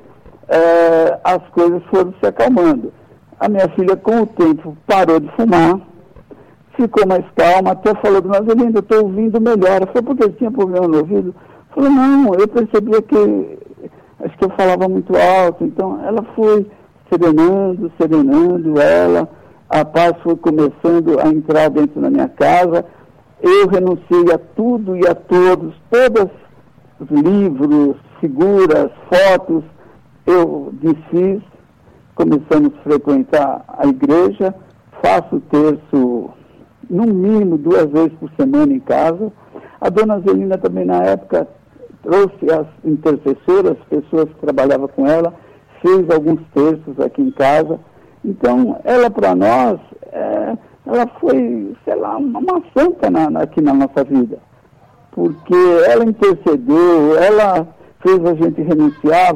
é, 0.48 1.20
as 1.24 1.42
coisas 1.50 1.82
foram 1.86 2.14
se 2.20 2.28
acalmando. 2.28 2.92
A 3.40 3.50
minha 3.50 3.68
filha, 3.70 3.96
com 3.96 4.22
o 4.22 4.28
tempo, 4.28 4.78
parou 4.86 5.20
de 5.20 5.28
fumar, 5.36 5.80
ficou 6.76 7.08
mais 7.08 7.26
calma, 7.36 7.72
até 7.72 7.94
falou, 7.96 8.22
mas 8.26 8.42
eu 8.48 8.80
estou 8.80 9.04
ouvindo 9.04 9.42
melhor. 9.42 9.88
Foi 9.92 10.02
porque 10.02 10.30
tinha 10.30 10.52
problema 10.52 10.88
no 10.88 11.00
ouvido? 11.00 11.36
Falou, 11.74 11.90
não, 11.90 12.34
eu 12.36 12.48
percebia 12.48 13.02
que 13.02 13.60
acho 14.24 14.38
que 14.38 14.46
eu 14.46 14.52
falava 14.52 14.88
muito 14.88 15.14
alto, 15.16 15.64
então 15.64 16.00
ela 16.06 16.24
foi 16.36 16.66
serenando, 17.10 17.92
serenando 18.00 18.80
ela, 18.80 19.28
a 19.72 19.86
paz 19.86 20.14
foi 20.22 20.36
começando 20.36 21.18
a 21.24 21.30
entrar 21.30 21.70
dentro 21.70 22.02
da 22.02 22.10
minha 22.10 22.28
casa, 22.28 22.86
eu 23.42 23.68
renunciei 23.70 24.34
a 24.34 24.38
tudo 24.38 24.98
e 24.98 25.08
a 25.08 25.16
todos, 25.16 25.74
todos 25.90 26.30
os 27.00 27.10
livros, 27.10 27.96
figuras, 28.20 28.92
fotos, 29.10 29.64
eu 30.28 30.74
desfiz, 30.74 31.42
começamos 32.16 32.74
a 32.76 32.84
frequentar 32.84 33.64
a 33.68 33.88
igreja, 33.88 34.54
faço 35.02 35.40
terço 35.50 36.30
no 36.90 37.06
mínimo 37.06 37.58
duas 37.58 37.90
vezes 37.90 38.14
por 38.20 38.30
semana 38.38 38.74
em 38.74 38.80
casa. 38.80 39.32
A 39.80 39.90
dona 39.90 40.20
Zelina 40.20 40.58
também 40.58 40.86
na 40.86 41.02
época 41.02 41.48
trouxe 42.04 42.46
as 42.52 42.68
intercessoras, 42.84 43.78
pessoas 43.90 44.26
que 44.26 44.42
trabalhavam 44.42 44.90
com 44.90 45.08
ela, 45.08 45.34
fez 45.82 46.10
alguns 46.10 46.42
terços 46.54 47.00
aqui 47.00 47.22
em 47.22 47.32
casa. 47.32 47.80
Então, 48.24 48.80
ela 48.84 49.10
para 49.10 49.36
nós, 49.36 49.80
é, 50.12 50.58
ela 50.86 51.08
foi, 51.20 51.76
sei 51.84 51.96
lá, 51.96 52.18
uma, 52.18 52.40
uma 52.40 52.64
santa 52.78 53.10
na, 53.10 53.42
aqui 53.42 53.62
na 53.62 53.74
nossa 53.74 54.04
vida. 54.04 54.38
Porque 55.12 55.56
ela 55.88 56.06
intercedeu, 56.06 57.18
ela 57.18 57.68
fez 58.02 58.24
a 58.26 58.34
gente 58.34 58.62
renunciar, 58.62 59.36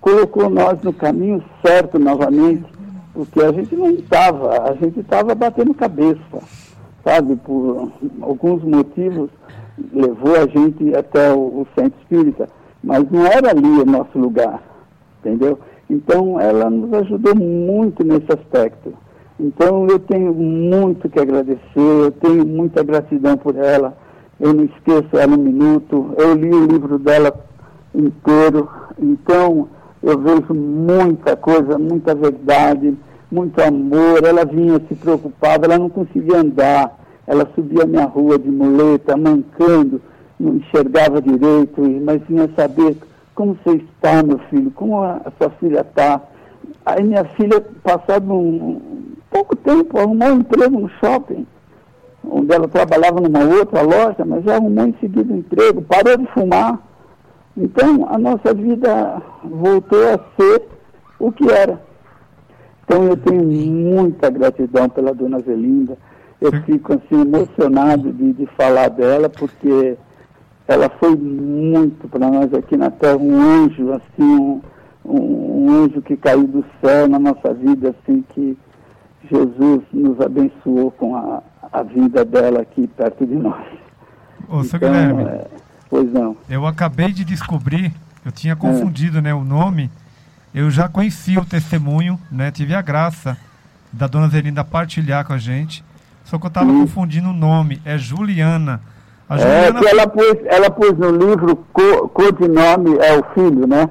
colocou 0.00 0.50
nós 0.50 0.80
no 0.82 0.92
caminho 0.92 1.42
certo 1.64 1.98
novamente, 1.98 2.64
porque 3.12 3.40
a 3.40 3.52
gente 3.52 3.74
não 3.76 3.90
estava, 3.90 4.70
a 4.70 4.74
gente 4.74 5.00
estava 5.00 5.34
batendo 5.34 5.74
cabeça, 5.74 6.38
sabe, 7.04 7.36
por 7.36 7.92
alguns 8.20 8.62
motivos, 8.64 9.30
levou 9.92 10.36
a 10.36 10.46
gente 10.46 10.94
até 10.94 11.32
o, 11.32 11.38
o 11.38 11.66
centro 11.74 11.98
espírita, 12.00 12.48
mas 12.82 13.08
não 13.10 13.26
era 13.26 13.50
ali 13.50 13.80
o 13.80 13.86
nosso 13.86 14.18
lugar, 14.18 14.62
entendeu? 15.20 15.58
Então, 15.92 16.40
ela 16.40 16.70
nos 16.70 16.90
ajudou 16.94 17.34
muito 17.34 18.02
nesse 18.02 18.32
aspecto. 18.32 18.94
Então, 19.38 19.86
eu 19.86 19.98
tenho 19.98 20.32
muito 20.32 21.06
que 21.10 21.20
agradecer, 21.20 21.60
eu 21.76 22.10
tenho 22.10 22.46
muita 22.46 22.82
gratidão 22.82 23.36
por 23.36 23.56
ela. 23.56 23.94
Eu 24.40 24.54
não 24.54 24.64
esqueço 24.64 25.14
ela 25.14 25.34
um 25.34 25.42
minuto. 25.42 26.14
Eu 26.16 26.32
li 26.32 26.48
o 26.48 26.64
livro 26.64 26.98
dela 26.98 27.30
inteiro. 27.94 28.70
Então, 28.98 29.68
eu 30.02 30.18
vejo 30.18 30.54
muita 30.54 31.36
coisa, 31.36 31.78
muita 31.78 32.14
verdade, 32.14 32.96
muito 33.30 33.60
amor. 33.60 34.24
Ela 34.24 34.46
vinha, 34.46 34.80
se 34.88 34.94
preocupava, 34.94 35.66
ela 35.66 35.78
não 35.78 35.90
conseguia 35.90 36.38
andar. 36.38 36.98
Ela 37.26 37.46
subia 37.54 37.82
a 37.82 37.86
minha 37.86 38.06
rua 38.06 38.38
de 38.38 38.50
muleta, 38.50 39.14
mancando, 39.14 40.00
não 40.40 40.54
enxergava 40.54 41.20
direito, 41.20 41.82
mas 42.02 42.22
vinha 42.26 42.48
saber 42.56 42.96
como 43.34 43.56
você 43.64 43.76
está, 43.76 44.22
meu 44.22 44.38
filho, 44.50 44.70
como 44.72 45.02
a, 45.02 45.20
a 45.24 45.32
sua 45.38 45.50
filha 45.58 45.80
está. 45.80 46.20
Aí 46.84 47.02
minha 47.02 47.24
filha, 47.24 47.60
passado 47.82 48.32
um, 48.32 48.80
pouco 49.30 49.56
tempo, 49.56 49.98
arrumou 49.98 50.28
um 50.28 50.40
emprego 50.40 50.78
no 50.78 50.88
shopping, 51.00 51.46
onde 52.24 52.52
ela 52.52 52.68
trabalhava 52.68 53.20
numa 53.20 53.44
outra 53.44 53.82
loja, 53.82 54.24
mas 54.24 54.44
já 54.44 54.56
arrumou 54.56 54.86
em 54.86 54.94
seguida 55.00 55.32
um 55.32 55.38
emprego, 55.38 55.82
parou 55.82 56.16
de 56.16 56.26
fumar. 56.26 56.78
Então, 57.56 58.06
a 58.08 58.18
nossa 58.18 58.54
vida 58.54 59.22
voltou 59.44 60.02
a 60.08 60.18
ser 60.36 60.62
o 61.18 61.30
que 61.30 61.50
era. 61.50 61.80
Então, 62.84 63.04
eu 63.04 63.16
tenho 63.16 63.44
muita 63.44 64.30
gratidão 64.30 64.88
pela 64.88 65.14
dona 65.14 65.40
Zelinda. 65.40 65.96
Eu 66.40 66.52
fico 66.62 66.94
assim 66.94 67.20
emocionado 67.20 68.12
de, 68.12 68.32
de 68.32 68.46
falar 68.56 68.88
dela, 68.88 69.28
porque 69.28 69.96
ela 70.66 70.88
foi 70.88 71.16
muito 71.16 72.08
para 72.08 72.30
nós 72.30 72.52
aqui 72.54 72.76
na 72.76 72.90
Terra, 72.90 73.16
um 73.16 73.40
anjo, 73.40 73.92
assim, 73.92 74.22
um, 74.22 74.62
um, 75.04 75.84
anjo 75.84 76.00
que 76.00 76.16
caiu 76.16 76.46
do 76.46 76.64
céu 76.80 77.08
na 77.08 77.18
nossa 77.18 77.52
vida, 77.52 77.90
assim, 77.90 78.24
que 78.30 78.56
Jesus 79.30 79.82
nos 79.92 80.20
abençoou 80.20 80.90
com 80.92 81.16
a, 81.16 81.42
a 81.72 81.82
vida 81.82 82.24
dela 82.24 82.62
aqui 82.62 82.86
perto 82.86 83.26
de 83.26 83.34
nós. 83.34 83.64
Ô, 84.48 84.60
então, 84.60 84.78
Guilherme, 84.78 85.22
é, 85.24 85.46
pois 85.90 86.12
não. 86.12 86.36
Eu 86.48 86.66
acabei 86.66 87.12
de 87.12 87.24
descobrir, 87.24 87.92
eu 88.24 88.30
tinha 88.30 88.54
confundido 88.54 89.18
é. 89.18 89.22
né, 89.22 89.34
o 89.34 89.44
nome, 89.44 89.90
eu 90.54 90.70
já 90.70 90.88
conheci 90.88 91.38
o 91.38 91.44
testemunho, 91.44 92.18
né, 92.30 92.50
tive 92.50 92.74
a 92.74 92.82
graça 92.82 93.36
da 93.92 94.06
dona 94.06 94.28
Zelinda 94.28 94.64
partilhar 94.64 95.26
com 95.26 95.32
a 95.32 95.38
gente, 95.38 95.84
só 96.24 96.38
que 96.38 96.46
eu 96.46 96.48
estava 96.48 96.72
confundindo 96.72 97.30
o 97.30 97.32
nome, 97.32 97.80
é 97.84 97.98
Juliana. 97.98 98.80
É 99.40 99.72
que 99.72 99.86
ela 99.88 100.06
pôs, 100.06 100.36
ela 100.46 100.70
pôs 100.70 100.98
no 100.98 101.10
livro 101.10 101.56
co, 101.72 102.08
codinome, 102.08 102.98
é 102.98 103.18
o 103.18 103.24
filho, 103.34 103.66
né? 103.66 103.88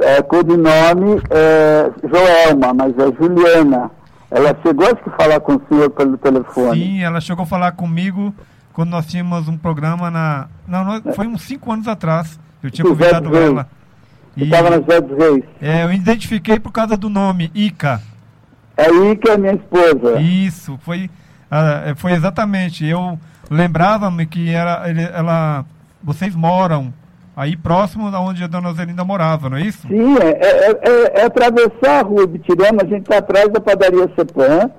É, 0.00 0.22
codinome 0.22 1.20
é 1.30 1.90
Joelma, 2.02 2.74
mas 2.74 2.98
é 2.98 3.12
Juliana. 3.12 3.90
Ela 4.30 4.56
chegou 4.62 4.86
a 4.86 5.10
falar 5.16 5.40
com 5.40 5.56
o 5.56 5.62
senhor 5.68 5.90
pelo 5.90 6.16
telefone. 6.16 6.82
Sim, 6.82 7.02
ela 7.02 7.20
chegou 7.20 7.42
a 7.42 7.46
falar 7.46 7.72
comigo 7.72 8.34
quando 8.72 8.90
nós 8.90 9.06
tínhamos 9.06 9.46
um 9.46 9.56
programa 9.56 10.10
na. 10.10 10.48
Não, 10.66 11.02
foi 11.14 11.26
uns 11.26 11.42
cinco 11.42 11.70
anos 11.70 11.86
atrás. 11.86 12.40
Eu 12.62 12.70
tinha 12.70 12.86
convidado 12.86 13.36
ela. 13.36 13.68
Estava 14.36 14.70
nas 14.70 14.80
José 14.80 15.00
Reis. 15.18 15.44
É, 15.60 15.84
eu 15.84 15.92
identifiquei 15.92 16.58
por 16.58 16.72
causa 16.72 16.96
do 16.96 17.10
nome, 17.10 17.50
Ica. 17.54 18.00
É 18.76 18.88
Ica, 18.90 19.36
minha 19.36 19.54
esposa. 19.54 20.20
Isso, 20.20 20.78
foi, 20.82 21.10
uh, 21.50 21.94
foi 21.96 22.12
exatamente. 22.12 22.86
Eu 22.86 23.18
lembrava-me 23.52 24.26
que 24.26 24.50
era, 24.50 24.88
ele, 24.88 25.02
ela, 25.02 25.64
vocês 26.02 26.34
moram 26.34 26.92
aí 27.36 27.56
próximo 27.56 28.10
da 28.10 28.20
onde 28.20 28.42
a 28.42 28.46
dona 28.46 28.72
Zelinda 28.72 29.04
morava, 29.04 29.50
não 29.50 29.56
é 29.56 29.62
isso? 29.62 29.86
Sim, 29.86 30.16
é, 30.18 30.28
é, 30.28 30.70
é, 30.70 31.20
é 31.20 31.24
atravessar 31.24 32.00
a 32.00 32.02
rua 32.02 32.26
Bitirama, 32.26 32.82
a 32.82 32.86
gente 32.86 33.02
está 33.02 33.18
atrás 33.18 33.48
da 33.48 33.60
padaria 33.60 34.10
Cepan, 34.16 34.70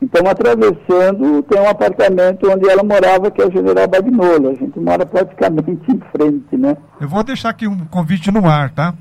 então 0.00 0.26
atravessando 0.28 1.42
tem 1.42 1.60
um 1.60 1.68
apartamento 1.68 2.50
onde 2.50 2.68
ela 2.68 2.82
morava, 2.82 3.30
que 3.30 3.40
é 3.40 3.46
o 3.46 3.52
General 3.52 3.86
Bagnolo, 3.86 4.50
a 4.50 4.54
gente 4.54 4.78
mora 4.78 5.06
praticamente 5.06 5.70
em 5.92 6.00
frente, 6.10 6.56
né? 6.56 6.76
Eu 7.00 7.08
vou 7.08 7.22
deixar 7.22 7.50
aqui 7.50 7.66
um 7.66 7.84
convite 7.86 8.30
no 8.30 8.48
ar, 8.48 8.70
tá? 8.70 8.94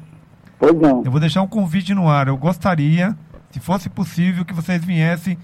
Pois 0.60 0.76
não. 0.76 1.04
Eu 1.04 1.12
vou 1.12 1.20
deixar 1.20 1.42
um 1.42 1.48
convite 1.48 1.94
no 1.94 2.08
ar, 2.08 2.28
eu 2.28 2.38
gostaria, 2.38 3.16
se 3.50 3.60
fosse 3.60 3.90
possível, 3.90 4.46
que 4.46 4.54
vocês 4.54 4.84
viessem 4.84 5.38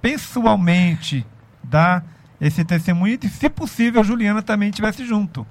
pessoalmente 0.00 1.24
dar 1.62 2.04
esse 2.40 2.64
testemunho 2.64 3.18
e, 3.22 3.28
se 3.28 3.48
possível, 3.48 4.00
a 4.00 4.04
Juliana 4.04 4.42
também 4.42 4.68
estivesse 4.68 5.04
junto. 5.04 5.46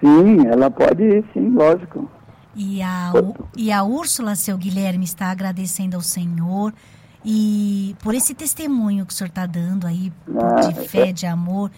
Sim, 0.00 0.46
ela 0.46 0.70
pode 0.70 1.02
ir, 1.02 1.24
sim, 1.32 1.50
lógico. 1.50 2.08
E 2.54 2.82
a, 2.82 3.12
e 3.56 3.70
a 3.70 3.84
Úrsula, 3.84 4.34
seu 4.34 4.56
Guilherme, 4.56 5.04
está 5.04 5.30
agradecendo 5.30 5.96
ao 5.96 6.02
Senhor 6.02 6.72
e 7.24 7.96
por 8.02 8.14
esse 8.14 8.34
testemunho 8.34 9.04
que 9.04 9.12
o 9.12 9.16
senhor 9.16 9.28
está 9.28 9.46
dando 9.46 9.86
aí, 9.86 10.12
ah, 10.36 10.60
de 10.60 10.88
fé, 10.88 11.08
é... 11.08 11.12
de 11.12 11.26
amor. 11.26 11.70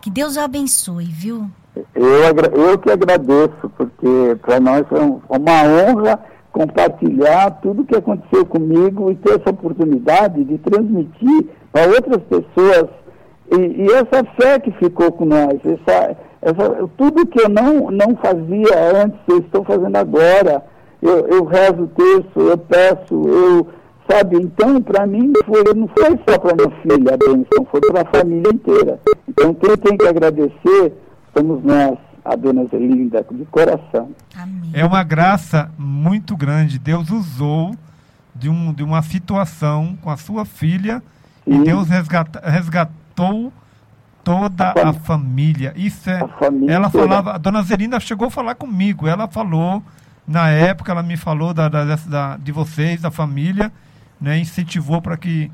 Que 0.00 0.10
Deus 0.10 0.36
o 0.36 0.40
abençoe, 0.40 1.06
viu? 1.06 1.50
Eu, 1.94 2.66
eu 2.66 2.78
que 2.78 2.90
agradeço, 2.90 3.70
porque 3.76 4.36
para 4.42 4.60
nós 4.60 4.84
é 4.90 5.00
uma 5.00 5.62
honra 5.64 6.20
compartilhar 6.50 7.50
tudo 7.62 7.82
o 7.82 7.84
que 7.86 7.96
aconteceu 7.96 8.44
comigo 8.44 9.10
e 9.10 9.16
ter 9.16 9.40
essa 9.40 9.50
oportunidade 9.50 10.44
de 10.44 10.58
transmitir 10.58 11.48
para 11.72 11.86
outras 11.86 12.22
pessoas 12.24 12.90
e, 13.50 13.82
e, 13.82 13.86
essa 13.92 14.24
fé 14.40 14.58
que 14.58 14.70
ficou 14.72 15.12
com 15.12 15.24
nós, 15.24 15.58
essa, 15.64 16.16
essa, 16.40 16.88
tudo 16.96 17.26
que 17.26 17.40
eu 17.40 17.48
não, 17.48 17.90
não 17.90 18.16
fazia 18.16 19.02
antes, 19.02 19.18
eu 19.28 19.38
estou 19.38 19.64
fazendo 19.64 19.96
agora. 19.96 20.64
Eu, 21.02 21.26
eu 21.26 21.44
rezo 21.44 21.82
o 21.82 21.88
texto, 21.88 22.40
eu 22.40 22.56
peço, 22.56 23.22
eu, 23.28 23.66
sabe? 24.08 24.36
Então, 24.36 24.80
para 24.80 25.04
mim, 25.04 25.32
foi, 25.44 25.64
não 25.74 25.88
foi 25.88 26.18
só 26.28 26.38
para 26.38 26.54
minha 26.54 26.70
filha 26.80 27.14
a 27.14 27.16
bênção, 27.16 27.66
foi 27.70 27.80
para 27.80 28.02
a 28.02 28.04
família 28.04 28.52
inteira. 28.52 29.00
Então, 29.28 29.52
quem 29.52 29.76
tem 29.76 29.96
que 29.96 30.06
agradecer 30.06 30.92
somos 31.36 31.64
nós, 31.64 31.98
a 32.24 32.36
dona 32.36 32.66
Zelinda, 32.66 33.26
de 33.30 33.44
coração. 33.46 34.10
Amém. 34.36 34.70
É 34.72 34.84
uma 34.84 35.02
graça 35.02 35.70
muito 35.76 36.36
grande. 36.36 36.78
Deus 36.78 37.10
usou 37.10 37.72
de, 38.34 38.48
um, 38.48 38.72
de 38.72 38.82
uma 38.82 39.02
situação 39.02 39.98
com 40.00 40.08
a 40.08 40.16
sua 40.16 40.44
filha 40.44 41.02
Sim. 41.44 41.62
e 41.62 41.64
Deus 41.64 41.88
resgata, 41.88 42.40
resgatou 42.48 43.01
matou 43.12 43.52
toda 44.24 44.72
a, 44.76 44.88
a 44.88 44.92
família. 44.92 45.72
Isso 45.76 46.08
é. 46.08 46.26
Família 46.38 46.74
ela 46.74 46.90
falava, 46.90 47.34
a 47.34 47.38
dona 47.38 47.62
Zelinda 47.62 48.00
chegou 48.00 48.28
a 48.28 48.30
falar 48.30 48.54
comigo. 48.54 49.06
Ela 49.06 49.28
falou, 49.28 49.82
na 50.26 50.48
época, 50.48 50.92
ela 50.92 51.02
me 51.02 51.16
falou 51.16 51.52
da, 51.52 51.68
da, 51.68 51.84
da 51.84 52.36
de 52.36 52.52
vocês, 52.52 53.00
da 53.00 53.10
família, 53.10 53.70
né? 54.20 54.38
Incentivou 54.38 55.00
para 55.02 55.16
que. 55.16 55.50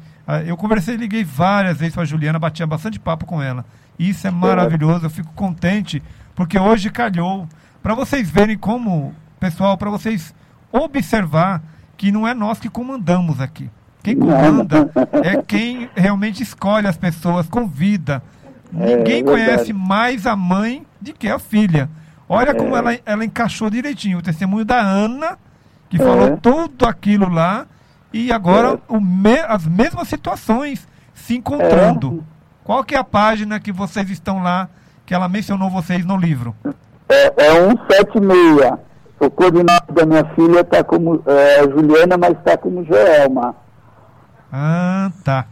eu 0.47 0.57
conversei, 0.57 0.97
liguei 0.97 1.25
várias 1.25 1.79
vezes 1.79 1.95
para 1.95 2.03
a 2.03 2.07
Juliana, 2.07 2.39
batia 2.39 2.67
bastante 2.67 2.99
papo 2.99 3.27
com 3.27 3.43
ela. 3.43 3.65
Isso 3.99 4.27
é 4.27 4.31
maravilhoso, 4.31 5.07
eu 5.07 5.11
fico 5.11 5.33
contente, 5.33 6.03
porque 6.35 6.59
hoje 6.59 6.91
calhou. 6.91 7.49
Para 7.83 7.95
vocês 7.95 8.29
verem 8.31 8.57
como, 8.57 9.15
pessoal, 9.41 9.77
para 9.77 9.91
vocês 9.91 10.35
observar 10.71 11.63
que 11.97 12.13
não 12.13 12.29
é 12.29 12.35
nós 12.35 12.61
que 12.61 12.69
comandamos 12.69 13.41
aqui. 13.41 13.71
Quem 14.03 14.17
comanda 14.17 14.91
é 15.25 15.43
quem 15.43 15.91
realmente 15.95 16.43
escolhe 16.43 16.87
as 16.87 16.97
pessoas, 16.97 17.47
convida. 17.49 18.23
Ninguém 18.73 19.21
é, 19.21 19.23
conhece 19.23 19.73
mais 19.73 20.27
a 20.27 20.37
mãe 20.37 20.87
do 21.01 21.13
que 21.13 21.29
a 21.29 21.39
filha. 21.39 21.89
Olha 22.29 22.51
é. 22.51 22.55
como 22.55 22.77
ela, 22.77 22.99
ela 23.05 23.25
encaixou 23.25 23.71
direitinho. 23.71 24.19
O 24.19 24.23
testemunho 24.23 24.65
da 24.65 24.81
Ana, 24.81 25.39
que 25.89 25.97
é. 25.97 26.05
falou 26.05 26.37
tudo 26.37 26.87
aquilo 26.87 27.29
lá, 27.29 27.67
e 28.13 28.31
agora 28.33 28.75
é. 28.75 28.79
o 28.89 29.01
me, 29.01 29.39
as 29.41 29.67
mesmas 29.67 30.09
situações 30.09 30.87
se 31.15 31.37
encontrando. 31.37 32.23
É. 32.25 32.39
Qual 32.65 32.85
que 32.85 32.95
é 32.95 32.99
a 32.99 33.05
página 33.05 33.59
que 33.59 33.73
vocês 33.73 34.11
estão 34.11 34.43
lá, 34.43 34.69
que 35.07 35.15
ela 35.15 35.29
mencionou 35.29 35.71
vocês 35.71 36.05
no 36.05 36.17
livro? 36.17 36.55
É, 37.09 37.33
é 37.37 37.69
176. 37.71 38.73
O 39.21 39.31
coordenador 39.31 39.93
da 39.93 40.07
minha 40.07 40.25
filha 40.35 40.61
está 40.61 40.85
como 40.85 41.21
é, 41.27 41.63
Juliana, 41.63 42.17
mas 42.17 42.33
está 42.33 42.57
como 42.57 42.85
Joelma. 42.85 43.57
Ah, 44.53 45.13
tá. 45.25 45.47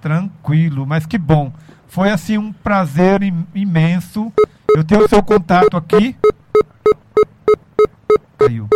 Tranquilo, 0.00 0.86
mas 0.86 1.06
que 1.06 1.18
bom. 1.18 1.52
Foi 1.86 2.10
assim 2.10 2.38
um 2.38 2.52
prazer 2.52 3.20
imenso. 3.54 4.32
Eu 4.74 4.84
tenho 4.84 5.04
o 5.04 5.08
seu 5.08 5.22
contato 5.22 5.76
aqui. 5.76 6.14
Caiu. 8.38 8.68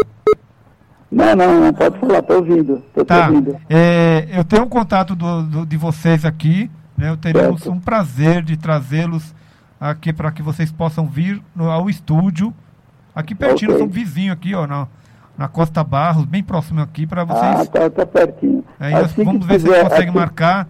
Não, 1.11 1.37
não, 1.37 1.61
não 1.61 1.73
pode 1.75 1.99
falar, 1.99 2.23
tô 2.23 2.37
ouvindo. 2.37 2.83
Tô 2.95 3.05
tá. 3.05 3.29
ouvindo. 3.29 3.61
É, 3.69 4.27
eu 4.33 4.45
tenho 4.45 4.63
o 4.63 4.67
um 4.67 4.69
contato 4.69 5.15
do, 5.15 5.43
do, 5.43 5.67
de 5.67 5.77
vocês 5.77 6.25
aqui. 6.25 6.71
Né? 6.97 7.11
Eu 7.11 7.19
certo. 7.21 7.71
um 7.71 7.79
prazer 7.79 8.43
de 8.43 8.57
trazê-los 8.57 9.35
aqui 9.79 10.13
para 10.13 10.31
que 10.33 10.43
vocês 10.43 10.73
possam 10.73 11.07
vir 11.07 11.43
no, 11.55 11.71
ao 11.71 11.91
estúdio. 11.91 12.55
Aqui 13.15 13.35
pertinho, 13.35 13.73
okay. 13.73 13.83
são 13.83 13.93
vizinho 13.93 14.33
aqui, 14.33 14.55
ó, 14.55 14.67
na, 14.67 14.89
na 15.43 15.49
Costa 15.49 15.83
Barros, 15.83 16.25
bem 16.25 16.41
próximo 16.41 16.81
aqui, 16.81 17.05
para 17.05 17.25
vocês. 17.25 17.43
Ah, 17.43 17.67
tá, 17.67 17.91
tá 17.91 18.07
pertinho. 18.07 18.65
Aí 18.79 18.95
assim 18.95 19.25
vamos 19.25 19.45
ver 19.45 19.59
se 19.59 19.69
a 19.69 19.75
gente 19.75 19.83
consegue 19.83 20.09
assim... 20.09 20.19
marcar 20.19 20.69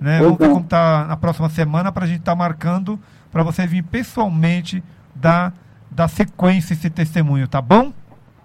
Né? 0.00 0.18
Pois 0.18 0.22
Vamos 0.22 0.38
ver 0.38 0.46
não. 0.46 0.54
como 0.54 0.66
tá 0.66 1.06
na 1.08 1.16
próxima 1.16 1.48
semana 1.48 1.90
para 1.90 2.04
a 2.04 2.06
gente 2.06 2.20
estar 2.20 2.36
marcando 2.36 3.00
para 3.32 3.42
você 3.42 3.66
vir 3.66 3.82
pessoalmente 3.82 4.80
dar, 5.12 5.52
dar 5.90 6.06
sequência 6.06 6.72
esse 6.72 6.88
testemunho, 6.88 7.48
tá 7.48 7.60
bom? 7.60 7.92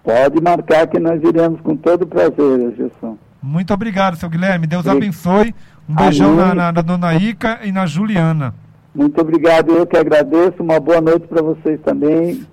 Pode 0.02 0.40
marcar 0.40 0.88
que 0.88 0.98
nós 0.98 1.22
iremos 1.22 1.60
com 1.60 1.76
todo 1.76 2.08
prazer, 2.08 2.74
Gilson. 2.76 3.16
Muito 3.40 3.72
obrigado, 3.72 4.16
seu 4.16 4.28
Guilherme. 4.28 4.66
Deus 4.66 4.84
abençoe. 4.88 5.54
Um 5.88 5.94
beijão 5.94 6.34
na, 6.34 6.54
na, 6.56 6.72
na 6.72 6.82
dona 6.82 7.14
Ica 7.14 7.60
e 7.62 7.70
na 7.70 7.86
Juliana. 7.86 8.52
Muito 8.92 9.20
obrigado, 9.20 9.70
eu 9.70 9.86
que 9.86 9.96
agradeço. 9.96 10.60
Uma 10.60 10.80
boa 10.80 11.00
noite 11.00 11.28
para 11.28 11.40
vocês 11.40 11.80
também. 11.82 12.44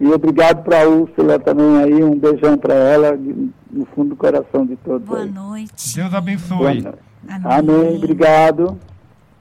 E 0.00 0.06
obrigado 0.08 0.62
para 0.64 0.82
a 0.82 0.88
Úrsula 0.88 1.38
também 1.38 1.76
aí. 1.82 2.02
Um 2.02 2.18
beijão 2.18 2.58
para 2.58 2.74
ela, 2.74 3.16
de- 3.16 3.50
no 3.70 3.86
fundo 3.94 4.10
do 4.10 4.16
coração 4.16 4.66
de 4.66 4.76
todos. 4.76 5.06
Boa 5.06 5.22
aí. 5.22 5.30
noite. 5.30 5.94
Deus 5.94 6.08
Boa 6.08 6.18
abençoe. 6.18 6.82
noite. 6.82 6.98
Amém. 7.44 7.96
Obrigado. 7.96 8.78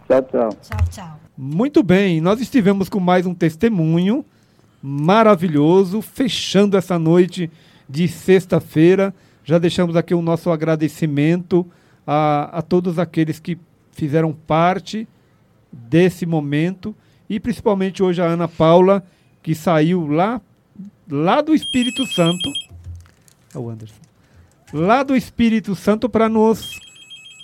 Tchau, 0.07 0.21
tchau. 0.23 0.49
Tchau, 0.61 0.79
tchau. 0.91 1.19
Muito 1.35 1.81
bem, 1.81 2.21
nós 2.21 2.39
estivemos 2.39 2.87
com 2.89 2.99
mais 2.99 3.25
um 3.25 3.33
testemunho 3.33 4.23
maravilhoso, 4.81 6.01
fechando 6.01 6.77
essa 6.77 6.99
noite 6.99 7.49
de 7.89 8.07
sexta-feira. 8.07 9.13
Já 9.43 9.57
deixamos 9.57 9.95
aqui 9.95 10.13
o 10.13 10.21
nosso 10.21 10.51
agradecimento 10.51 11.65
a, 12.05 12.59
a 12.59 12.61
todos 12.61 12.99
aqueles 12.99 13.39
que 13.39 13.57
fizeram 13.91 14.31
parte 14.31 15.07
desse 15.71 16.25
momento 16.25 16.95
e 17.29 17.39
principalmente 17.39 18.03
hoje 18.03 18.21
a 18.21 18.25
Ana 18.25 18.47
Paula, 18.47 19.03
que 19.43 19.53
saiu 19.53 20.07
lá, 20.07 20.41
lá 21.07 21.41
do 21.41 21.53
Espírito 21.53 22.07
Santo. 22.07 22.49
É 23.53 23.59
o 23.59 23.69
Anderson. 23.69 24.01
Lá 24.71 25.03
do 25.03 25.15
Espírito 25.15 25.75
Santo 25.75 26.09
para 26.09 26.29
nos, 26.29 26.79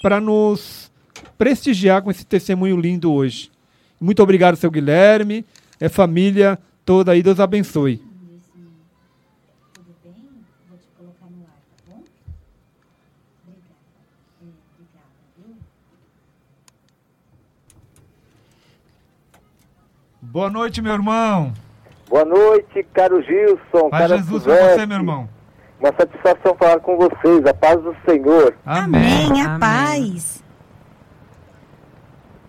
para 0.01 0.19
nos 0.19 0.89
prestigiar 1.37 2.01
com 2.01 2.09
esse 2.09 2.25
testemunho 2.25 2.79
lindo 2.79 3.11
hoje. 3.11 3.51
Muito 3.99 4.23
obrigado, 4.23 4.55
seu 4.55 4.71
Guilherme. 4.71 5.45
É 5.79 5.89
família 5.89 6.57
toda 6.85 7.11
aí. 7.11 7.21
Deus 7.21 7.39
abençoe. 7.39 8.01
Boa 20.21 20.49
noite, 20.49 20.79
meu 20.81 20.93
irmão. 20.93 21.53
Boa 22.09 22.25
noite, 22.25 22.83
caro 22.91 23.21
Gilson. 23.21 23.89
Paz 23.91 24.01
cara 24.01 24.17
Jesus 24.17 24.43
com 24.43 24.49
Suzete. 24.49 24.79
você, 24.79 24.85
meu 24.87 24.97
irmão. 24.97 25.29
Uma 25.79 25.93
satisfação 25.95 26.55
falar 26.57 26.79
com 26.79 26.97
vocês. 26.97 27.45
A 27.45 27.53
paz 27.53 27.79
do 27.81 27.95
Senhor. 28.03 28.55
Amém. 28.65 29.27
Amém, 29.27 29.41
a 29.43 29.59
paz. 29.59 30.43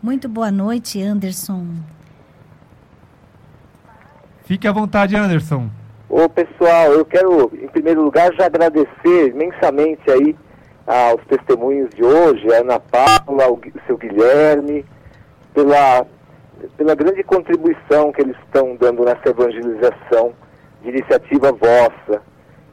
Muito 0.02 0.30
boa 0.30 0.50
noite, 0.50 1.02
Anderson. 1.02 1.66
Fique 4.44 4.66
à 4.66 4.72
vontade, 4.72 5.14
Anderson. 5.14 5.68
Ô, 6.08 6.26
pessoal, 6.26 6.92
eu 6.92 7.04
quero, 7.04 7.52
em 7.62 7.68
primeiro 7.68 8.02
lugar, 8.02 8.32
já 8.34 8.46
agradecer 8.46 9.28
imensamente 9.28 10.11
aí 10.11 10.34
aos 10.86 11.22
testemunhos 11.26 11.90
de 11.90 12.02
hoje, 12.02 12.50
a 12.52 12.61
Ana 12.61 12.80
Paula, 12.80 13.52
o 13.52 13.61
seu 13.86 13.98
Guilherme, 13.98 14.86
pela, 15.52 16.06
pela 16.76 16.94
grande 16.94 17.22
contribuição 17.22 18.12
que 18.12 18.22
eles 18.22 18.36
estão 18.44 18.76
dando 18.76 19.04
nessa 19.04 19.28
evangelização 19.28 20.32
de 20.82 20.88
iniciativa 20.90 21.52
vossa. 21.52 22.22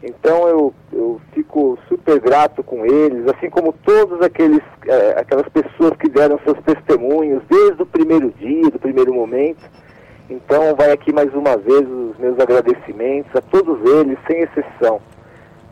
Então 0.03 0.47
eu, 0.47 0.73
eu 0.93 1.21
fico 1.33 1.77
super 1.87 2.19
grato 2.19 2.63
com 2.63 2.85
eles, 2.85 3.27
assim 3.27 3.49
como 3.49 3.73
todos 3.73 4.21
aqueles, 4.21 4.61
eh, 4.85 5.15
aquelas 5.17 5.47
pessoas 5.49 5.97
que 5.97 6.07
deram 6.07 6.39
seus 6.43 6.59
testemunhos 6.63 7.41
desde 7.49 7.81
o 7.81 7.85
primeiro 7.85 8.31
dia, 8.31 8.69
do 8.69 8.79
primeiro 8.79 9.13
momento. 9.13 9.63
Então 10.29 10.75
vai 10.75 10.91
aqui 10.91 11.11
mais 11.11 11.33
uma 11.33 11.57
vez 11.57 11.89
os 11.89 12.17
meus 12.17 12.39
agradecimentos 12.39 13.35
a 13.35 13.41
todos 13.41 13.79
eles, 13.91 14.17
sem 14.27 14.41
exceção, 14.41 15.01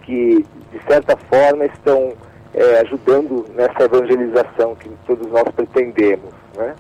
que 0.02 0.44
de 0.72 0.82
certa 0.88 1.16
forma 1.30 1.66
estão 1.66 2.14
eh, 2.54 2.82
ajudando 2.82 3.46
nessa 3.54 3.84
evangelização 3.84 4.76
que 4.76 4.90
todos 5.06 5.28
nós 5.28 5.44
pretendemos. 5.56 6.34
Né? 6.58 6.74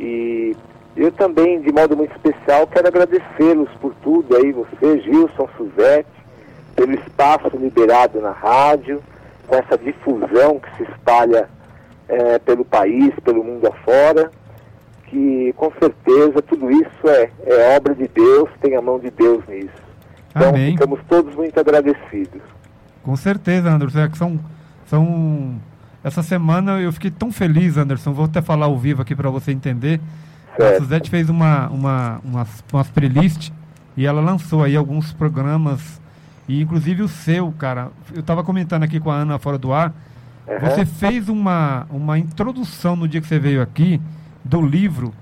E 0.00 0.56
eu 0.96 1.12
também, 1.12 1.60
de 1.60 1.70
modo 1.70 1.96
muito 1.96 2.12
especial, 2.16 2.66
quero 2.66 2.88
agradecê-los 2.88 3.68
por 3.80 3.94
tudo 4.02 4.36
aí, 4.36 4.50
você, 4.50 5.00
Gilson, 5.00 5.48
Suzete, 5.56 6.08
pelo 6.74 6.94
espaço 6.94 7.56
liberado 7.56 8.20
na 8.20 8.32
rádio, 8.32 9.02
com 9.46 9.54
essa 9.54 9.76
difusão 9.76 10.58
que 10.58 10.76
se 10.76 10.90
espalha 10.90 11.48
eh, 12.08 12.38
pelo 12.40 12.64
país, 12.64 13.12
pelo 13.22 13.44
mundo 13.44 13.66
afora, 13.66 14.30
que 15.06 15.52
com 15.56 15.70
certeza 15.78 16.40
tudo 16.42 16.70
isso 16.70 17.08
é, 17.08 17.30
é 17.44 17.76
obra 17.76 17.94
de 17.94 18.08
Deus, 18.08 18.48
tem 18.60 18.74
a 18.76 18.80
mão 18.80 18.98
de 18.98 19.10
Deus 19.10 19.46
nisso. 19.48 19.68
Então 20.30 20.48
Amém. 20.50 20.72
ficamos 20.72 21.00
todos 21.08 21.34
muito 21.34 21.58
agradecidos. 21.58 22.42
Com 23.02 23.16
certeza, 23.16 23.70
Anderson. 23.70 24.00
É 24.00 24.08
que 24.08 24.16
são, 24.16 24.38
são... 24.86 25.54
Essa 26.02 26.22
semana 26.22 26.80
eu 26.80 26.92
fiquei 26.92 27.10
tão 27.10 27.30
feliz, 27.30 27.76
Anderson. 27.76 28.12
Vou 28.12 28.24
até 28.24 28.40
falar 28.40 28.66
ao 28.66 28.78
vivo 28.78 29.02
aqui 29.02 29.14
para 29.14 29.28
você 29.30 29.52
entender. 29.52 30.00
A 30.54 30.56
Certo. 30.56 30.78
Suzete 30.82 31.10
fez 31.10 31.28
uma, 31.28 31.68
uma, 31.68 32.20
umas, 32.24 32.64
umas 32.72 32.88
playlists 32.88 33.52
e 33.96 34.06
ela 34.06 34.20
lançou 34.20 34.62
aí 34.64 34.74
alguns 34.76 35.12
programas. 35.12 36.00
E 36.48 36.60
inclusive 36.62 37.02
o 37.02 37.08
seu, 37.08 37.52
cara. 37.52 37.90
Eu 38.12 38.20
estava 38.20 38.42
comentando 38.42 38.82
aqui 38.82 38.98
com 38.98 39.10
a 39.10 39.14
Ana 39.16 39.38
fora 39.38 39.58
do 39.58 39.72
ar. 39.72 39.92
Aham. 40.48 40.58
Você 40.70 40.84
fez 40.86 41.28
uma, 41.28 41.86
uma 41.90 42.18
introdução 42.18 42.96
no 42.96 43.06
dia 43.06 43.20
que 43.20 43.26
você 43.26 43.38
veio 43.38 43.60
aqui 43.62 44.00
do 44.44 44.60
livro. 44.60 45.12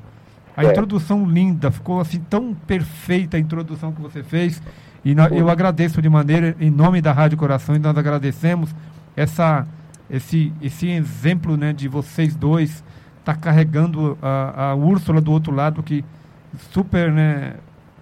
A 0.57 0.63
Certo. 0.63 0.73
introdução 0.73 1.25
linda, 1.27 1.71
ficou 1.71 2.01
assim 2.01 2.19
tão 2.31 2.55
perfeita 2.55 3.37
a 3.37 3.41
introdução 3.41 3.93
que 3.93 4.01
você 4.01 4.23
fez. 4.23 4.63
E 5.05 5.15
nó- 5.15 5.27
eu 5.27 5.49
agradeço 5.51 6.01
de 6.01 6.09
maneira, 6.09 6.57
em 6.59 6.71
nome 6.71 7.01
da 7.01 7.13
Rádio 7.13 7.37
Corações, 7.39 7.81
nós 7.81 7.97
agradecemos 7.97 8.75
essa, 9.17 9.67
esse, 10.11 10.53
esse 10.63 10.89
exemplo 10.89 11.57
né, 11.57 11.73
de 11.73 11.89
vocês 11.89 12.35
dois 12.35 12.83
tá 13.25 13.35
carregando 13.35 14.17
a, 14.23 14.71
a 14.71 14.75
Úrsula 14.75 15.21
do 15.21 15.31
outro 15.31 15.53
lado, 15.55 15.83
que 15.83 16.05
super 16.73 17.13
né, 17.13 17.55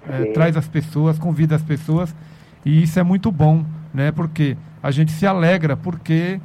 Sim. 0.07 0.33
traz 0.33 0.57
as 0.57 0.69
pessoas, 0.69 1.19
convida 1.19 1.57
as 1.57 1.63
pessoas. 1.63 2.15
E 2.65 2.83
isso 2.83 2.99
é 2.99 3.03
muito 3.03 3.31
bom, 3.33 3.65
né? 3.93 4.13
Porque 4.13 4.57
a 4.83 4.91
gente 4.91 5.11
se 5.13 5.27
alegra, 5.27 5.77
porque 5.77 6.41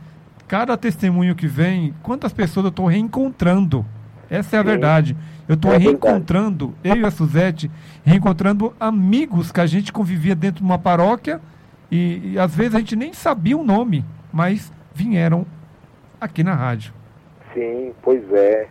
cada 0.47 0.75
testemunho 0.75 1.35
que 1.35 1.47
vem, 1.47 1.93
quantas 2.01 2.33
pessoas 2.33 2.65
eu 2.65 2.69
estou 2.69 2.87
reencontrando. 2.87 3.85
Essa 4.29 4.55
é 4.57 4.59
a 4.59 4.63
Sim. 4.63 4.67
verdade. 4.69 5.17
Eu 5.47 5.55
estou 5.55 5.71
É 5.71 5.73
verdade. 5.77 5.89
reencontrando, 5.91 6.73
eu 6.83 6.95
e 6.95 7.05
a 7.05 7.11
Suzete, 7.11 7.69
reencontrando 8.03 8.73
amigos 8.79 9.51
que 9.51 9.59
a 9.59 9.65
gente 9.65 9.91
convivia 9.91 10.33
dentro 10.35 10.59
de 10.59 10.63
uma 10.63 10.79
paróquia 10.79 11.39
e, 11.91 12.31
e 12.33 12.39
às 12.39 12.55
vezes 12.55 12.73
a 12.75 12.79
gente 12.79 12.95
nem 12.95 13.13
sabia 13.13 13.57
o 13.57 13.63
nome, 13.63 14.05
mas 14.31 14.71
vieram 14.93 15.45
aqui 16.19 16.43
na 16.43 16.53
rádio. 16.53 16.93
Sim, 17.53 17.93
pois 18.01 18.21
é. 18.33 18.67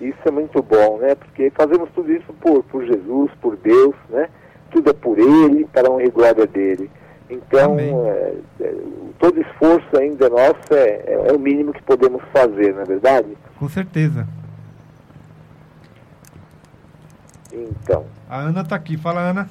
Isso 0.00 0.18
é 0.26 0.30
muito 0.30 0.62
bom, 0.62 0.98
né? 0.98 1.14
Porque 1.14 1.50
fazemos 1.50 1.88
tudo 1.94 2.12
isso 2.12 2.32
por, 2.34 2.62
por 2.64 2.84
Jesus, 2.84 3.30
por 3.40 3.56
Deus, 3.56 3.94
né? 4.10 4.28
Tudo 4.70 4.90
é 4.90 4.92
por 4.92 5.18
Ele, 5.18 5.66
para 5.72 5.88
a 5.88 5.90
honra 5.90 6.04
e 6.04 6.10
glória 6.10 6.46
dele. 6.46 6.90
Então, 7.30 7.78
é, 7.78 8.34
é, 8.60 8.74
todo 9.18 9.40
esforço 9.40 9.96
ainda 9.98 10.28
nosso 10.28 10.72
é, 10.72 11.02
é, 11.06 11.26
é 11.28 11.32
o 11.32 11.38
mínimo 11.38 11.72
que 11.72 11.82
podemos 11.82 12.22
fazer, 12.32 12.74
não 12.74 12.82
é 12.82 12.84
verdade? 12.84 13.36
Com 13.58 13.68
certeza. 13.68 14.26
Então. 17.54 18.04
A 18.28 18.40
Ana 18.40 18.62
está 18.62 18.76
aqui, 18.76 18.96
fala 18.96 19.20
Ana. 19.20 19.50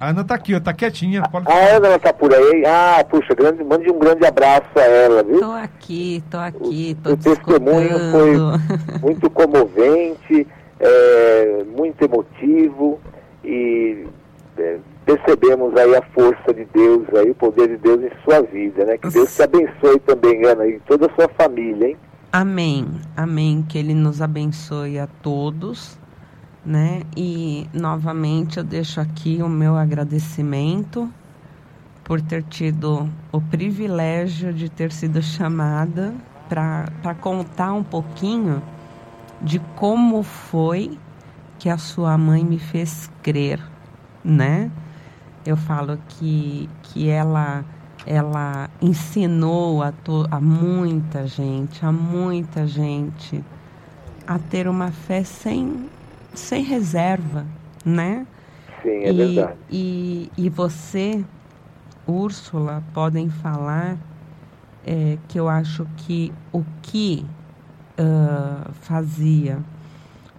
A 0.00 0.10
Ana 0.10 0.20
está 0.20 0.34
aqui, 0.34 0.54
ó, 0.54 0.60
tá 0.60 0.72
quietinha. 0.72 1.22
Pode... 1.30 1.50
A 1.50 1.76
Ana 1.76 1.88
ela 1.88 1.98
tá 1.98 2.12
por 2.12 2.32
aí. 2.32 2.64
Ah, 2.66 3.04
puxa, 3.08 3.34
grande, 3.34 3.64
mande 3.64 3.90
um 3.90 3.98
grande 3.98 4.24
abraço 4.24 4.68
a 4.76 4.82
ela, 4.82 5.22
viu? 5.22 5.40
Tô 5.40 5.52
aqui, 5.52 6.22
tô 6.30 6.38
aqui, 6.38 6.96
tô 7.02 7.10
o 7.10 7.16
te 7.16 7.24
testemunho 7.24 7.96
escutando. 7.96 9.00
muito 9.02 9.30
comovente, 9.30 10.46
é, 10.78 11.64
muito 11.76 12.02
emotivo 12.04 13.00
e 13.42 14.06
é, 14.56 14.78
percebemos 15.04 15.76
aí 15.76 15.94
a 15.94 16.02
força 16.14 16.54
de 16.54 16.64
Deus, 16.66 17.02
aí 17.14 17.30
o 17.30 17.34
poder 17.34 17.68
de 17.68 17.76
Deus 17.76 18.02
em 18.02 18.10
sua 18.24 18.42
vida, 18.42 18.84
né? 18.84 18.96
Que 18.96 19.08
Deus 19.08 19.34
te 19.34 19.42
abençoe 19.42 19.98
também, 20.00 20.44
Ana, 20.46 20.66
e 20.66 20.78
toda 20.80 21.06
a 21.06 21.14
sua 21.14 21.28
família, 21.28 21.88
hein? 21.88 21.96
Amém, 22.32 22.86
amém. 23.16 23.64
Que 23.68 23.78
Ele 23.78 23.94
nos 23.94 24.20
abençoe 24.20 24.98
a 24.98 25.06
todos, 25.06 25.98
né? 26.64 27.02
E 27.16 27.68
novamente 27.72 28.58
eu 28.58 28.64
deixo 28.64 29.00
aqui 29.00 29.42
o 29.42 29.48
meu 29.48 29.76
agradecimento 29.76 31.10
por 32.02 32.20
ter 32.20 32.42
tido 32.44 33.08
o 33.32 33.40
privilégio 33.40 34.52
de 34.52 34.68
ter 34.68 34.92
sido 34.92 35.22
chamada 35.22 36.14
para 36.48 37.14
contar 37.20 37.72
um 37.72 37.82
pouquinho 37.82 38.62
de 39.40 39.58
como 39.76 40.22
foi 40.22 40.98
que 41.58 41.68
a 41.68 41.78
sua 41.78 42.16
mãe 42.18 42.44
me 42.44 42.58
fez 42.58 43.10
crer, 43.22 43.60
né? 44.22 44.70
Eu 45.46 45.56
falo 45.56 45.98
que, 46.08 46.68
que 46.82 47.08
ela 47.08 47.64
ela 48.06 48.68
ensinou 48.82 49.82
a, 49.82 49.90
to, 49.90 50.26
a 50.30 50.38
muita 50.38 51.26
gente, 51.26 51.84
a 51.84 51.90
muita 51.90 52.66
gente 52.66 53.42
a 54.26 54.38
ter 54.38 54.68
uma 54.68 54.90
fé 54.90 55.24
sem, 55.24 55.88
sem 56.34 56.62
reserva, 56.62 57.46
né? 57.84 58.26
Sim, 58.82 59.04
é 59.04 59.10
e, 59.10 59.12
verdade. 59.12 59.58
E, 59.70 60.32
e 60.36 60.48
você, 60.48 61.24
Úrsula, 62.06 62.82
podem 62.92 63.30
falar 63.30 63.96
é, 64.86 65.16
que 65.28 65.38
eu 65.38 65.48
acho 65.48 65.86
que 65.96 66.32
o 66.52 66.62
que 66.82 67.24
uh, 67.98 68.72
fazia 68.72 69.58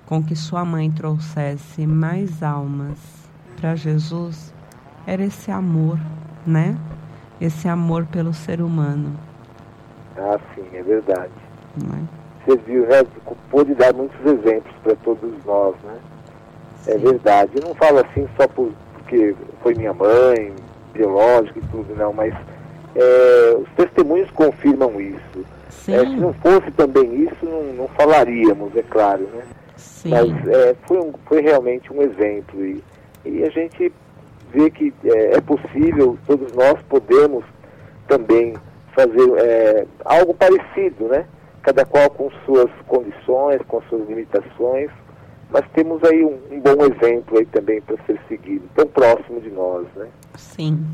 com 0.06 0.22
que 0.24 0.36
sua 0.36 0.64
mãe 0.64 0.92
trouxesse 0.92 1.88
mais 1.88 2.44
almas 2.44 3.00
para 3.60 3.76
Jesus 3.76 4.54
era 5.08 5.24
esse 5.24 5.50
amor, 5.50 6.00
né? 6.46 6.78
Esse 7.40 7.68
amor 7.68 8.06
pelo 8.06 8.34
ser 8.34 8.62
humano. 8.62 9.18
Ah, 10.18 10.40
sim, 10.54 10.66
é 10.74 10.84
verdade. 10.84 11.34
Né? 11.76 12.08
Você 12.08 12.25
viu, 12.66 12.86
né? 12.88 13.04
Pôde 13.50 13.74
dar 13.74 13.94
muitos 13.94 14.20
exemplos 14.26 14.74
para 14.84 14.96
todos 14.98 15.32
nós, 15.46 15.76
né? 15.84 15.98
É 16.88 16.98
verdade. 16.98 17.52
Eu 17.56 17.68
não 17.68 17.76
falo 17.76 18.00
assim 18.00 18.28
só 18.38 18.48
por, 18.48 18.72
porque 18.94 19.36
foi 19.62 19.74
minha 19.74 19.94
mãe, 19.94 20.54
biológica 20.94 21.60
e 21.60 21.68
tudo, 21.72 21.96
não, 21.96 22.14
mas 22.14 22.34
é, 22.96 23.56
os 23.58 23.70
testemunhos 23.76 24.30
confirmam 24.32 25.00
isso. 25.00 25.46
É, 25.88 26.00
se 26.00 26.16
não 26.16 26.34
fosse 26.34 26.72
também 26.72 27.24
isso, 27.24 27.46
não, 27.46 27.64
não 27.74 27.88
falaríamos, 27.90 28.76
é 28.76 28.82
claro, 28.84 29.28
né? 29.34 29.44
Sim. 29.76 30.10
Mas 30.10 30.48
é, 30.48 30.76
foi, 30.88 31.00
um, 31.00 31.14
foi 31.26 31.42
realmente 31.42 31.92
um 31.92 32.02
exemplo 32.02 32.64
e, 32.66 32.84
e 33.26 33.44
a 33.44 33.50
gente 33.50 33.92
vê 34.52 34.70
que 34.70 34.94
é, 35.04 35.36
é 35.36 35.42
possível, 35.42 36.18
todos 36.26 36.52
nós 36.54 36.80
podemos 36.90 37.44
também 38.08 38.56
fazer 38.94 39.30
é, 39.38 39.86
algo 40.06 40.34
parecido, 40.34 41.08
né? 41.08 41.26
Cada 41.66 41.84
qual 41.84 42.10
com 42.12 42.30
suas 42.46 42.70
condições, 42.88 43.60
com 43.68 43.82
suas 43.90 44.08
limitações, 44.08 44.92
mas 45.50 45.64
temos 45.74 46.04
aí 46.04 46.24
um, 46.24 46.38
um 46.52 46.62
bom 46.62 46.86
exemplo 46.86 47.40
aí 47.40 47.46
também 47.48 47.82
para 47.82 47.98
ser 48.06 48.20
seguido, 48.28 48.64
tão 48.76 48.86
próximo 48.86 49.42
de 49.42 49.50
nós, 49.50 49.88
né? 49.96 50.06
Sim. 50.36 50.86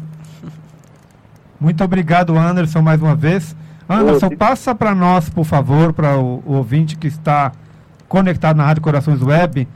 Muito 1.60 1.84
obrigado, 1.84 2.38
Anderson, 2.38 2.82
mais 2.82 3.02
uma 3.02 3.16
vez. 3.16 3.56
Anderson, 3.90 4.28
Ô, 4.28 4.38
passa 4.38 4.74
para 4.74 4.96
nós, 4.96 5.30
por 5.30 5.44
favor, 5.44 5.92
para 5.92 6.18
o, 6.18 6.42
o 6.46 6.54
ouvinte 6.54 6.96
que 6.96 7.08
está 7.08 7.52
conectado 8.08 8.56
na 8.56 8.66
Rádio 8.66 8.82
Corações 8.82 9.22
Web, 9.22 9.68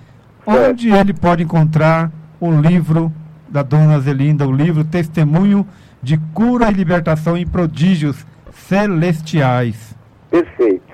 onde 0.46 0.90
ele 0.90 1.14
pode 1.14 1.44
encontrar 1.44 2.10
o 2.40 2.52
livro 2.52 3.12
da 3.50 3.64
Dona 3.64 4.00
Zelinda, 4.00 4.48
o 4.48 4.52
livro 4.52 4.84
Testemunho 4.84 5.68
de 6.02 6.18
Cura 6.34 6.70
e 6.70 6.74
Libertação 6.74 7.36
em 7.36 7.46
Prodígios 7.46 8.26
Celestiais. 8.52 9.96
Perfeito. 10.30 10.85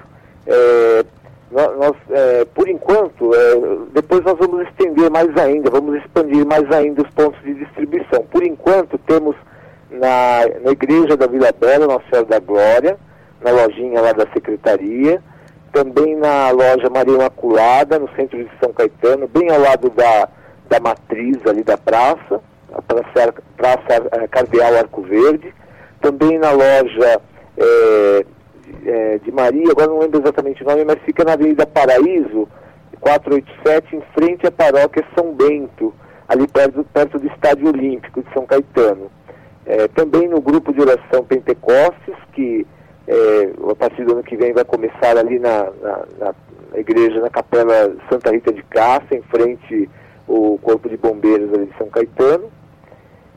É, 0.54 1.06
nó- 1.52 1.74
nós, 1.76 1.94
é, 2.12 2.46
por 2.54 2.68
enquanto, 2.68 3.34
é, 3.34 3.56
depois 3.94 4.22
nós 4.24 4.38
vamos 4.38 4.68
estender 4.68 5.10
mais 5.10 5.36
ainda, 5.38 5.70
vamos 5.70 5.96
expandir 5.98 6.46
mais 6.46 6.70
ainda 6.72 7.02
os 7.02 7.10
pontos 7.12 7.42
de 7.44 7.54
distribuição. 7.54 8.24
Por 8.32 8.44
enquanto, 8.44 8.98
temos 9.00 9.36
na, 9.90 10.42
na 10.64 10.72
Igreja 10.72 11.16
da 11.18 11.28
Vila 11.28 11.52
Bela, 11.60 11.88
Nossa 11.88 12.04
Senhora 12.10 12.28
da 12.28 12.40
Glória, 12.40 12.98
na 13.42 13.52
lojinha 13.52 14.02
lá 14.02 14.12
da 14.14 14.26
Secretaria, 14.34 15.22
também 15.72 16.16
na 16.18 16.52
loja 16.52 16.90
Maria 16.90 17.16
Imaculada, 17.16 17.98
no 17.98 18.10
centro 18.16 18.38
de 18.38 18.50
São 18.62 18.74
Caetano, 18.74 19.28
bem 19.28 19.50
ao 19.50 19.60
lado 19.60 19.90
da, 19.92 20.28
da 20.70 20.80
matriz 20.80 21.38
ali 21.48 21.64
da 21.64 21.78
praça, 21.78 22.42
a 22.74 22.82
Praça, 22.82 23.34
praça 23.58 24.08
eh, 24.14 24.28
Cardeal 24.30 24.76
Arco 24.78 25.02
Verde, 25.02 25.54
também 26.02 26.38
na 26.40 26.52
loja 26.52 27.22
eh, 27.58 28.26
de- 28.72 28.90
eh, 28.90 29.20
de 29.24 29.32
Maria, 29.32 29.72
agora 29.72 29.88
não 29.88 30.00
lembro 30.00 30.22
exatamente 30.22 30.64
o 30.64 30.68
nome, 30.68 30.84
mas 30.86 31.00
fica 31.00 31.24
na 31.24 31.34
Avenida 31.34 31.66
Paraíso, 31.66 32.48
487, 33.00 33.96
em 33.96 34.02
frente 34.14 34.48
à 34.48 34.52
paróquia 34.52 35.04
São 35.18 35.34
Bento, 35.34 35.94
ali 36.28 36.48
perto, 36.48 36.84
perto 36.94 37.20
do 37.20 37.28
Estádio 37.28 37.68
Olímpico 37.70 38.22
de 38.24 38.34
São 38.34 38.46
Caetano. 38.46 39.10
Eh, 39.66 39.88
também 39.90 40.28
no 40.28 40.42
grupo 40.42 40.74
de 40.74 40.82
oração 40.82 41.24
Pentecostes, 41.24 42.16
que 42.34 42.66
eh, 43.08 43.50
a 43.70 43.76
partir 43.76 44.06
do 44.06 44.14
ano 44.14 44.24
que 44.24 44.36
vem 44.38 44.54
vai 44.54 44.64
começar 44.64 45.18
ali 45.18 45.38
na, 45.40 45.66
na- 45.82 46.06
na- 46.20 46.36
igreja, 46.80 47.20
na 47.20 47.30
capela 47.30 47.94
Santa 48.10 48.32
Rita 48.32 48.54
de 48.54 48.64
Cássia, 48.64 49.18
em 49.18 49.22
frente 49.24 49.90
o 50.28 50.58
Corpo 50.62 50.88
de 50.88 50.96
Bombeiros 50.96 51.54
ali 51.54 51.66
de 51.66 51.78
São 51.78 51.88
Caetano. 51.90 52.50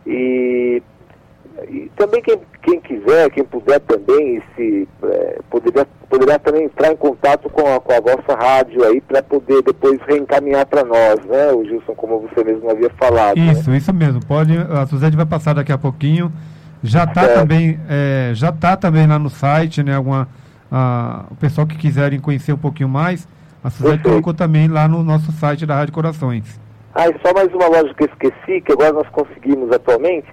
E, 0.07 0.83
e 1.69 1.91
também 1.97 2.23
quem, 2.23 2.39
quem 2.63 2.81
quiser, 2.81 3.31
quem 3.31 3.45
puder 3.45 3.81
também, 3.81 4.43
se, 4.55 4.89
eh, 5.03 5.39
poderia, 5.51 5.87
poderá 6.09 6.39
também 6.39 6.65
entrar 6.65 6.93
em 6.93 6.97
contato 6.97 7.49
com 7.51 7.75
a, 7.75 7.81
com 7.81 7.93
a 7.93 8.01
vossa 8.01 8.35
rádio 8.37 8.85
aí 8.85 9.01
para 9.01 9.23
poder 9.23 9.63
depois 9.63 9.99
reencaminhar 10.07 10.67
para 10.67 10.85
nós, 10.85 11.25
né, 11.27 11.53
o 11.53 11.65
Gilson, 11.65 11.95
como 11.95 12.21
você 12.21 12.45
mesmo 12.45 12.71
havia 12.71 12.91
falado. 12.91 13.37
né? 13.37 13.53
Isso, 13.53 13.73
isso 13.73 13.93
mesmo. 13.93 14.25
Pode, 14.25 14.57
a 14.57 14.87
Suzete 14.87 15.17
vai 15.17 15.27
passar 15.27 15.55
daqui 15.55 15.73
a 15.73 15.79
pouquinho. 15.79 16.33
Já 16.83 17.05
está 17.05 17.23
Certo. 17.23 17.35
também, 17.41 17.81
é, 17.89 18.33
já 18.35 18.53
tá 18.53 18.77
também 18.77 19.07
lá 19.07 19.19
no 19.19 19.31
site, 19.31 19.83
né? 19.83 19.97
Alguma, 19.97 20.29
ah, 20.71 21.25
o 21.31 21.35
pessoal 21.37 21.67
que 21.67 21.77
quiserem 21.79 22.21
conhecer 22.21 22.53
um 22.53 22.59
pouquinho 22.59 22.89
mais, 22.91 23.27
a 23.63 23.71
Suzete 23.71 24.03
colocou 24.03 24.35
também 24.35 24.69
lá 24.69 24.87
no 24.87 25.03
nosso 25.03 25.33
site 25.33 25.65
da 25.65 25.77
Rádio 25.77 25.95
Corações. 25.95 26.61
Ah, 26.95 27.09
e 27.09 27.15
só 27.27 27.33
mais 27.33 27.53
uma 27.55 27.67
loja 27.69 27.93
que 27.95 28.05
eu 28.05 28.09
esqueci, 28.09 28.61
que 28.61 28.73
agora 28.73 28.93
nós 28.93 29.09
conseguimos 29.09 29.73
atualmente, 29.73 30.27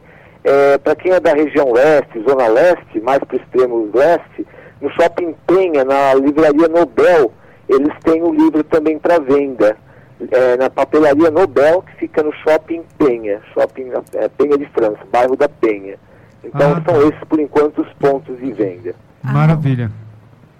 é, 0.43 0.77
para 0.77 0.95
quem 0.95 1.11
é 1.11 1.19
da 1.19 1.33
região 1.33 1.71
leste, 1.71 2.21
zona 2.27 2.47
leste, 2.47 2.99
mais 3.01 3.19
para 3.19 3.37
o 3.37 3.39
extremo 3.39 3.89
leste, 3.93 4.45
no 4.81 4.89
Shopping 4.91 5.35
Penha, 5.45 5.83
na 5.83 6.13
livraria 6.15 6.67
Nobel, 6.67 7.31
eles 7.69 7.93
têm 8.03 8.21
o 8.23 8.33
livro 8.33 8.63
também 8.63 8.97
para 8.97 9.19
venda. 9.19 9.77
É, 10.29 10.55
na 10.57 10.69
papelaria 10.69 11.31
Nobel, 11.31 11.81
que 11.81 11.95
fica 12.01 12.21
no 12.21 12.31
Shopping 12.33 12.83
Penha, 12.97 13.41
Shopping 13.55 13.91
é, 14.13 14.27
Penha 14.29 14.55
de 14.57 14.65
França, 14.67 14.99
bairro 15.11 15.35
da 15.35 15.49
Penha. 15.49 15.95
Então 16.43 16.73
Ah, 16.75 16.81
tá. 16.81 16.91
são 16.93 17.07
esses, 17.07 17.23
por 17.27 17.39
enquanto, 17.39 17.81
os 17.81 17.91
pontos 17.93 18.37
de 18.37 18.51
venda. 18.53 18.93
Ah. 19.23 19.31
Maravilha. 19.33 19.91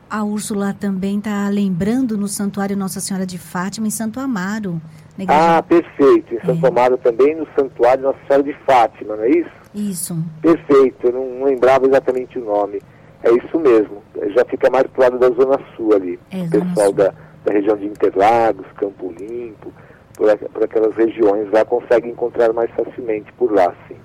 A 0.09 0.23
Úrsula 0.23 0.73
também 0.79 1.19
está 1.19 1.47
lembrando 1.49 2.17
no 2.17 2.27
Santuário 2.27 2.75
Nossa 2.75 2.99
Senhora 2.99 3.25
de 3.25 3.37
Fátima, 3.37 3.87
em 3.87 3.91
Santo 3.91 4.19
Amaro. 4.19 4.81
Ah, 5.27 5.61
perfeito. 5.61 6.33
Em 6.35 6.39
Santo 6.45 6.65
É. 6.65 6.69
Amaro 6.69 6.97
também, 6.97 7.35
no 7.35 7.47
Santuário 7.55 8.03
Nossa 8.03 8.17
Senhora 8.27 8.43
de 8.43 8.53
Fátima, 8.65 9.15
não 9.15 9.23
é 9.23 9.29
isso? 9.29 9.60
Isso. 9.73 10.17
Perfeito, 10.41 11.07
eu 11.07 11.13
não, 11.13 11.39
não 11.39 11.45
lembrava 11.45 11.85
exatamente 11.87 12.37
o 12.37 12.45
nome. 12.45 12.81
É 13.23 13.31
isso 13.31 13.59
mesmo, 13.59 14.01
já 14.35 14.43
fica 14.45 14.69
mais 14.69 14.85
pro 14.87 15.03
lado 15.03 15.19
da 15.19 15.29
Zona 15.29 15.59
Sul 15.75 15.93
ali. 15.93 16.19
É, 16.31 16.43
o 16.43 16.49
pessoal 16.49 16.91
da, 16.91 17.13
da 17.45 17.53
região 17.53 17.77
de 17.77 17.85
Interlagos, 17.85 18.65
Campo 18.77 19.13
Limpo, 19.17 19.71
por, 20.15 20.37
por 20.49 20.63
aquelas 20.63 20.95
regiões 20.95 21.49
lá, 21.51 21.63
consegue 21.63 22.09
encontrar 22.09 22.51
mais 22.51 22.71
facilmente 22.71 23.31
por 23.33 23.51
lá, 23.51 23.73
sim. 23.87 23.95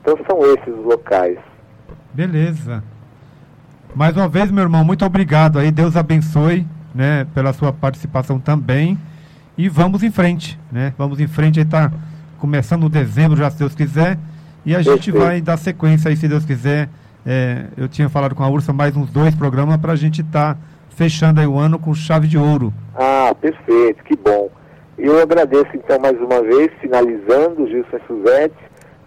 Então 0.00 0.18
são 0.28 0.40
esses 0.54 0.74
os 0.74 0.84
locais. 0.84 1.38
Beleza. 2.12 2.82
Mais 3.94 4.16
uma 4.16 4.28
vez, 4.28 4.50
meu 4.50 4.62
irmão, 4.62 4.84
muito 4.84 5.04
obrigado 5.04 5.58
aí. 5.58 5.70
Deus 5.70 5.96
abençoe, 5.96 6.66
né, 6.94 7.26
pela 7.34 7.52
sua 7.52 7.72
participação 7.72 8.40
também. 8.40 8.98
E 9.56 9.68
vamos 9.68 10.02
em 10.02 10.10
frente, 10.10 10.58
né? 10.70 10.92
Vamos 10.98 11.20
em 11.20 11.28
frente 11.28 11.60
aí 11.60 11.64
tá 11.64 11.92
começando 12.38 12.84
o 12.84 12.88
dezembro 12.88 13.36
já, 13.36 13.50
se 13.50 13.58
Deus 13.58 13.74
quiser. 13.74 14.18
E 14.64 14.74
a 14.74 14.80
gente 14.80 15.12
Perfeito. 15.12 15.18
vai 15.18 15.40
dar 15.40 15.56
sequência 15.56 16.08
aí, 16.08 16.16
se 16.16 16.26
Deus 16.26 16.44
quiser. 16.44 16.88
É, 17.26 17.66
eu 17.76 17.88
tinha 17.88 18.08
falado 18.08 18.34
com 18.34 18.42
a 18.42 18.48
Ursa 18.48 18.72
mais 18.72 18.96
uns 18.96 19.10
dois 19.10 19.34
programas 19.34 19.76
para 19.78 19.92
a 19.92 19.96
gente 19.96 20.20
estar 20.20 20.58
fechando 20.90 21.40
aí 21.40 21.46
o 21.46 21.58
ano 21.58 21.78
com 21.78 21.94
chave 21.94 22.28
de 22.28 22.38
ouro. 22.38 22.72
Ah, 22.94 23.34
perfeito, 23.40 24.02
que 24.04 24.16
bom. 24.16 24.50
Eu 24.96 25.20
agradeço 25.20 25.70
então 25.74 25.98
mais 25.98 26.18
uma 26.20 26.40
vez, 26.42 26.70
finalizando, 26.80 27.66
Gilson 27.66 27.96
e 27.96 28.06
Suzete. 28.06 28.54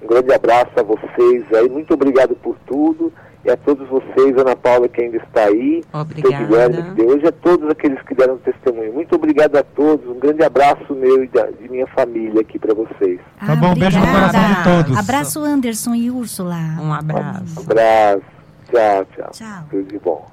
Um 0.01 0.07
grande 0.07 0.33
abraço 0.33 0.71
a 0.77 0.83
vocês 0.83 1.45
aí, 1.53 1.69
muito 1.69 1.93
obrigado 1.93 2.35
por 2.35 2.55
tudo. 2.67 3.11
E 3.45 3.49
a 3.49 3.55
todos 3.55 3.87
vocês, 3.87 4.37
Ana 4.37 4.55
Paula, 4.57 4.89
que 4.89 5.01
ainda 5.01 5.17
está 5.17 5.45
aí, 5.45 5.81
Obrigada. 5.93 6.43
Guilherme, 6.43 6.83
que 6.83 6.89
deu 6.91 7.07
hoje, 7.07 7.27
a 7.27 7.31
todos 7.31 7.69
aqueles 7.69 8.01
que 8.01 8.13
deram 8.13 8.37
testemunho. 8.37 8.91
Muito 8.91 9.15
obrigado 9.15 9.55
a 9.55 9.63
todos, 9.63 10.05
um 10.17 10.19
grande 10.19 10.43
abraço 10.43 10.95
meu 10.95 11.23
e 11.23 11.27
da, 11.27 11.45
de 11.45 11.69
minha 11.69 11.85
família 11.87 12.41
aqui 12.41 12.57
para 12.57 12.73
vocês. 12.73 13.19
Tá 13.39 13.55
bom, 13.55 13.75
beijo 13.75 13.97
no 13.99 14.03
obrigada. 14.03 14.31
coração 14.31 14.53
de 14.53 14.63
todos. 14.63 14.97
Abraço, 14.97 15.43
Anderson 15.43 15.93
e 15.93 16.09
Úrsula. 16.09 16.57
Um 16.81 16.91
abraço. 16.91 17.59
Abraço, 17.59 18.23
tchau, 18.71 19.05
tchau. 19.15 19.29
Tchau. 19.31 19.67
Tudo 19.69 19.83
de 19.83 19.99
bom. 19.99 20.25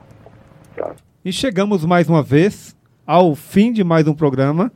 Tchau. 0.75 0.97
E 1.23 1.31
chegamos 1.31 1.85
mais 1.85 2.09
uma 2.09 2.23
vez 2.23 2.75
ao 3.07 3.35
fim 3.35 3.73
de 3.73 3.85
mais 3.85 4.09
um 4.09 4.15
programa, 4.15 4.73